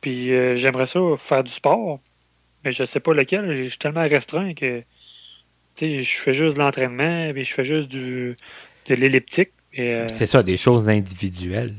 [0.00, 2.00] Puis j'aimerais ça faire du sport,
[2.64, 3.52] mais je ne sais pas lequel.
[3.52, 4.82] Je suis tellement restreint que
[5.80, 8.36] je fais juste de l'entraînement, puis je fais juste du,
[8.86, 9.50] de l'elliptique.
[9.78, 11.74] Euh, c'est ça, des choses individuelles.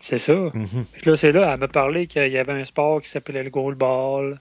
[0.00, 0.34] C'est ça.
[0.34, 0.84] Mhm.
[1.04, 4.40] Là, c'est là, elle m'a parlé qu'il y avait un sport qui s'appelait le goalball.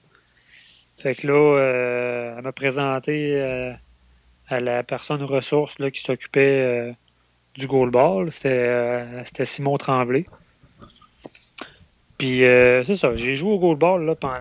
[0.97, 3.73] Fait que là, euh, elle m'a présenté euh,
[4.47, 6.95] à la personne ressource là, qui s'occupait
[7.55, 8.31] du goalball.
[8.31, 10.25] C'était Simon Tremblay.
[12.17, 14.39] Puis c'est ça, j'ai joué au goalball là, pendant,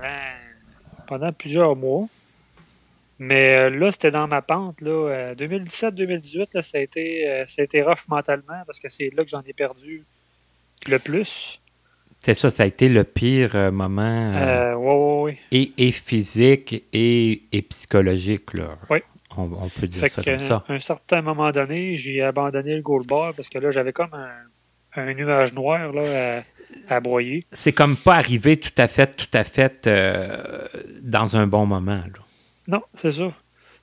[1.06, 2.08] pendant plusieurs mois.
[3.22, 4.82] Mais euh, là, c'était dans ma pente.
[4.82, 9.22] 2017-2018, euh, ça, a été, euh, ça a été rough mentalement parce que c'est là
[9.22, 10.04] que j'en ai perdu
[10.88, 11.60] le plus.
[12.20, 15.28] C'est ça, ça a été le pire moment.
[15.52, 18.54] Et, et, physique et, et psychologique.
[18.54, 18.76] Là.
[18.90, 18.98] Oui.
[19.36, 20.64] On, on, peut dire ça comme ça.
[20.68, 24.14] À un certain moment donné, j'ai abandonné le goal bar parce que là, j'avais comme
[24.14, 26.42] un, un, nuage noir là,
[26.88, 27.46] à, à broyer.
[27.52, 29.88] C'est comme pas arrivé tout à fait, tout à fait
[31.02, 31.96] dans un bon moment.
[31.96, 32.22] Là.
[32.68, 33.32] Non, c'est ça.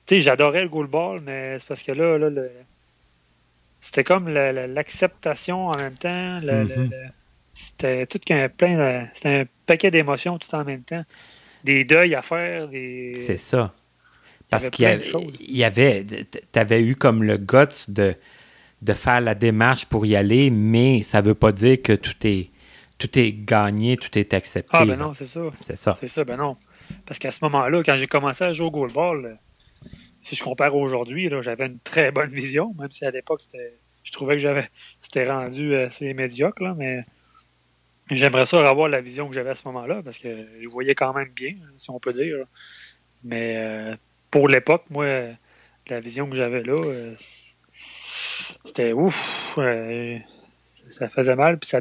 [0.06, 2.42] Tu sais, j'adorais le goalball, mais c'est parce que là, là
[3.80, 6.40] c'était comme l'acceptation en même temps.
[6.40, 6.90] Mm-hmm.
[7.52, 11.04] c'était tout qu'un plein C'était un paquet d'émotions tout en même temps.
[11.64, 12.68] Des deuils à faire.
[12.68, 13.12] Des...
[13.14, 13.72] C'est ça.
[14.50, 14.84] Parce qu'il
[15.48, 16.04] y avait.
[16.04, 18.14] Tu avais eu comme le guts de,
[18.82, 22.16] de faire la démarche pour y aller, mais ça ne veut pas dire que tout
[22.24, 22.50] est,
[22.98, 24.70] tout est gagné, tout est accepté.
[24.72, 25.40] Ah, ben non, c'est ça.
[25.60, 25.96] C'est ça.
[26.00, 26.56] C'est ça, ben non.
[27.06, 29.88] Parce qu'à ce moment-là, quand j'ai commencé à jouer au goalball, euh,
[30.20, 33.42] si je compare aujourd'hui, j'avais une très bonne vision, même si à l'époque,
[34.02, 34.68] je trouvais que j'avais
[35.00, 37.02] c'était rendu assez médiocre, mais
[38.10, 41.12] j'aimerais ça avoir la vision que j'avais à ce moment-là, parce que je voyais quand
[41.14, 42.44] même bien, si on peut dire.
[43.22, 43.96] Mais euh,
[44.30, 45.06] pour l'époque, moi,
[45.88, 47.14] la vision que j'avais là, euh,
[48.64, 49.16] c'était ouf
[50.90, 51.80] ça faisait mal, puis ça,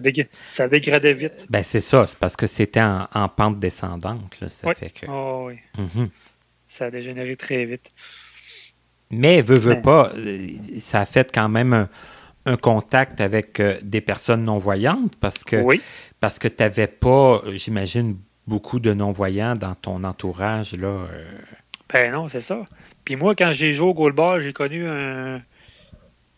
[0.52, 1.46] ça dégradait vite.
[1.50, 4.40] Ben c'est ça, c'est parce que c'était en, pente descendante.
[4.40, 5.06] Là, ça fait que...
[5.08, 5.60] Oh, oui.
[5.78, 6.10] Mhm.
[6.68, 7.92] Ça a dégénéré très vite.
[9.12, 10.48] Mais, veut, veut pas, euh,
[10.80, 11.88] ça a fait quand même
[12.46, 15.64] un, contact avec euh, des personnes non-voyantes parce que,
[16.20, 20.76] parce que tu n'avais pas, j'imagine, beaucoup de non-voyants dans ton entourage.
[20.76, 21.24] Là, euh.
[21.92, 22.64] Ben non, c'est ça.
[23.04, 25.42] Puis moi, quand j'ai joué au goalball, j'ai connu un,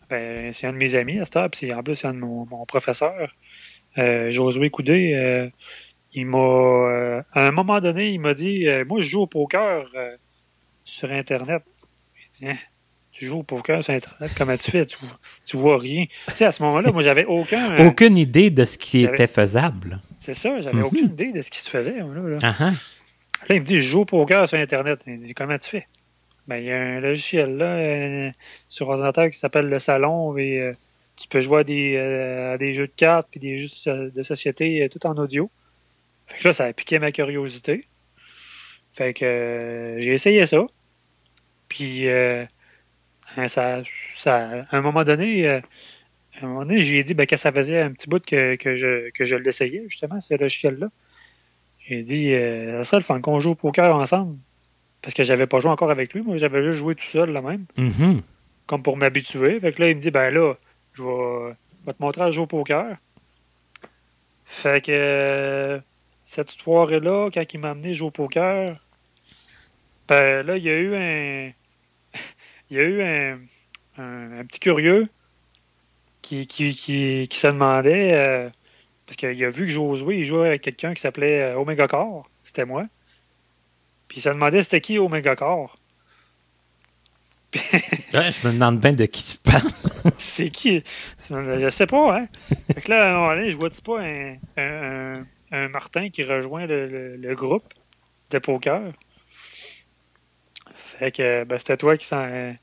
[0.08, 2.18] ben, c'est un de mes amis à cette heure, puis en plus, c'est un de
[2.18, 3.34] mon, professeur,
[3.98, 5.14] euh, Josué Coudé.
[5.14, 5.48] Euh,
[6.12, 6.38] il m'a.
[6.38, 9.84] Euh, à un moment donné, il m'a dit Moi, je joue au poker
[10.84, 11.62] sur Internet.
[12.16, 12.58] Il dit, hein,
[13.10, 14.84] tu joues au poker sur Internet, comment tu fais?
[14.84, 14.98] Tu,
[15.46, 16.04] tu vois rien.
[16.28, 17.86] Tu sais, à ce moment-là, moi, j'avais aucun.
[17.86, 20.00] aucune idée de ce qui était faisable.
[20.14, 20.84] C'est ça, j'avais mhm.
[20.84, 21.98] aucune idée de ce qui se faisait.
[21.98, 22.38] Là, là.
[22.38, 22.74] Uh-huh.
[23.48, 25.00] Là, il me dit Je joue au poker sur Internet.
[25.06, 25.86] Il dit Comment tu fais?
[26.48, 28.30] Ben, il y a un logiciel là euh,
[28.68, 30.72] sur ordinateur qui s'appelle le Salon et euh,
[31.16, 35.06] tu peux jouer à des, euh, jeux de cartes puis des jeux de société tout
[35.06, 35.50] en audio.
[36.26, 37.86] Fait que là, ça a piqué ma curiosité.
[38.94, 40.66] Fait que j'ai essayé ça.
[41.68, 42.06] Puis
[43.46, 43.82] ça,
[44.16, 45.62] ça, à un moment donné, à
[46.42, 49.10] un moment donné, j'ai dit ben, que ça faisait un petit bout que, que je,
[49.10, 50.88] que je l'essayais, justement, ce logiciel-là.
[51.88, 54.36] J'ai dit ça serait le fun qu'on joue au poker ensemble.
[55.02, 56.22] Parce que j'avais pas joué encore avec lui.
[56.22, 57.66] Moi, j'avais juste joué tout seul, là même.
[57.76, 58.22] Mm-hmm.
[58.66, 59.58] Comme pour m'habituer.
[59.58, 60.54] Fait que là, il me dit, ben là,
[60.94, 62.96] je vais, te montrer à jouer au poker.
[64.44, 65.80] Fait que euh,
[66.24, 68.76] cette soirée-là, quand il m'a amené jouer au poker,
[70.06, 71.50] ben là, il y a eu un.
[72.70, 73.38] il y a eu un,
[73.98, 75.08] un, petit curieux
[76.20, 78.12] qui, qui, qui, qui se demandait.
[78.14, 78.50] Euh,
[79.12, 82.22] parce qu'il a vu que Josué, il jouait avec quelqu'un qui s'appelait euh, Omega Core.
[82.42, 82.86] C'était moi.
[84.08, 85.76] Puis il se demandait c'était qui Omega Core.
[87.52, 89.70] je me demande bien de qui tu parles.
[90.12, 90.82] c'est qui?
[91.28, 92.28] Je sais pas, hein?
[92.72, 96.64] Fait que là, à un moment donné, je vois-tu pas un, un, Martin qui rejoint
[96.64, 97.74] le, le, groupe
[98.30, 98.94] de poker?
[100.98, 102.54] Fait que ben, c'était toi qui s'en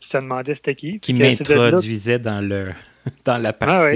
[0.00, 0.98] qui se demandait c'était qui.
[0.98, 2.72] Qui m'introduisait dans, le,
[3.26, 3.90] dans la ah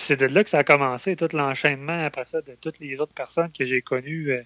[0.00, 3.14] c'est de là que ça a commencé, tout l'enchaînement après ça de toutes les autres
[3.14, 4.42] personnes que j'ai connues euh,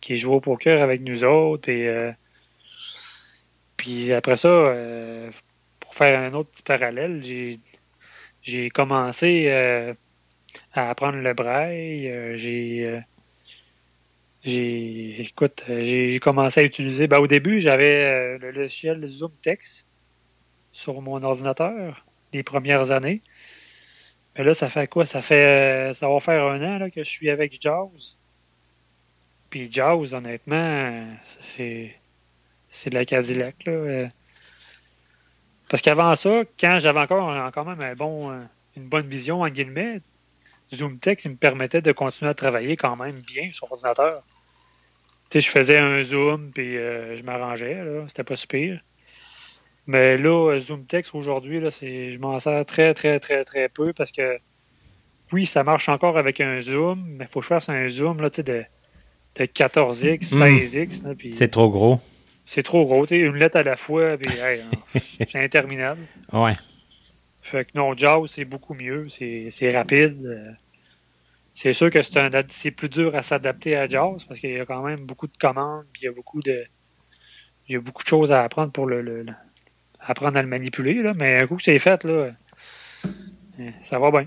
[0.00, 1.68] qui jouaient au poker avec nous autres.
[1.68, 2.12] Et, euh,
[3.76, 5.30] puis après ça, euh,
[5.80, 7.22] pour faire un autre petit parallèle,
[8.42, 9.50] j'ai commencé
[10.74, 12.36] à apprendre le braille.
[12.36, 13.00] j'ai
[14.44, 17.06] j'ai écoute, j'ai commencé à utiliser.
[17.06, 19.86] Ben, au début, j'avais le logiciel Zoom Text
[20.72, 23.22] sur mon ordinateur les premières années.
[24.36, 25.06] Mais là, ça fait quoi?
[25.06, 28.16] Ça fait ça va faire un an là, que je suis avec Jaws.
[29.50, 31.06] Puis Jaws, honnêtement,
[31.40, 31.94] c'est
[32.70, 33.56] c'est de la Cadillac.
[33.66, 34.08] Là.
[35.68, 38.32] Parce qu'avant ça, quand j'avais encore même un bon,
[38.76, 40.00] une bonne vision, en guillemets,
[40.74, 44.22] ZoomText, il me permettait de continuer à travailler quand même bien sur l'ordinateur.
[45.30, 48.04] Tu sais, je faisais un zoom, puis euh, je m'arrangeais, là.
[48.08, 48.80] C'était pas super.
[49.86, 54.38] Mais là, ZoomText aujourd'hui, je m'en sers très, très, très, très peu parce que
[55.32, 58.20] oui, ça marche encore avec un zoom, mais il faut que je fasse un zoom
[58.20, 61.02] là, de, de 14x, 16x.
[61.02, 61.32] Hmm.
[61.32, 62.00] c'est trop gros.
[62.44, 64.30] C'est trop gros, une lettre à la fois, puis
[65.30, 66.02] c'est interminable.
[66.32, 66.52] Ouais.
[67.40, 70.56] Fait que non, JAWS, c'est beaucoup mieux, c'est, rapide.
[71.54, 74.60] C'est sûr que c'est, un, c'est plus dur à s'adapter à JAWS parce qu'il y
[74.60, 76.64] a quand même beaucoup de commandes, puis il y a beaucoup de,
[77.68, 79.26] il y a beaucoup de choses à apprendre pour le
[80.04, 82.34] apprendre à le manipuler, là, mais un coup que c'est fait, là,
[83.60, 84.26] euh, ça va bien.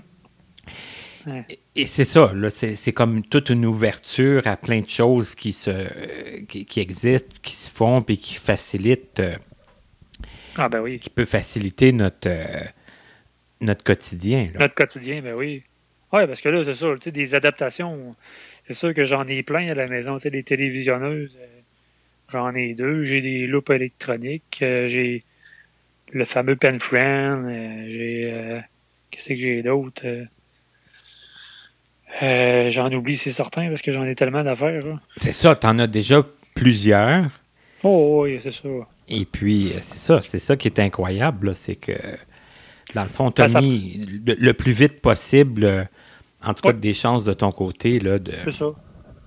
[1.74, 6.40] Et c'est ça, là, c'est, comme toute une ouverture à plein de choses qui, se,
[6.44, 9.18] qui, existent, qui se font, puis qui facilitent.
[9.18, 9.36] Euh,
[10.56, 11.00] ah, ben oui.
[11.00, 12.62] Qui peut faciliter notre, euh,
[13.60, 14.50] notre quotidien.
[14.58, 15.64] Notre quotidien, ben oui.
[16.12, 18.14] Oui, parce que là, c'est ça, tu sais, des adaptations,
[18.64, 21.36] c'est sûr que j'en ai plein à la maison, tu sais, des télévisionneuses,
[22.30, 25.24] j'en ai deux, j'ai des loupes électroniques, j'ai
[26.12, 27.44] le fameux Pen Friend.
[27.44, 28.30] Euh, j'ai.
[28.32, 28.60] Euh,
[29.10, 30.02] qu'est-ce que j'ai d'autre?
[32.22, 34.82] Euh, j'en oublie, c'est certain, parce que j'en ai tellement d'affaires.
[35.18, 36.22] C'est ça, t'en as déjà
[36.54, 37.28] plusieurs.
[37.82, 38.68] Oh oui, c'est ça.
[39.08, 41.92] Et puis, c'est ça, c'est ça qui est incroyable, c'est que,
[42.94, 45.86] dans le fond, tu as ben, mis le, plus vite possible,
[46.42, 48.00] en tout cas, des chances de ton côté.
[48.00, 48.32] Là, de...
[48.44, 48.70] C'est ça.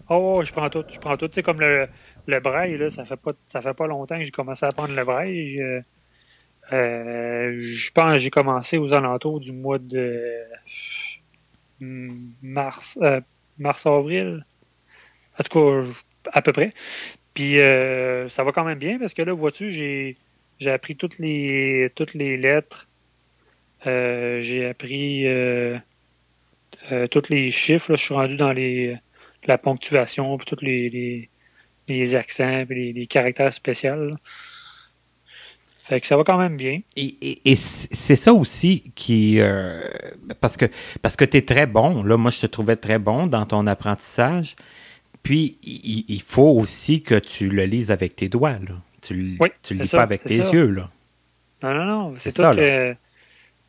[0.09, 1.27] Oh, je prends tout, je prends tout.
[1.27, 1.87] Tu sais, comme le,
[2.25, 4.95] le braille, là, ça fait pas ça fait pas longtemps que j'ai commencé à prendre
[4.95, 5.61] le braille.
[6.71, 10.43] Euh, je pense que j'ai commencé aux alentours du mois de
[11.79, 13.21] mars, euh,
[13.57, 14.45] mars-avril.
[15.39, 15.87] En tout cas,
[16.33, 16.73] à peu près.
[17.33, 20.17] Puis euh, ça va quand même bien parce que là, vois-tu, j'ai,
[20.59, 22.87] j'ai appris toutes les, toutes les lettres.
[23.85, 25.25] j'ai appris
[27.11, 27.95] tous les chiffres.
[27.95, 28.97] je suis rendu dans les,
[29.45, 31.29] la ponctuation, puis tous les,
[31.87, 34.11] les, accents, puis les, caractères spéciaux.
[35.89, 36.81] Fait que ça va quand même bien.
[36.95, 39.39] Et, c'est ça aussi qui.
[39.39, 39.81] Euh,
[40.39, 40.65] parce que,
[41.01, 42.03] parce que tu es très bon.
[42.03, 44.55] Là, moi, je te trouvais très bon dans ton apprentissage.
[45.23, 48.59] Puis, il, faut aussi que tu le lises avec tes doigts.
[48.59, 48.75] Là.
[49.01, 50.67] Tu ne lis pas avec tes yeux.
[50.67, 50.91] Là.
[51.63, 52.13] Non, non, non.
[52.15, 52.53] C'est ça.
[52.53, 52.93] Que,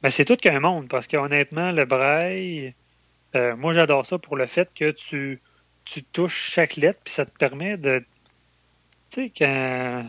[0.02, 0.88] ben, c'est tout qu'un monde.
[0.88, 2.74] Parce qu'honnêtement, le braille,
[3.34, 5.40] euh, moi, j'adore ça pour le fait que tu,
[5.86, 7.00] tu touches chaque lettre.
[7.02, 8.04] Puis ça te permet de.
[9.10, 10.04] Tu sais, quand,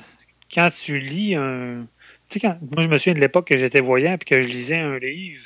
[0.53, 1.87] quand tu lis un
[2.43, 5.43] moi, je me souviens de l'époque que j'étais voyant et que je lisais un livre,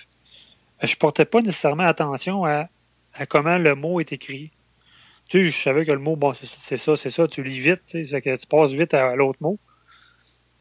[0.82, 2.70] je portais pas nécessairement attention à,
[3.30, 4.52] comment le mot est écrit.
[5.28, 7.82] Tu sais, je savais que le mot, bon, c'est ça, c'est ça, tu lis vite,
[7.88, 9.60] tu sais, que tu passes vite à, l'autre mot.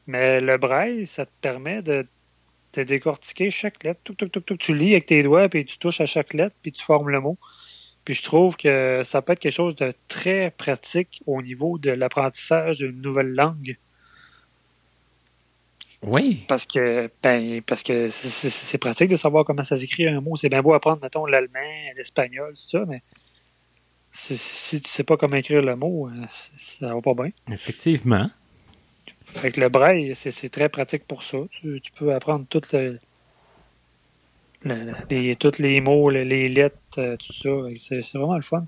[0.07, 2.07] Mais le braille, ça te permet de,
[2.75, 4.01] décortiquer chaque lettre.
[4.59, 7.21] tu lis avec tes doigts, puis tu touches à chaque lettre, puis tu formes le
[7.21, 7.39] mot.
[8.05, 11.91] Puis je trouve que ça peut être quelque chose de très pratique au niveau de
[11.91, 13.77] l'apprentissage d'une nouvelle langue.
[16.07, 16.45] Oui.
[16.49, 20.37] Parce que ben, parce que c'est pratique de savoir comment ça s'écrit un mot.
[20.37, 21.59] C'est bien beau apprendre, mettons, l'allemand,
[21.97, 23.03] l'espagnol, tout ça, mais
[24.13, 26.13] si, tu sais pas comment écrire le mot, euh,
[26.57, 27.31] ça va pas bien.
[27.51, 28.31] Effectivement.
[29.37, 31.39] Avec le braille, c'est très pratique pour ça.
[31.51, 32.99] Tu, peux apprendre toutes les,
[35.37, 37.49] tous les mots, les, lettres, euh, tout ça.
[37.77, 38.65] C'est vraiment le fun.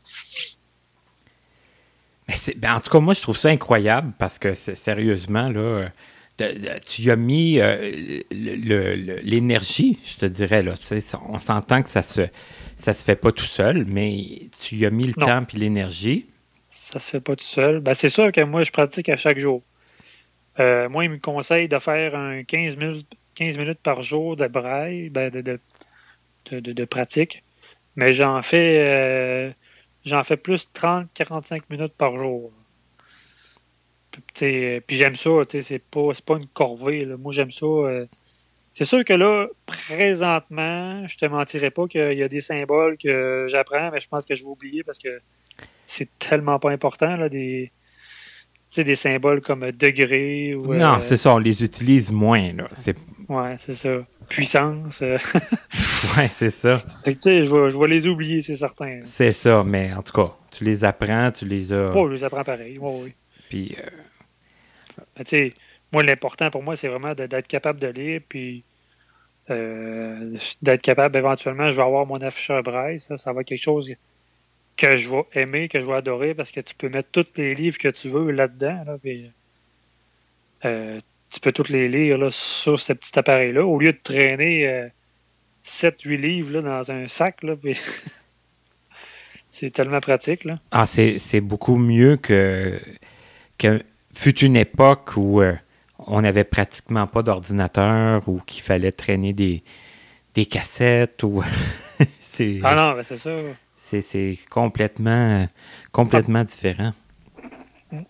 [2.57, 5.91] Ben, en tout cas, moi, je trouve ça incroyable parce que sérieusement, là
[6.37, 10.63] tu as mis euh, l'énergie, je te dirais.
[10.63, 10.75] Là.
[11.29, 12.23] On s'entend que ça se,
[12.77, 14.19] ça se fait pas tout seul, mais
[14.61, 16.27] tu y as mis le temps et l'énergie.
[16.69, 17.81] Ça se fait pas tout seul.
[17.81, 19.63] Ben, c'est sûr que moi, je pratique à chaque jour.
[20.61, 24.47] Euh, moi, il me conseille de faire un 15 minutes, 15 minutes par jour de
[24.47, 25.59] braille, ben, de,
[26.51, 27.43] de, pratique.
[27.97, 29.51] Mais j'en fais, euh,
[30.05, 32.53] j'en fais plus 30-45 minutes par jour.
[34.35, 37.07] Puis j'aime ça, c'est pas, pas une corvée.
[37.19, 37.67] Moi, j'aime ça.
[37.67, 38.07] Euh,
[38.75, 43.47] c'est sûr que là, présentement, je te mentirais pas qu'il y a des symboles que
[43.49, 45.21] j'apprends, mais je pense que je vais oublier parce que
[45.87, 47.71] c'est tellement pas important, là, des,
[48.77, 50.55] des symboles comme degré.
[50.55, 52.51] Ou, non, euh, c'est ça, on les utilise moins.
[52.53, 52.69] Là.
[53.29, 53.99] Ouais, c'est ça.
[54.29, 55.01] Puissance.
[55.03, 55.17] Euh.
[56.17, 56.83] ouais, c'est ça.
[57.07, 59.01] je vais, je vais les oublier, c'est certain.
[59.05, 61.93] C'est ça, mais en tout cas, tu les apprends, tu les as.
[61.97, 62.79] Oh, je les apprends pareil.
[62.81, 63.15] oui.
[63.49, 63.75] Puis.
[63.79, 63.87] Euh...
[65.93, 68.65] moi, l'important pour moi, c'est vraiment d'être capable de lire, puis
[69.51, 73.01] euh, d'être capable, éventuellement, je vais avoir mon afficheur braille.
[73.01, 73.93] Ça, ça va être quelque chose
[74.77, 77.55] que je vais aimer, que je vais adorer, parce que tu peux mettre tous les
[77.55, 78.85] livres que tu veux là-dedans.
[78.85, 78.97] Là,
[80.65, 84.91] euh, tu peux tous les lire là, sur ce petit appareil-là, au lieu de traîner
[85.65, 87.43] 7-8 euh, livres là, dans un sac.
[87.43, 87.55] Là,
[89.51, 90.45] c'est tellement pratique.
[90.45, 90.59] Là.
[90.73, 92.81] Ah, c'est beaucoup mieux que,
[93.59, 93.81] que
[94.17, 95.43] fut une époque où
[95.99, 99.63] on n'avait pratiquement pas d'ordinateur ou qu'il fallait traîner des,
[100.35, 101.43] des cassettes ou
[102.19, 103.31] c'est ah non c'est ça.
[103.75, 105.47] c'est complètement
[105.93, 106.93] complètement différent.
[107.91, 108.01] Puis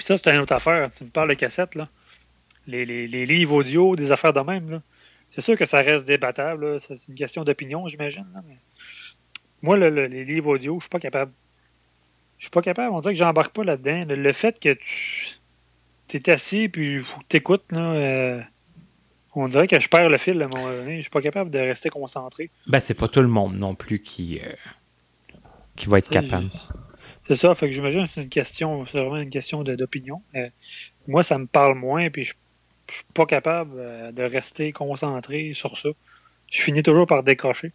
[0.00, 0.90] ça c'est une autre affaire.
[0.96, 1.88] Tu me parles de cassettes là.
[2.66, 2.84] Les,
[3.26, 4.82] livres audio des affaires de même
[5.30, 8.26] c'est sûr que ça reste débattable c'est une question d'opinion j'imagine
[9.62, 11.32] moi les livres audio je suis pas capable
[12.38, 15.38] je suis pas capable on dirait que j'embarque pas là-dedans le fait que tu
[16.08, 17.92] t'es assis, puis faut que t'écoutes, là.
[17.92, 18.40] Euh,
[19.34, 20.96] on dirait que je perds le fil à un moment donné.
[20.96, 22.50] Je suis pas capable de rester concentré.
[22.66, 24.52] Ben, c'est pas tout le monde non plus qui, euh,
[25.76, 26.48] qui va être capable.
[27.28, 30.22] C'est ça, fait que j'imagine que c'est une question, c'est vraiment une question d'opinion.
[30.34, 30.48] Euh,
[31.06, 32.34] moi, ça me parle moins, puis je,
[32.88, 33.76] je suis pas capable
[34.14, 35.90] de rester concentré sur ça.
[36.50, 37.72] Je finis toujours par décrocher.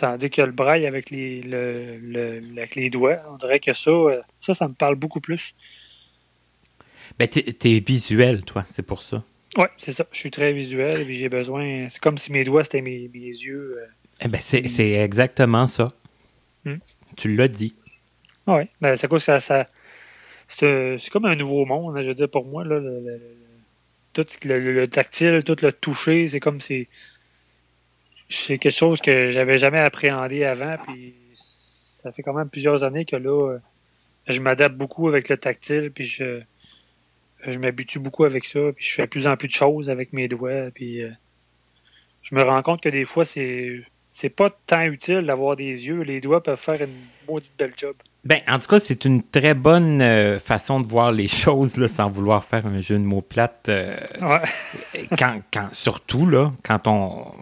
[0.00, 4.22] Tandis que le braille avec les, le, avec les doigts, on dirait que ça, euh,
[4.40, 5.54] ça, ça me parle beaucoup plus.
[7.18, 9.22] Ben, t'es es visuel, toi, c'est pour ça.
[9.58, 10.06] Oui, c'est ça.
[10.10, 11.90] Je suis très visuel et j'ai besoin.
[11.90, 13.76] C'est comme si mes doigts, c'était mes, yeux.
[13.78, 13.86] Euh,
[14.22, 15.92] eh ben, c'est exactement ça.
[16.64, 16.78] Hmm.
[17.18, 17.74] Tu l'as dit.
[18.46, 19.68] Oui, ben, c'est quoi ça, ça
[20.48, 22.64] c'est comme un nouveau monde, hein, je veux dire, pour moi.
[22.64, 22.80] Là,
[24.14, 26.88] tout le, tactile, tout le toucher, c'est comme si
[28.30, 33.04] c'est quelque chose que j'avais jamais appréhendé avant, puis ça fait quand même plusieurs années
[33.04, 33.58] que là, euh,
[34.26, 36.40] je m'adapte beaucoup avec le tactile, puis je,
[37.46, 40.12] je m'habitue beaucoup avec ça, puis je fais de plus en plus de choses avec
[40.12, 41.10] mes doigts, puis euh,
[42.22, 43.82] je me rends compte que des fois, c'est
[44.12, 46.02] c'est pas tant utile d'avoir des yeux.
[46.02, 46.94] Les doigts peuvent faire une
[47.28, 47.94] maudite belle job.
[48.24, 51.88] Ben, en tout cas, c'est une très bonne euh, façon de voir les choses, là,
[51.88, 53.70] sans vouloir faire un jeu de mots plate.
[55.18, 57.32] quand, quand, surtout, là, quand on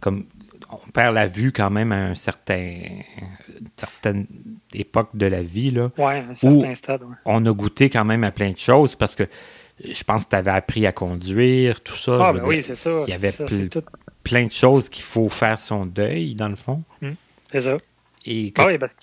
[0.00, 0.24] comme
[0.70, 4.26] on perd la vue quand même à un certain, une certaine
[4.72, 5.70] époque de la vie.
[5.70, 7.02] Là, un certain stade.
[7.24, 9.24] On a goûté quand même à plein de choses parce que
[9.82, 12.18] je pense que tu avais appris à conduire, tout ça.
[12.22, 13.04] Ah, ben oui, c'est ça.
[13.06, 13.34] Il y avait
[14.22, 16.82] plein de choses qu'il faut faire son deuil, dans le fond.
[17.02, 17.14] Hum,
[17.50, 17.76] c'est ça.
[18.26, 19.00] Et ah oui, parce que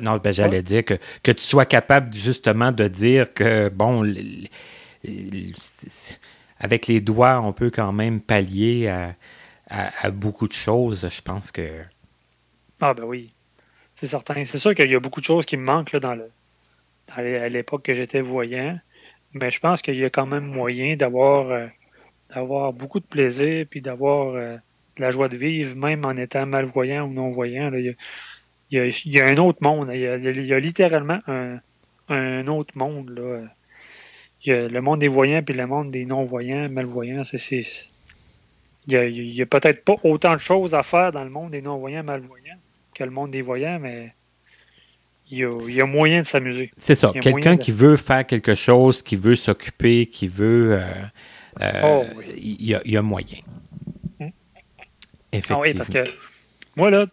[0.00, 4.04] non, ben, j'allais dire que, que tu sois capable justement de dire que, bon,
[6.58, 11.08] avec les doigts, on peut quand même pallier à, beaucoup de choses.
[11.10, 11.82] Je pense que.
[12.80, 13.30] Ah, ben oui.
[13.96, 14.44] C'est certain.
[14.44, 16.30] C'est sûr qu'il y a beaucoup de choses qui me manquent là, dans le,
[17.08, 18.78] à l'époque que j'étais voyant.
[19.34, 21.66] Mais je pense qu'il y a quand même moyen d'avoir euh,
[22.34, 26.46] d'avoir beaucoup de plaisir puis d'avoir euh, de la joie de vivre, même en étant
[26.46, 27.72] malvoyant ou non-voyant.
[27.72, 27.96] Il,
[28.72, 29.90] y a, un autre monde.
[29.92, 31.58] Il y a, littéralement un,
[32.08, 33.10] un, autre monde.
[33.10, 33.48] Là
[34.44, 37.22] il y a le monde des voyants puis le monde des non-voyants, malvoyants.
[37.24, 37.64] C'est,
[38.88, 42.02] il y a, peut-être pas autant de choses à faire dans le monde des non-voyants,
[42.02, 42.56] malvoyants
[42.94, 44.12] que le monde des voyants, mais
[45.30, 45.38] il
[45.68, 46.70] y a, moyen de s'amuser.
[46.76, 47.12] C'est ça.
[47.20, 50.78] Quelqu'un qui veut faire quelque chose, qui veut s'occuper, qui veut.
[50.78, 50.82] Euh,
[51.62, 52.04] euh, oh,
[52.36, 53.38] il, y a, moyen.
[55.32, 55.62] Effectivement.
[55.64, 56.04] Ah oui, parce que
[56.76, 57.06] moi, là,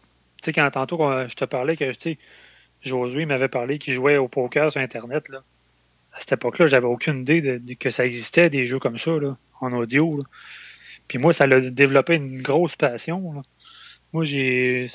[0.50, 1.92] sais, quand tantôt je te parlais que,
[2.82, 5.44] Josué m'avait parlé qu'il jouait au poker sur Internet, là
[6.14, 9.12] à cette époque-là, j'avais aucune idée de, que ça existait des jeux comme ça,
[9.62, 10.24] en audio.
[11.08, 13.44] Puis moi, ça a développé une grosse passion.
[14.14, 14.88] Moi, j'ai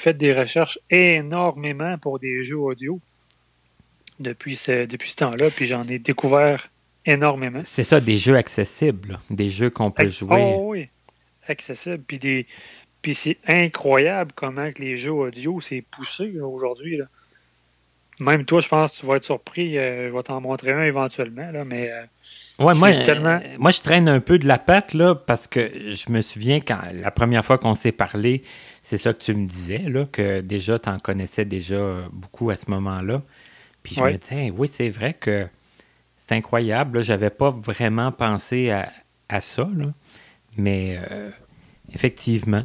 [0.00, 3.00] fait des recherches énormément pour des jeux audio
[4.20, 6.70] depuis ce, depuis ce temps-là, puis j'en ai découvert
[7.04, 7.60] énormément.
[7.64, 10.54] C'est ça, des jeux accessibles, des jeux qu'on peut jouer.
[10.56, 10.88] Oh oui,
[11.48, 12.02] accessibles.
[12.06, 12.46] Puis, des,
[13.04, 17.02] puis c'est incroyable comment que les jeux audio s'est poussé aujourd'hui.
[18.18, 19.76] Même toi, je pense que tu vas être surpris.
[19.76, 22.02] Euh, je vais t'en montrer un éventuellement, là, mais euh,
[22.58, 22.92] Ouais, moi,
[23.58, 26.78] moi, je traîne un peu de la patte, là, parce que je me souviens quand
[26.94, 28.42] la première fois qu'on s'est parlé,
[28.80, 32.56] c'est ça que tu me disais, là, que déjà, tu en connaissais déjà beaucoup à
[32.56, 33.20] ce moment-là.
[33.82, 35.46] Puis je me disais, oui, c'est vrai que
[36.16, 37.02] c'est incroyable.
[37.02, 38.88] J'avais pas vraiment pensé à,
[39.28, 39.92] à ça, là.
[40.56, 41.30] mais euh,
[41.92, 42.64] effectivement.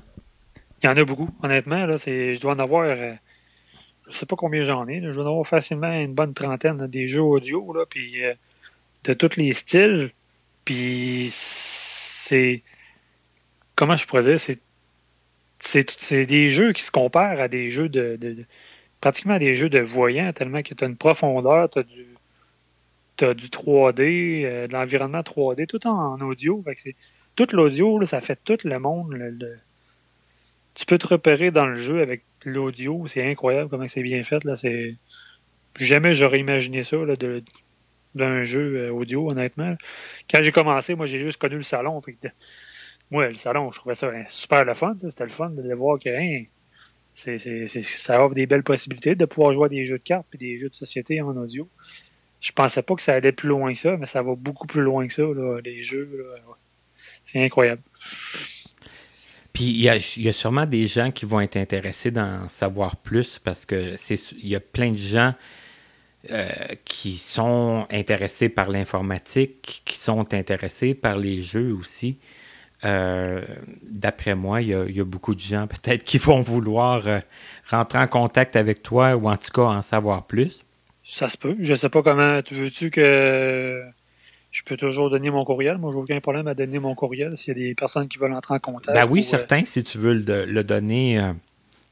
[0.82, 1.86] Il y en a beaucoup, honnêtement.
[1.86, 3.14] Là, je dois en avoir, euh,
[4.10, 5.02] je sais pas combien j'en ai.
[5.02, 8.34] je dois en avoir facilement une bonne trentaine des jeux audio, là, puis euh,
[9.04, 10.12] de tous les styles.
[10.66, 12.62] Puis c'est.
[13.76, 14.58] Comment je pourrais dire?
[15.60, 18.46] C'est des jeux qui se comparent à des jeux de,
[19.02, 22.06] pratiquement à des jeux de voyants, tellement que tu as une profondeur, tu as du,
[23.36, 26.64] du 3D, euh, de l'environnement 3D, tout en, audio.
[27.36, 29.14] tout l'audio, ça fait tout le monde.
[30.80, 33.06] Tu peux te repérer dans le jeu avec l'audio.
[33.08, 34.42] C'est incroyable comment c'est bien fait.
[34.46, 34.56] Là.
[34.56, 34.96] C'est...
[35.78, 36.96] Jamais j'aurais imaginé ça
[38.16, 39.76] d'un jeu euh, audio, honnêtement.
[40.32, 42.02] Quand j'ai commencé, moi, j'ai juste connu le salon.
[43.12, 44.96] moi, le salon, je trouvais ça super le fun.
[44.98, 46.44] C'était le fun de voir que hein,
[47.14, 50.58] ça offre des belles possibilités de pouvoir jouer à des jeux de cartes et des
[50.58, 51.68] jeux de société en audio.
[52.40, 54.82] Je pensais pas que ça allait plus loin que ça, mais ça va beaucoup plus
[54.82, 55.24] loin que ça,
[55.62, 56.26] les jeux.
[57.26, 57.82] C'est incroyable.
[59.60, 63.66] Puis il y, a, sûrement des gens qui vont être intéressés d'en savoir plus parce
[63.66, 65.34] que c'est il y a plein de gens
[66.32, 66.48] euh,
[66.86, 72.20] qui sont intéressés par l'informatique, qui sont intéressés par les jeux aussi.
[72.86, 73.44] Euh,
[73.84, 77.20] d'après moi, il y, a, beaucoup de gens peut-être qui vont vouloir euh,
[77.70, 80.62] rentrer en contact avec toi ou en tout cas en savoir plus.
[81.04, 81.58] Ça se peut.
[81.60, 82.42] Je sais pas comment.
[82.44, 83.84] Tu veux-tu que
[84.52, 85.78] je peux toujours donner mon courriel?
[85.78, 88.34] Moi, j'ai aucun problème à donner mon courriel s'il y a des personnes qui veulent
[88.34, 88.94] entrer en contact.
[88.94, 89.64] Ben oui, euh, certain.
[89.64, 91.14] Si tu veux le, donner,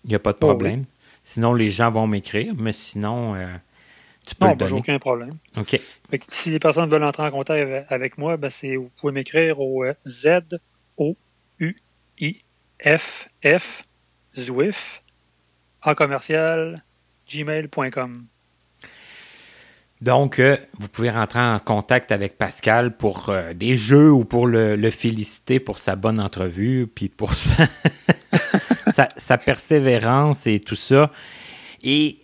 [0.03, 0.83] il n'y a pas de oh, problème.
[1.23, 3.35] Sinon, les gens vont m'écrire, mais sinon,
[4.25, 4.69] tu peux le ben, donner.
[4.69, 5.37] j'ai aucun problème.
[5.55, 5.79] OK.
[6.27, 10.41] si les personnes veulent entrer en contact avec moi, ben vous pouvez m'écrire au Z
[10.97, 11.77] o-U-I-F-F,
[14.37, 15.01] Zwiff,
[15.83, 16.83] en commercial,
[17.29, 18.25] gmail.com.
[20.01, 24.47] Donc, euh, vous pouvez rentrer en contact avec Pascal pour euh, des jeux ou pour
[24.47, 27.67] le, féliciter pour sa bonne entrevue, puis pour sa,
[29.37, 31.11] persévérance et tout ça.
[31.83, 32.17] et,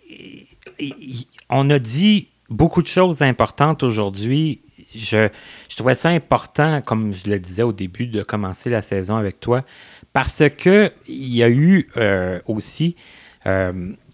[1.50, 4.62] on a dit beaucoup de choses importantes aujourd'hui
[4.94, 5.28] je,
[5.76, 9.64] trouvais ça important, comme je le disais au début, de commencer la saison avec toi,
[10.12, 12.96] parce que il y a eu euh, aussi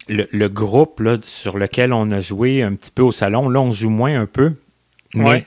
[0.09, 3.49] euh, le, groupe là, sur lequel on a joué un petit peu au salon.
[3.49, 4.55] Là, on joue moins un peu.
[5.15, 5.45] Mais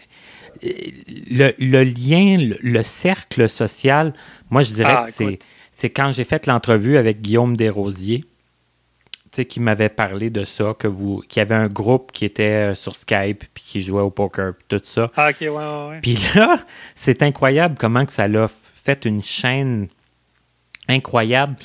[1.29, 4.13] le, lien, le, cercle social,
[4.49, 5.37] moi, je dirais ah, que
[5.71, 8.25] c'est quand j'ai fait l'entrevue avec Guillaume Desrosiers
[9.41, 12.75] qui m'avait parlé de ça, que vous, qu'il y avait un groupe qui était euh,
[12.75, 15.11] sur Skype puis qui jouait au poker, tout ça.
[15.15, 15.99] Ah, ok, ouais, ouais.
[16.01, 16.59] Puis là,
[16.95, 19.87] c'est incroyable comment que ça l'a fait une chaîne
[20.87, 21.55] incroyable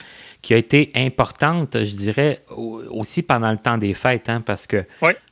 [0.42, 4.84] qui a été importante, je dirais, aussi pendant le temps des fêtes, hein, parce que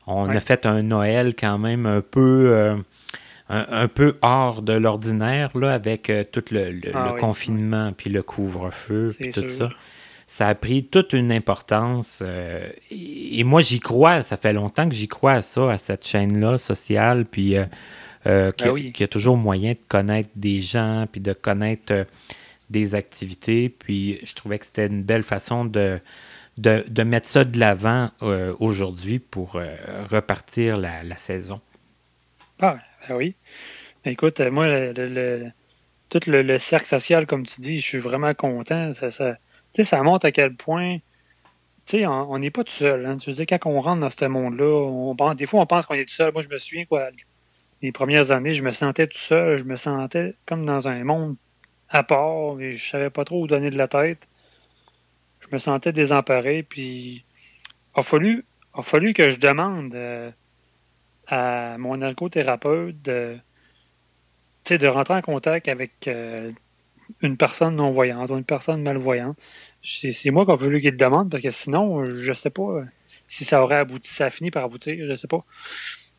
[0.06, 2.50] on a fait un Noël quand même un peu.
[2.50, 2.76] Euh,
[3.48, 9.14] un, peu hors de l'ordinaire, là, avec euh, tout le, ah confinement, puis le couvre-feu,
[9.16, 9.68] puis tout ça
[10.26, 12.20] ça a pris toute une importance.
[12.22, 14.22] Euh, et, moi, j'y crois.
[14.22, 17.64] Ça fait longtemps que j'y crois à ça, à cette chaîne-là sociale, puis euh,
[18.24, 22.04] ben qu'il y, a toujours moyen de connaître des gens, puis de connaître euh,
[22.70, 23.68] des activités.
[23.68, 26.00] Puis je trouvais que c'était une belle façon de,
[26.58, 28.10] de, mettre ça de l'avant
[28.60, 29.60] aujourd'hui pour
[30.10, 31.60] repartir la, saison.
[32.60, 32.78] Ah,
[33.08, 33.34] ben oui.
[34.04, 35.50] Écoute, moi, le,
[36.08, 38.92] tout le, cercle social, comme tu dis, je suis vraiment content.
[38.92, 40.98] Ça, ça, montre à quel point,
[41.86, 43.06] tu sais, on n'est pas tout seul.
[43.06, 43.16] Hein.
[43.16, 46.04] Tu veux dire, quand on rentre dans ce monde-là, des fois, on pense qu'on est
[46.04, 46.32] tout seul.
[46.32, 47.08] Moi, je me souviens, quoi,
[47.82, 49.58] les premières années, je me sentais tout seul.
[49.58, 51.36] Je me sentais comme dans un monde
[51.88, 54.26] à part, et je savais pas trop où donner de la tête.
[55.40, 57.24] Je me sentais désemparé, puis il
[57.94, 58.44] a fallu,
[58.74, 60.30] a fallu que je demande euh,
[61.26, 63.36] à mon alcothérapeute de,
[64.68, 66.50] de rentrer en contact avec euh,
[67.22, 69.38] une personne non-voyante ou une personne malvoyante
[69.86, 72.82] c'est moi qui a voulu qu'il demande parce que sinon, je sais pas
[73.28, 75.40] si ça aurait abouti, ça a fini par aboutir, je sais pas.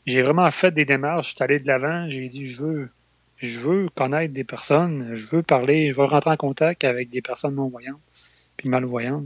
[0.05, 2.89] J'ai vraiment fait des démarches, je suis allé de l'avant, j'ai dit je veux
[3.37, 7.21] je veux connaître des personnes, je veux parler, je veux rentrer en contact avec des
[7.21, 8.01] personnes non-voyantes
[8.57, 9.25] puis malvoyantes.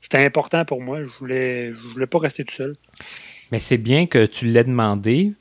[0.00, 2.76] C'était important pour moi, je voulais je voulais pas rester tout seul.
[3.52, 5.32] Mais c'est bien que tu l'aies demandé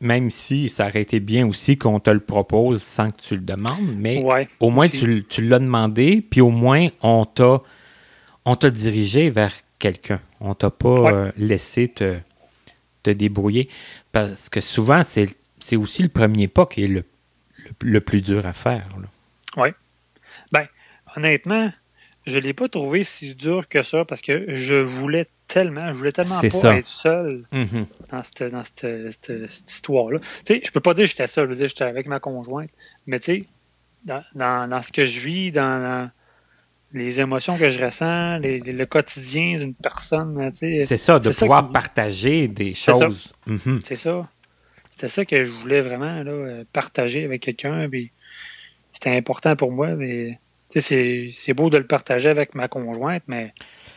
[0.00, 3.42] même si ça aurait été bien aussi qu'on te le propose sans que tu le
[3.42, 4.24] demandes, mais
[4.58, 7.62] au moins tu, l'as demandé, puis au moins on t'a
[8.46, 10.20] on t'a dirigé vers quelqu'un.
[10.40, 12.16] On t'a pas euh, laissé te,
[13.02, 13.68] te débrouiller.
[14.12, 15.28] Parce que souvent, c'est
[15.58, 17.04] c'est aussi le premier pas qui est le,
[17.82, 18.86] le, plus dur à faire.
[19.56, 19.68] Oui.
[20.52, 20.66] Ben,
[21.16, 21.72] honnêtement,
[22.26, 25.92] je ne l'ai pas trouvé si dur que ça parce que je voulais tellement, je
[25.92, 27.86] voulais tellement pas être seul mm-hmm.
[28.10, 30.20] dans, cette, dans cette, histoire-là.
[30.44, 32.20] Tu sais, je peux pas dire que j'étais seul, je veux dire j'étais avec ma
[32.20, 32.70] conjointe,
[33.06, 33.46] mais tu sais,
[34.04, 36.10] dans, dans, ce que je vis, dans,
[36.92, 40.50] les émotions que je ressens, le quotidien d'une personne.
[40.54, 43.32] C'est ça, de pouvoir partager des choses.
[43.46, 43.80] Mm-hmm.
[43.84, 44.28] C'est ça.
[45.00, 47.88] C'était ça que je voulais vraiment là, euh, partager avec quelqu'un.
[48.92, 50.38] C'était important pour moi, mais
[50.78, 53.50] c'est beau de le partager avec ma conjointe, mais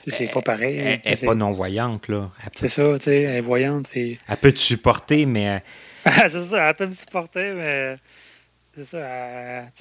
[0.08, 0.78] c'est pas pareil.
[0.78, 2.32] Elle n'est pas non-voyante, là.
[2.56, 3.88] C'est ça, tu sais, elle est voyante.
[3.94, 5.50] Elle peut te supporter, mais...
[5.50, 5.60] Euh,
[6.32, 7.98] c'est ça, elle peut me supporter, mais...
[8.74, 9.00] C'est ça,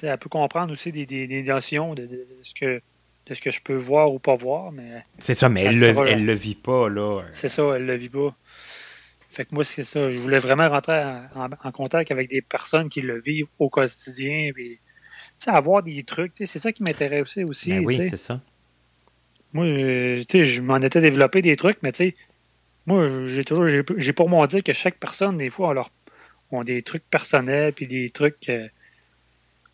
[0.01, 2.81] elle, peut comprendre aussi des, des, notions de, ce que
[3.27, 5.03] de ce que je peux voir ou pas voir, mais...
[5.19, 7.21] C'est ça, mais elle, le, elle le vit pas, là.
[7.31, 8.35] C'est ça, elle le vit pas.
[9.33, 10.11] Fait que moi, c'est ça.
[10.11, 11.03] Je voulais vraiment rentrer
[11.35, 14.79] en, contact avec des personnes qui le vivent au quotidien, puis
[15.47, 17.71] avoir des trucs, c'est ça qui m'intéressait aussi.
[17.71, 18.39] Ben oui, c'est ça.
[19.51, 22.15] Moi, je m'en étais développé des trucs, mais tu sais,
[22.85, 25.91] moi, j'ai toujours, j'ai pour moi dire que chaque personne, des fois, leur,
[26.51, 28.67] ont des trucs personnels, puis des trucs, euh,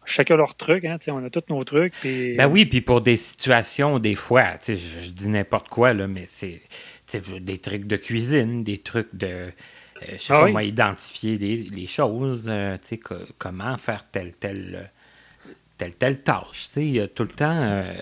[0.06, 1.94] chacun leur truc, hein, on a tous nos trucs.
[1.94, 6.08] Puis, ben oui, puis pour des situations, des fois, je, je dis n'importe quoi, là,
[6.08, 6.62] mais c'est
[7.18, 9.28] des trucs de cuisine, des trucs de.
[9.28, 9.52] Euh,
[10.14, 12.78] je sais ah pas comment identifier les, choses, euh,
[13.38, 14.92] comment faire telle, telle,
[15.78, 16.70] telle, telle tâche.
[16.78, 17.94] Il y a tout le temps euh,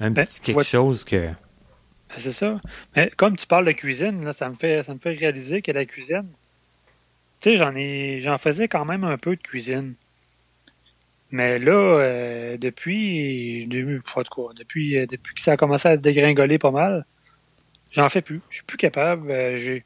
[0.00, 1.26] un ben, petit quelque chose que.
[1.26, 2.60] Ben, c'est ça.
[2.94, 5.72] Mais comme tu parles de cuisine, là, ça me fait ça me fait réaliser que
[5.72, 6.28] la cuisine,
[7.40, 9.94] tu sais, j'en ai j'en faisais quand même un peu de cuisine.
[11.32, 14.00] Mais là, depuis, depuis,
[14.54, 17.04] depuis, depuis que ça a commencé à dégringoler pas mal,
[17.96, 18.42] J'en fais plus.
[18.50, 19.30] Je suis plus capable.
[19.30, 19.82] Euh, tu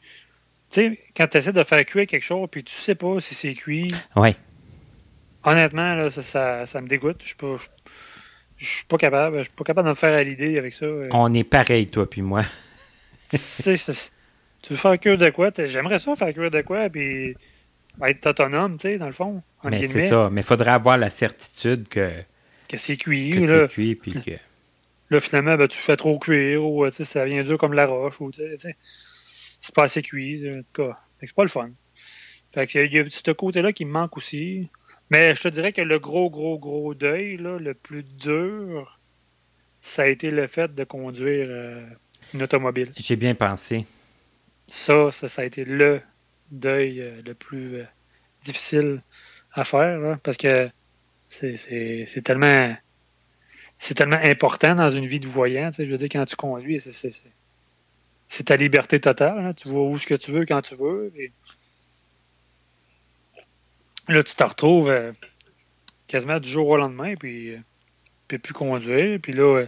[0.71, 3.55] sais, quand tu essaies de faire cuire quelque chose puis tu sais pas si c'est
[3.55, 3.89] cuit.
[4.17, 4.35] Ouais.
[5.45, 7.19] Honnêtement, là, ça, ça, me dégoûte.
[7.23, 7.57] Je suis pas.
[8.57, 9.39] Je suis pas capable.
[9.39, 10.87] Je suis pas capable de me faire à l'idée avec ça.
[10.87, 11.09] Euh.
[11.13, 12.43] On est pareil, toi puis moi.
[13.31, 13.71] tu
[14.71, 15.51] veux faire cuire de quoi?
[15.57, 17.37] J'aimerais ça faire cuire de quoi, puis
[18.05, 19.41] être autonome, tu sais, dans le fond.
[19.65, 20.29] Mais c'est ça.
[20.33, 22.11] Mais il faudrait avoir la certitude que.
[22.69, 23.31] Que c'est cuit.
[23.31, 24.33] Que c'est cuit, puis que.
[25.11, 28.31] Là, finalement, ben, tu fais trop cuire ou ça vient dur comme la roche ou
[28.33, 30.49] c'est pas assez cuit.
[30.49, 31.71] En tout cas, c'est pas le fun.
[32.53, 34.71] Fait que, il y a ce côté-là qui me manque aussi.
[35.11, 39.01] Mais je te dirais que le gros, gros, gros deuil, là, le plus dur,
[39.83, 41.85] ça a été le fait de conduire euh,
[42.33, 42.93] une automobile.
[42.97, 43.87] J'ai bien pensé.
[44.69, 46.01] Ça, ça, ça, a été le
[46.53, 47.85] deuil euh, le plus euh,
[48.45, 49.01] difficile
[49.53, 50.71] à faire, parce que
[51.29, 52.77] c'est tellement
[53.83, 55.71] c'est tellement important dans une vie de voyant.
[55.77, 56.81] Je veux dire, quand tu conduis,
[58.29, 59.39] c'est ta liberté totale.
[59.39, 59.55] Hein.
[59.55, 61.11] Tu vois où ce que tu veux quand tu veux.
[64.07, 65.13] Là, tu te retrouves euh,
[66.09, 67.63] quasiment du jour au lendemain, puis euh, tu
[68.29, 69.19] peux plus conduire.
[69.19, 69.67] Puis là, euh,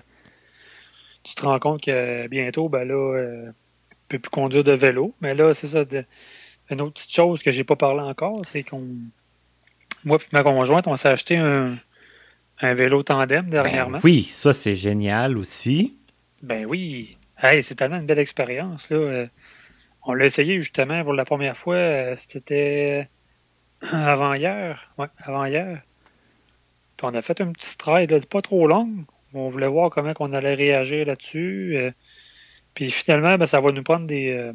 [1.23, 3.51] tu te rends compte que bientôt, ben là,
[3.91, 5.15] tu peux plus conduire de vélo.
[5.23, 5.87] Mais là, c'est ça.
[6.69, 8.87] une autre petite chose que j'ai pas parlé encore, c'est qu'on.
[10.05, 11.79] Moi et ma conjointe, on s'est acheté un,
[12.63, 13.99] un vélo tandem dernièrement.
[13.99, 15.99] Ben oui, ça c'est génial aussi.
[16.43, 17.17] Ben oui.
[17.37, 18.89] Hey, c'est tellement une belle expérience.
[18.89, 18.97] Là.
[18.97, 19.27] Euh,
[20.05, 21.75] on l'a essayé justement pour la première fois.
[21.75, 23.09] Euh, c'était
[23.93, 24.93] avant-hier.
[24.97, 25.83] Ouais, avant-hier.
[26.97, 28.89] Puis on a fait un petit trail pas trop long.
[29.35, 31.77] On voulait voir comment on allait réagir là-dessus.
[31.77, 31.91] Euh.
[32.75, 34.53] puis finalement, ben, ça va nous prendre des,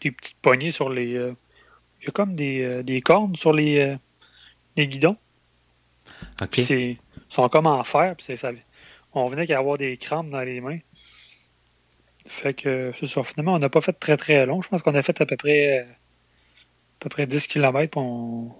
[0.00, 1.10] des petites poignées sur les.
[1.10, 3.96] Il y a comme des, des cornes sur les,
[4.76, 5.16] les guidons.
[6.58, 6.96] Ils
[7.28, 8.14] sont comme en fer.
[8.18, 8.50] ça,
[9.14, 10.78] on venait qu'à avoir des crampes dans les mains.
[12.26, 13.22] Fait que c'est ça.
[13.22, 14.62] Finalement, on n'a pas fait très très long.
[14.62, 15.84] Je pense qu'on a fait à peu près à
[17.00, 18.52] peu près 10 km on,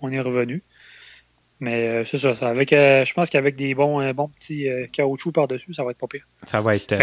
[0.00, 0.62] on est revenu.
[1.60, 4.86] Mais euh, c'est ça, Avec, euh, je pense qu'avec des bons, un bon petits euh,
[4.92, 6.26] caoutchouc par-dessus, ça va être pas pire.
[6.42, 6.94] Ça va être.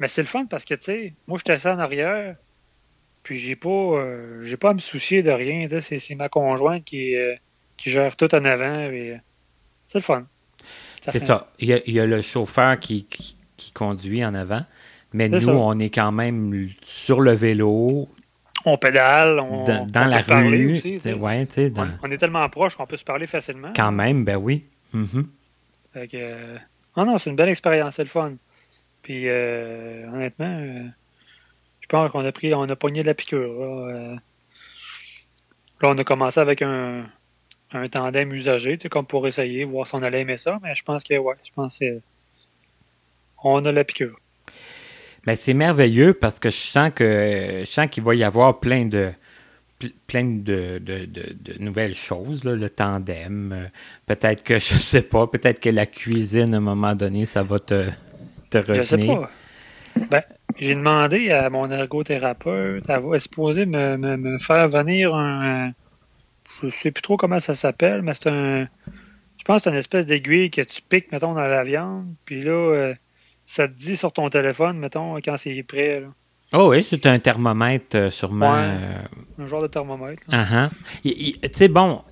[0.00, 2.36] Mais, c'est le fun parce que tu sais, moi j'étais assis en arrière,
[3.24, 4.06] puis j'ai pas
[4.42, 5.66] j'ai pas à me soucier de rien.
[5.80, 7.38] C'est ma conjointe qui est
[7.78, 8.90] qui gère tout en avant.
[9.86, 10.26] C'est le fun.
[11.00, 11.50] C'est ça.
[11.58, 14.64] Il y, a, le chauffeur qui, qui, conduit en avant,
[15.12, 18.08] mais nous, on est quand même sur le vélo.
[18.64, 20.74] On pédale, on, dans, la rue.
[20.74, 20.98] Aussi,
[22.02, 23.72] On est tellement proche qu'on peut se parler facilement.
[23.74, 24.64] Quand même, ben oui.
[24.92, 25.22] Mm
[26.96, 28.32] non, c'est une belle expérience, c'est le fun.
[29.02, 30.84] Puis euh, honnêtement, euh,
[31.80, 33.48] je pense qu'on a pris, on a pogné de la piqûre.
[33.48, 34.16] là,
[35.82, 37.06] on a commencé avec un,
[37.72, 40.58] un tandem usagé, comme pour essayer, voir si on allait aimer ça.
[40.62, 42.00] Mais je pense que, ouais, je pense que
[43.42, 44.18] on a la piqûre.
[45.26, 48.86] Mais c'est merveilleux parce que je sens que je sens qu'il va y avoir plein
[48.86, 49.12] de
[50.06, 50.80] plein de,
[51.60, 53.70] nouvelles choses, le tandem.
[54.06, 57.58] Peut-être que, je sais pas, peut-être que la cuisine, à un moment donné, ça va
[57.58, 57.88] te,
[58.50, 58.84] te revenir.
[58.84, 59.30] Je sais pas.
[60.10, 60.22] Ben,
[60.58, 65.72] j'ai demandé à mon ergothérapeute, elle va supposer me, me, faire venir un,
[66.62, 68.68] Je sais plus trop comment ça s'appelle, mais c'est un.
[69.38, 72.06] Je pense que c'est une espèce d'aiguille que tu piques, mettons, dans la viande.
[72.24, 72.94] Puis là, euh,
[73.46, 76.02] ça te dit sur ton téléphone, mettons, quand c'est prêt.
[76.52, 78.54] Oh oui, c'est un thermomètre, euh, sûrement.
[78.56, 78.98] Euh,
[79.38, 80.22] un genre de thermomètre.
[80.32, 80.68] Uh
[81.02, 82.02] Tu sais, bon,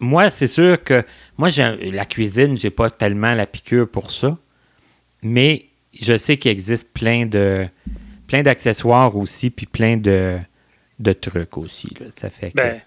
[0.00, 1.02] moi, c'est sûr que
[1.36, 4.36] moi, j'ai la cuisine, j'ai pas tellement la piqûre pour ça.
[5.22, 5.66] Mais
[6.00, 7.68] je sais qu'il existe plein de
[8.26, 10.38] plein d'accessoires aussi, puis plein de,
[10.98, 11.88] de trucs aussi.
[12.10, 12.56] Ça fait que...
[12.56, 12.80] Ben,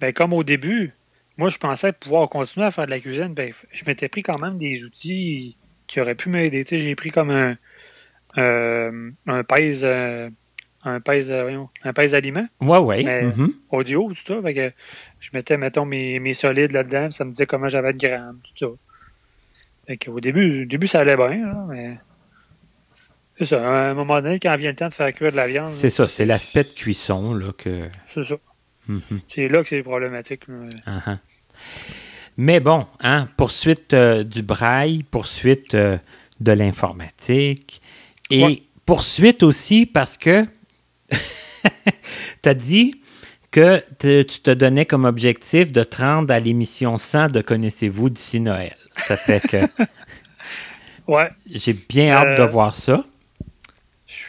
[0.00, 0.90] ben, comme au début,
[1.36, 3.34] moi, je pensais pouvoir continuer à faire de la cuisine.
[3.34, 5.56] Ben, je m'étais pris quand même des outils
[5.86, 6.64] qui auraient pu m'aider.
[6.68, 7.56] J'ai pris comme un,
[8.38, 9.80] euh, un pèse.
[9.82, 10.28] Euh,
[10.82, 12.46] un pèse, un pèse aliment.
[12.60, 13.02] Ouais, ouais.
[13.02, 13.52] Mm-hmm.
[13.70, 14.52] Audio, tout ça.
[14.52, 14.72] que
[15.20, 18.52] je mettais, mettons, mes, mes solides là-dedans, ça me disait comment j'avais de grammes, tout
[18.56, 18.72] ça.
[19.86, 21.98] Fait au début, au début, ça allait bien, mais
[23.36, 23.62] c'est ça.
[23.62, 25.68] À un moment donné, quand vient le temps de faire cuire de la viande.
[25.68, 27.88] C'est ça, c'est l'aspect de cuisson là, que.
[28.08, 28.36] C'est ça.
[28.88, 29.20] Mhm.
[29.28, 30.48] C'est là que c'est problématique.
[30.48, 31.18] Uh-huh.
[32.36, 35.98] Mais bon, hein, poursuite euh, du braille, poursuite euh,
[36.40, 37.82] de l'informatique
[38.30, 40.46] et poursuite aussi parce que
[42.42, 42.94] tu as dit
[43.50, 48.40] que tu te donnais comme objectif de te rendre à l'émission 100 de Connaissez-vous d'ici
[48.40, 48.76] Noël.
[49.06, 49.58] Ça fait que.
[51.08, 51.28] ouais.
[51.46, 53.04] J'ai bien hâte de euh, voir ça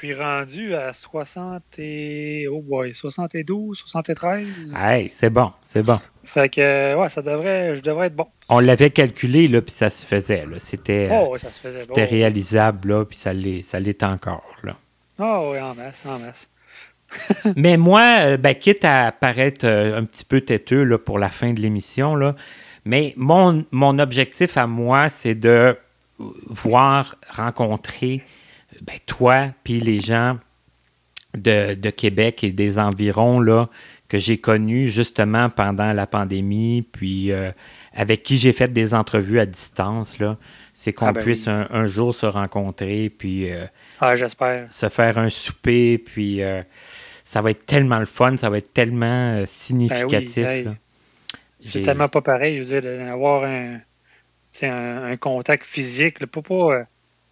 [0.01, 2.47] suis rendu à 60 et...
[2.51, 4.47] oh boy, 72, 73.
[4.75, 5.99] Hey, c'est bon, c'est bon.
[6.23, 8.25] Fait que, ouais, ça devrait, je devrais être bon.
[8.49, 10.57] On l'avait calculé, là, puis ça se faisait, là.
[10.57, 11.35] C'était, oh,
[11.77, 14.75] c'était réalisable, là, puis ça l'est, ça l'est encore, là.
[15.19, 16.49] Oh oui, en masse, en masse.
[17.55, 21.29] Mais moi, euh, ben, quitte à paraître euh, un petit peu têteux, là, pour la
[21.29, 22.35] fin de l'émission, là,
[22.85, 25.77] mais mon, mon objectif à moi, c'est de
[26.17, 28.23] voir, rencontrer
[28.81, 30.37] ben, toi, puis les gens
[31.35, 33.69] de, Québec et des environs là,
[34.09, 37.51] que j'ai connus justement pendant la pandémie, puis euh,
[37.93, 40.37] avec qui j'ai fait des entrevues à distance, là,
[40.73, 43.65] c'est qu'on ah, ben puisse un, jour se rencontrer, puis euh,
[44.01, 44.71] ah, j'espère.
[44.71, 46.61] se faire un souper, puis euh,
[47.23, 50.43] ça va être tellement le fun, ça va être tellement significatif.
[50.43, 50.75] Ben
[51.63, 53.79] c'est tellement pas pareil, je veux dire, d'avoir un,
[54.63, 56.85] un, contact physique, pas, pas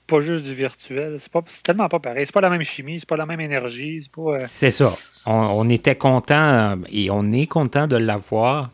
[0.10, 1.18] pas juste du virtuel.
[1.20, 2.26] C'est, pas, tellement pas pareil.
[2.26, 4.02] C'est pas la même chimie, c'est pas la même énergie.
[4.02, 4.98] C'est, pas, euh, c'est ça.
[5.26, 8.72] On, était content euh, et on est content de l'avoir,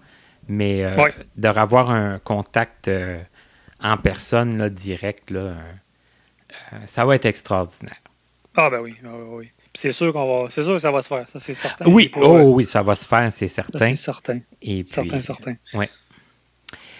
[0.47, 0.95] mais euh,
[1.35, 2.89] de d'avoir un contact
[3.81, 5.53] en personne là, direct, là,
[6.85, 8.01] ça va être extraordinaire.
[8.57, 9.49] Ah ben oui, oui.
[9.73, 10.49] C'est sûr qu'on va.
[10.49, 11.85] C'est sûr que ça va se faire, ça c'est certain.
[11.85, 13.89] Oui, oh, oui, ça va se faire, c'est certain.
[13.89, 14.39] c'est certain.
[14.61, 15.55] Et puis, certain, certain.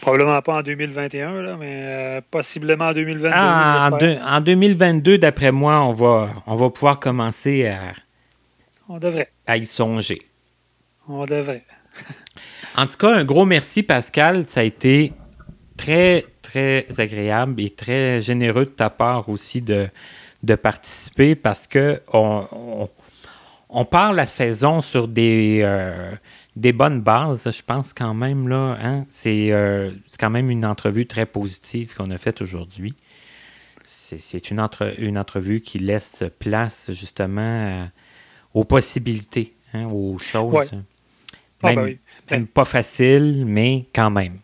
[0.06, 3.28] Probablement pas en 2021, là, mais euh, possiblement en 2022.
[3.34, 7.94] Ah, en, 2022, d'après moi, on va, on va pouvoir commencer à,
[8.88, 9.32] on devrait.
[9.48, 10.22] à y songer.
[11.10, 11.64] On devrait.
[12.78, 14.46] en tout cas, un gros merci, Pascal.
[14.46, 15.12] Ça a été
[15.76, 19.88] très, très agréable et très généreux de ta part aussi de,
[20.44, 22.88] de participer parce que on,
[23.70, 26.12] on, part la saison sur des, euh,
[26.56, 28.48] des bonnes bases, je pense quand même.
[28.48, 28.78] là.
[28.82, 29.06] Hein?
[29.26, 32.94] Euh, c'est quand même une entrevue très positive qu'on a faite aujourd'hui.
[33.84, 37.88] C'est une, entre, une entrevue qui laisse place justement
[38.54, 40.72] aux possibilités, hein, aux choses.
[41.64, 41.98] Ah, ben
[42.30, 44.40] même, pas facile, mais quand même.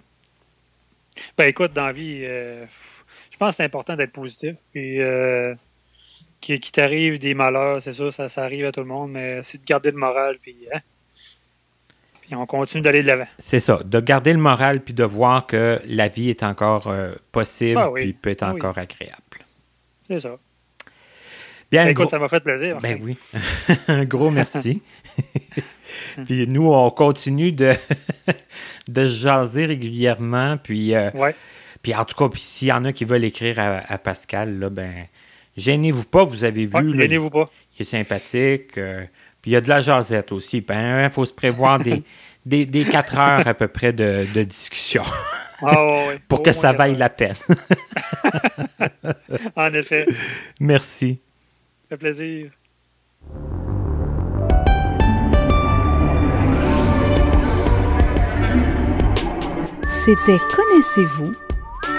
[1.38, 2.66] Ben écoute, dans la vie, euh,
[3.32, 4.56] je pense que c'est important d'être positif.
[4.72, 5.54] Puis euh,
[6.40, 9.60] qu'il t'arrive des malheurs, c'est sûr, ça, ça arrive à tout le monde, mais c'est
[9.60, 10.38] de garder le moral.
[10.42, 10.80] Puis, hein,
[12.36, 13.28] on continue d'aller de l'avant.
[13.38, 17.14] C'est ça, de garder le moral puis de voir que la vie est encore euh,
[17.32, 19.22] possible ah puis peut être encore agréable.
[20.08, 20.38] C'est ça.
[21.72, 22.80] Bien, ben, écoute, ça m'a fait plaisir.
[22.82, 23.18] Ben oui.
[23.88, 24.82] un gros merci.
[26.26, 27.72] puis nous, on continue de,
[28.90, 30.58] de jaser régulièrement.
[30.58, 31.10] Puis, euh,
[31.82, 34.92] puis en tout cas, s'il y en a qui veulent écrire à, Pascal, là, ben,
[35.56, 37.00] gênez-vous pas, vous avez vu.
[37.00, 37.50] gênez-vous pas.
[37.78, 38.78] Il est sympathique.
[38.78, 39.06] Euh,
[39.42, 40.58] puis il y a de la jasette aussi.
[40.58, 42.04] Il ben, faut se prévoir des,
[42.46, 45.04] des, des, quatre heures à peu près de, de discussion.
[45.64, 45.76] Ah,
[46.28, 47.36] pour que ça vaille la peine.
[49.56, 50.06] en effet.
[50.60, 51.20] Merci.
[51.90, 52.52] Ça fait plaisir.
[60.06, 61.32] C'était Connaissez-vous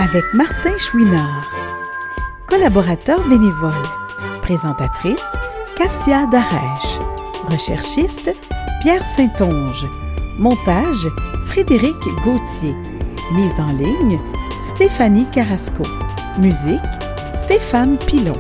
[0.01, 1.48] avec Martin Chouinard,
[2.48, 3.82] collaborateur bénévole,
[4.43, 5.36] présentatrice
[5.77, 7.11] Katia Darèche
[7.48, 8.36] recherchiste
[8.81, 9.85] Pierre Saint-Onge.
[10.39, 11.09] Montage,
[11.47, 12.74] Frédéric Gauthier.
[13.35, 14.19] Mise en ligne,
[14.64, 15.82] Stéphanie Carrasco.
[16.39, 16.81] Musique,
[17.44, 18.32] Stéphane Pilon.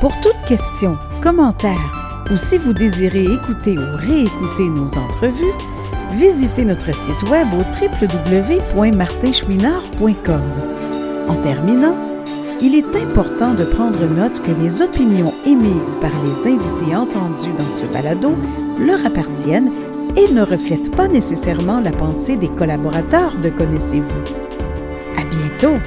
[0.00, 0.92] Pour toute question,
[1.22, 5.52] commentaire ou si vous désirez écouter ou réécouter nos entrevues,
[6.12, 10.42] visitez notre site web au www.martinchouinard.com.
[11.28, 12.13] En terminant,
[12.60, 17.70] il est important de prendre note que les opinions émises par les invités entendus dans
[17.70, 18.34] ce balado
[18.78, 19.72] leur appartiennent
[20.16, 24.20] et ne reflètent pas nécessairement la pensée des collaborateurs de Connaissez-vous.
[25.18, 25.80] À bientôt!